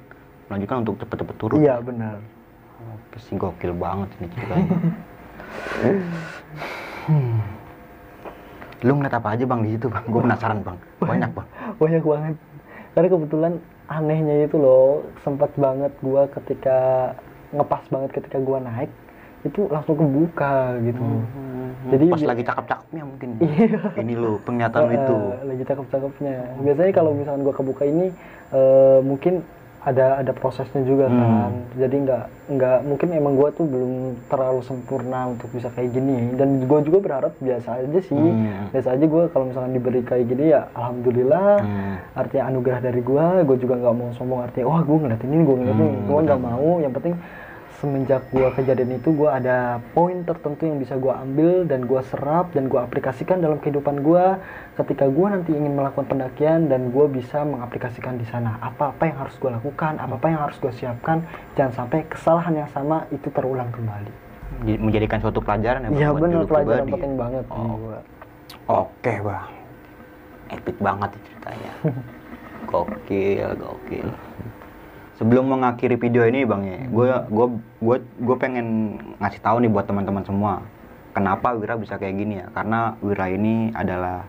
melanjutkan 0.53 0.77
untuk 0.85 0.95
cepet-cepet 1.01 1.37
turun. 1.41 1.59
Iya 1.65 1.81
benar. 1.81 2.21
Oke 2.93 3.17
sih 3.25 3.41
gokil 3.41 3.73
banget 3.73 4.09
ini 4.21 4.27
ceritanya. 4.37 4.77
Hmm. 7.09 7.41
lu 8.85 9.01
ngeliat 9.01 9.17
apa 9.17 9.33
aja 9.33 9.49
bang 9.49 9.65
di 9.65 9.73
situ 9.73 9.89
bang? 9.89 10.05
Gue 10.13 10.21
penasaran 10.21 10.61
bang. 10.61 10.77
Banyak 11.01 11.31
bang. 11.33 11.49
Banyak 11.81 12.05
banget. 12.05 12.37
Karena 12.93 13.09
kebetulan 13.09 13.53
anehnya 13.89 14.45
itu 14.45 14.61
loh 14.61 15.09
sempat 15.25 15.49
banget 15.57 15.89
gua 16.05 16.29
ketika 16.29 17.11
ngepas 17.57 17.81
banget 17.89 18.11
ketika 18.21 18.37
gua 18.45 18.61
naik 18.61 18.93
itu 19.49 19.65
langsung 19.73 19.97
kebuka 19.97 20.77
gitu 20.85 21.01
jadi 21.89 22.05
pas 22.07 22.23
lagi 22.25 22.43
cakep-cakepnya 22.43 23.03
mungkin. 23.05 23.29
Iya. 23.49 23.81
ini 23.99 24.15
lu 24.15 24.39
penglihatan 24.43 24.81
lu 24.83 24.93
itu. 24.93 25.19
Lagi 25.45 25.63
cakep-cakepnya. 25.65 26.37
Biasanya 26.61 26.93
kalau 26.93 27.11
misalkan 27.13 27.43
gua 27.43 27.55
kebuka 27.55 27.85
ini 27.85 28.13
eh, 28.51 28.99
mungkin 29.01 29.43
ada 29.79 30.21
ada 30.21 30.35
prosesnya 30.35 30.83
juga 30.83 31.07
Hmm. 31.07 31.17
kan. 31.17 31.53
Jadi 31.79 31.97
nggak 32.03 32.25
nggak 32.51 32.79
mungkin 32.83 33.09
emang 33.11 33.35
gua 33.35 33.49
tuh 33.51 33.65
belum 33.65 33.93
terlalu 34.27 34.61
sempurna 34.61 35.31
untuk 35.31 35.49
bisa 35.49 35.71
kayak 35.71 35.95
gini. 35.95 36.35
Dan 36.35 36.67
gua 36.67 36.83
juga 36.83 36.99
berharap 36.99 37.33
biasa 37.39 37.79
aja 37.79 38.01
sih. 38.03 38.19
Hmm. 38.19 38.69
biasa 38.69 38.99
aja 38.99 39.05
gua 39.07 39.23
kalau 39.29 39.49
misalkan 39.49 39.73
diberi 39.73 40.03
kayak 40.03 40.27
gini 40.27 40.51
ya 40.51 40.67
alhamdulillah. 40.75 41.63
Hmm. 41.63 41.95
artinya 42.13 42.45
anugerah 42.49 42.81
dari 42.83 43.01
gua 43.01 43.41
gue 43.41 43.57
juga 43.57 43.75
nggak 43.77 43.95
mau 43.95 44.11
sombong. 44.13 44.43
Artinya 44.43 44.67
wah 44.67 44.83
gue 44.83 44.97
ngeliat 44.99 45.23
ini 45.23 45.35
gue 45.39 45.57
ngeliat 45.57 45.79
ini. 45.79 45.89
Hmm, 45.89 46.05
gue 46.05 46.19
nggak 46.27 46.41
mau. 46.43 46.69
Yang 46.79 46.93
penting 46.99 47.15
semenjak 47.79 48.27
gua 48.29 48.51
kejadian 48.51 48.97
itu 48.97 49.11
gua 49.11 49.38
ada 49.38 49.57
poin 49.93 50.21
tertentu 50.21 50.64
yang 50.64 50.77
bisa 50.77 50.95
gua 50.95 51.19
ambil 51.19 51.62
dan 51.62 51.85
gua 51.85 52.03
serap 52.03 52.51
dan 52.51 52.67
gua 52.67 52.83
aplikasikan 52.83 53.38
dalam 53.38 53.57
kehidupan 53.57 54.01
gua 54.01 54.43
ketika 54.75 55.07
gua 55.07 55.33
nanti 55.33 55.53
ingin 55.53 55.73
melakukan 55.73 56.07
pendakian 56.07 56.67
dan 56.67 56.91
gua 56.91 57.07
bisa 57.07 57.43
mengaplikasikan 57.43 58.14
di 58.14 58.27
sana 58.27 58.59
apa-apa 58.59 59.03
yang 59.05 59.19
harus 59.19 59.35
gua 59.37 59.55
lakukan 59.55 59.95
apa-apa 59.97 60.27
yang 60.27 60.41
harus 60.43 60.59
gua 60.59 60.70
siapkan 60.70 61.22
jangan 61.55 61.72
sampai 61.76 62.03
kesalahan 62.05 62.55
yang 62.57 62.68
sama 62.68 63.07
itu 63.09 63.31
terulang 63.31 63.70
kembali 63.70 64.11
Jadi 64.59 64.79
menjadikan 64.79 65.18
suatu 65.20 65.39
pelajaran 65.39 65.87
ya 65.87 65.89
iya 65.93 66.09
buat 66.11 66.20
benar 66.24 66.43
pelajaran 66.45 66.83
pribadi. 66.83 66.95
penting 66.95 67.14
banget 67.14 67.45
Oh. 67.49 67.76
gua. 67.79 67.99
Oke 68.66 69.14
bang, 69.20 69.49
epic 70.51 70.76
banget 70.79 71.11
ceritanya. 71.22 71.72
Gokil, 72.68 73.49
gokil. 73.55 74.09
Sebelum 75.19 75.51
mengakhiri 75.51 75.99
video 75.99 76.23
ini 76.31 76.47
bang 76.47 76.62
ya, 76.62 76.79
gue 76.87 77.07
gue 77.27 77.47
gue 77.83 77.97
gue 78.23 78.37
pengen 78.39 78.66
ngasih 79.19 79.43
tahu 79.43 79.59
nih 79.66 79.71
buat 79.75 79.83
teman-teman 79.91 80.23
semua, 80.23 80.62
kenapa 81.11 81.59
Wira 81.59 81.75
bisa 81.75 81.99
kayak 81.99 82.14
gini 82.14 82.39
ya? 82.39 82.47
Karena 82.55 82.95
Wira 83.03 83.27
ini 83.27 83.75
adalah 83.75 84.23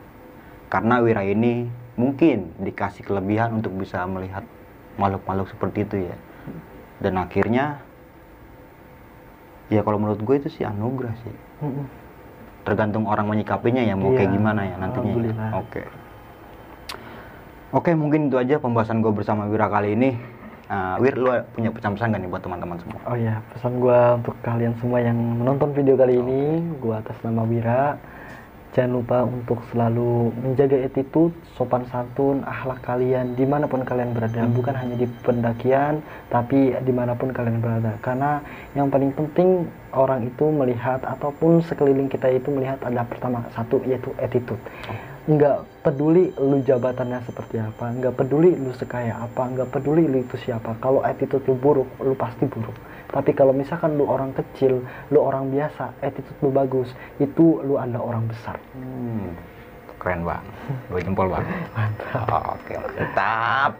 karena 0.74 0.98
Wira 0.98 1.22
ini 1.22 1.70
mungkin 1.94 2.58
dikasih 2.58 3.06
kelebihan 3.06 3.62
untuk 3.62 3.78
bisa 3.78 4.02
melihat 4.10 4.42
makhluk-makhluk 4.98 5.54
seperti 5.54 5.86
itu 5.86 5.96
ya. 6.10 6.18
Dan 6.98 7.22
akhirnya, 7.22 7.86
ya 9.70 9.86
kalau 9.86 10.02
menurut 10.02 10.26
gue 10.26 10.36
itu 10.42 10.50
sih 10.50 10.66
anugerah 10.66 11.14
sih. 11.22 11.36
Tergantung 12.66 13.06
orang 13.06 13.30
menyikapinya 13.30 13.86
ya 13.86 13.94
mau 13.94 14.10
kayak 14.18 14.26
Iya, 14.26 14.36
gimana 14.42 14.62
ya 14.66 14.76
nantinya. 14.82 15.14
ya. 15.22 15.34
Oke. 15.54 15.82
Oke 17.78 17.94
mungkin 17.94 18.34
itu 18.34 18.42
aja 18.42 18.58
pembahasan 18.58 19.06
gue 19.06 19.14
bersama 19.14 19.46
Wira 19.46 19.70
kali 19.70 19.94
ini. 19.94 20.39
Nah, 20.70 21.01
Wir, 21.01 21.17
lu 21.17 21.34
punya 21.57 21.74
pesan-pesan 21.74 22.13
gak 22.13 22.22
nih 22.22 22.30
buat 22.30 22.45
teman-teman 22.45 22.78
semua? 22.78 23.01
Oh 23.09 23.17
ya, 23.17 23.41
pesan 23.57 23.82
gua 23.82 24.22
untuk 24.22 24.38
kalian 24.45 24.78
semua 24.78 25.01
yang 25.01 25.17
menonton 25.17 25.74
video 25.74 25.97
kali 25.97 26.22
ini, 26.22 26.61
gua 26.78 27.01
atas 27.01 27.17
nama 27.26 27.41
Wira, 27.41 27.97
jangan 28.78 29.01
lupa 29.01 29.26
untuk 29.26 29.65
selalu 29.74 30.30
menjaga 30.45 30.78
attitude, 30.86 31.34
sopan 31.57 31.89
santun, 31.89 32.45
akhlak 32.45 32.86
kalian 32.86 33.34
di 33.34 33.49
mana 33.49 33.65
pun 33.65 33.82
kalian 33.82 34.13
berada, 34.13 34.45
bukan 34.45 34.78
hanya 34.78 34.93
di 34.93 35.09
pendakian, 35.26 36.05
tapi 36.30 36.78
di 36.86 36.93
mana 36.93 37.17
pun 37.17 37.34
kalian 37.34 37.57
berada. 37.65 37.97
Karena 38.05 38.38
yang 38.78 38.93
paling 38.93 39.09
penting 39.17 39.65
orang 39.97 40.30
itu 40.30 40.53
melihat 40.53 41.01
ataupun 41.01 41.65
sekeliling 41.65 42.13
kita 42.13 42.30
itu 42.30 42.53
melihat 42.53 42.78
ada 42.86 43.01
pertama 43.09 43.41
satu 43.57 43.82
yaitu 43.89 44.13
attitude. 44.22 44.61
Nggak 45.28 45.57
peduli 45.84 46.32
lu 46.39 46.63
jabatannya 46.63 47.20
seperti 47.28 47.59
apa, 47.59 47.91
nggak 47.91 48.13
peduli 48.15 48.55
lu 48.55 48.72
sekaya 48.72 49.20
apa, 49.20 49.51
nggak 49.51 49.70
peduli 49.70 50.07
lu 50.07 50.24
itu 50.24 50.39
siapa. 50.39 50.80
Kalau 50.80 51.03
attitude 51.03 51.43
lu 51.43 51.55
buruk, 51.55 51.89
lu 51.99 52.15
pasti 52.15 52.47
buruk. 52.47 52.74
Tapi 53.09 53.34
kalau 53.34 53.51
misalkan 53.51 53.97
lu 53.97 54.05
orang 54.05 54.32
kecil, 54.32 54.86
lu 55.09 55.20
orang 55.20 55.49
biasa, 55.49 55.91
attitude 55.99 56.39
lu 56.39 56.49
bagus, 56.49 56.89
itu 57.17 57.59
lu 57.65 57.76
adalah 57.76 58.05
orang 58.05 58.24
besar. 58.30 58.57
Hmm, 58.78 59.34
keren 59.97 60.22
bang, 60.24 60.45
dua 60.88 60.99
jempol 61.05 61.28
bang. 61.28 61.45
Oke 62.53 62.74
mantap. 62.78 63.72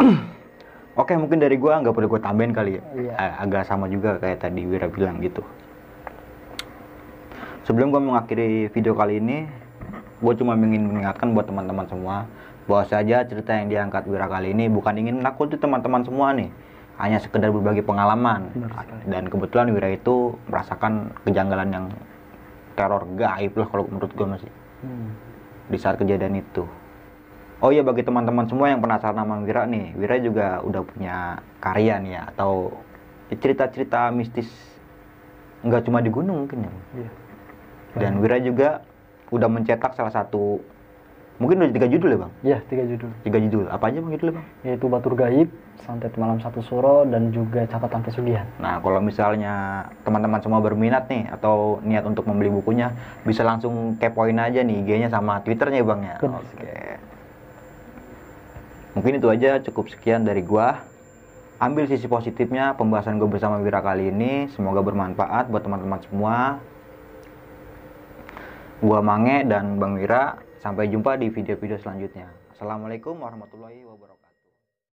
Oke 0.96 1.12
mungkin 1.12 1.36
dari 1.36 1.60
gua 1.60 1.84
nggak 1.84 1.92
perlu 1.92 2.08
gue 2.08 2.20
tambahin 2.24 2.56
kali 2.56 2.80
ya. 2.80 2.82
A- 3.20 3.44
Agak 3.44 3.68
sama 3.68 3.84
juga 3.84 4.16
kayak 4.16 4.40
tadi 4.40 4.64
Wira 4.64 4.88
bilang 4.88 5.20
gitu. 5.20 5.44
Sebelum 7.68 7.92
gua 7.92 8.00
mengakhiri 8.00 8.72
video 8.72 8.96
kali 8.96 9.20
ini, 9.20 9.44
gue 10.16 10.32
cuma 10.40 10.56
ingin 10.56 10.88
mengingatkan 10.88 11.36
buat 11.36 11.44
teman-teman 11.44 11.86
semua 11.88 12.16
bahwa 12.66 12.84
saja 12.88 13.22
cerita 13.22 13.54
yang 13.54 13.68
diangkat 13.70 14.08
Wira 14.10 14.26
kali 14.26 14.50
ini 14.50 14.66
bukan 14.66 14.96
ingin 14.98 15.22
menakuti 15.22 15.54
teman-teman 15.54 16.02
semua 16.02 16.34
nih, 16.34 16.50
hanya 16.98 17.22
sekedar 17.22 17.54
berbagi 17.54 17.84
pengalaman. 17.84 18.50
Dan 19.06 19.30
kebetulan 19.30 19.70
Wira 19.70 19.94
itu 19.94 20.34
merasakan 20.50 21.14
kejanggalan 21.22 21.68
yang 21.70 21.86
teror 22.74 23.06
gaib 23.14 23.52
lah 23.56 23.66
kalau 23.70 23.84
menurut 23.88 24.12
gue 24.12 24.26
masih 24.26 24.50
Hmm. 24.84 25.08
di 25.72 25.78
saat 25.80 25.96
kejadian 25.96 26.36
itu. 26.36 26.68
Oh 27.64 27.72
iya 27.72 27.80
bagi 27.80 28.04
teman-teman 28.04 28.44
semua 28.44 28.68
yang 28.68 28.84
penasaran 28.84 29.16
sama 29.16 29.40
Wira 29.40 29.64
nih, 29.64 29.96
Wira 29.96 30.20
juga 30.20 30.60
udah 30.60 30.82
punya 30.84 31.16
karya 31.64 31.96
nih 32.04 32.12
ya 32.20 32.22
atau 32.36 32.76
cerita-cerita 33.32 34.12
mistis 34.12 34.46
nggak 35.64 35.88
cuma 35.88 36.04
di 36.04 36.12
gunung 36.12 36.44
mungkin 36.44 36.68
ya. 36.68 36.72
Iya. 37.00 37.10
Dan 37.96 38.12
Wira 38.20 38.36
juga 38.44 38.84
udah 39.34 39.48
mencetak 39.50 39.92
salah 39.98 40.14
satu 40.14 40.62
mungkin 41.36 41.60
udah 41.60 41.68
tiga 41.68 41.88
judul 41.88 42.10
ya 42.16 42.18
bang? 42.24 42.32
Ya, 42.40 42.58
tiga 42.64 42.84
judul. 42.88 43.10
Tiga 43.20 43.38
judul 43.40 43.64
apa 43.68 43.92
aja 43.92 44.00
bang 44.00 44.12
judulnya 44.16 44.34
bang? 44.40 44.46
Yaitu 44.64 44.86
Batur 44.88 45.14
Gaib, 45.20 45.48
Santet 45.84 46.16
Malam 46.16 46.40
Satu 46.40 46.64
Suro, 46.64 47.04
dan 47.04 47.28
juga 47.28 47.68
Catatan 47.68 48.00
Pesugihan. 48.00 48.48
Nah 48.56 48.80
kalau 48.80 49.04
misalnya 49.04 49.84
teman-teman 50.00 50.40
semua 50.40 50.64
berminat 50.64 51.12
nih 51.12 51.28
atau 51.28 51.84
niat 51.84 52.08
untuk 52.08 52.24
membeli 52.24 52.48
bukunya 52.48 52.96
bisa 53.28 53.44
langsung 53.44 54.00
kepoin 54.00 54.40
aja 54.40 54.64
nih 54.64 54.80
IG-nya 54.80 55.12
sama 55.12 55.44
Twitternya 55.44 55.84
ya 55.84 55.86
bang 55.86 56.00
ya. 56.08 56.16
Oke. 56.24 56.76
Mungkin 58.96 59.20
itu 59.20 59.28
aja 59.28 59.60
cukup 59.60 59.92
sekian 59.92 60.24
dari 60.24 60.40
gua. 60.40 60.80
Ambil 61.60 61.88
sisi 61.88 62.04
positifnya 62.04 62.76
pembahasan 62.76 63.16
gue 63.16 63.28
bersama 63.28 63.60
Wira 63.60 63.80
kali 63.84 64.08
ini. 64.12 64.48
Semoga 64.52 64.80
bermanfaat 64.84 65.48
buat 65.52 65.64
teman-teman 65.64 66.00
semua. 66.04 66.60
Gua 68.76 69.00
Mange 69.00 69.40
dan 69.48 69.80
Bang 69.80 69.96
Wira. 69.96 70.36
Sampai 70.60 70.92
jumpa 70.92 71.16
di 71.16 71.32
video-video 71.32 71.80
selanjutnya. 71.80 72.28
Assalamualaikum 72.52 73.16
warahmatullahi 73.16 73.80
wabarakatuh. 73.88 74.15